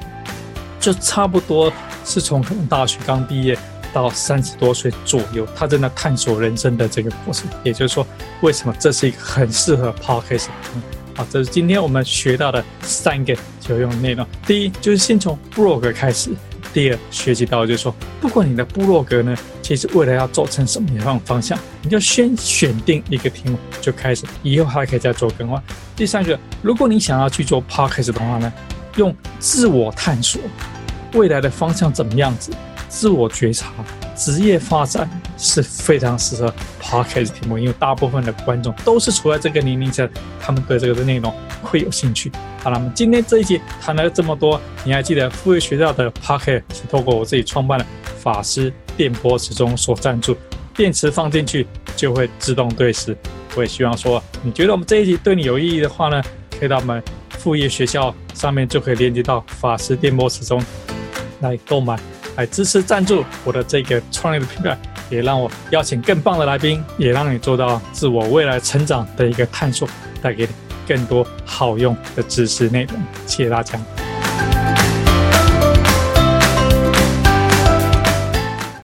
[0.80, 1.72] 就差不多
[2.04, 3.58] 是从可能大学刚毕业
[3.94, 7.50] 到三十多岁左右，他正在探索人生的这个过程。
[7.64, 8.06] 也就是说，
[8.42, 10.52] 为什么这是一个很适合 pocket 的？
[11.16, 13.36] 好，这是今天我们学到的三个
[13.68, 14.26] 有用内容。
[14.46, 16.32] 第一，就是先从 Blog 开始。
[16.74, 25.62] 第二，学习到就是说，不管你的部落格呢，其实未来要做成什么样的方向，你就先选定一个题目就开始，以后还可以再做更换。
[25.96, 28.52] 第三个，如果你想要去做 podcast 的话呢，
[28.96, 30.42] 用自我探索
[31.14, 32.52] 未来的方向怎么样子，
[32.88, 33.72] 自我觉察。
[34.16, 40.08] 职业发展是非常适合 Podcast 题目，因为大部分的观众都是处在这个年龄层，
[40.40, 42.32] 他们对这个的内容会有兴趣。
[42.64, 47.86] 好了，我们今天这一集谈了这么多，你还记得副业学校的 Podcast 是透过我自己创办的
[48.20, 50.38] 法师电波时钟所赞助，
[50.76, 51.66] 电池放进去
[51.96, 53.18] 就会自动对时。
[53.56, 56.22] 我也希望说，你觉得我们这一集对你有意义的话呢，
[56.60, 57.02] 可以到我们
[57.32, 60.64] 副业学校上面就可以连接到法师电波时钟
[61.40, 62.00] 来购买。
[62.36, 64.78] 来支持赞助我的这个创业的品牌，
[65.10, 69.88] 也让我邀请更棒的来宾，也让你做到自我未来成长的一个探索，
[70.22, 70.50] 带给你
[70.88, 73.00] 更多好用的知识内容。
[73.26, 73.80] 谢谢大家。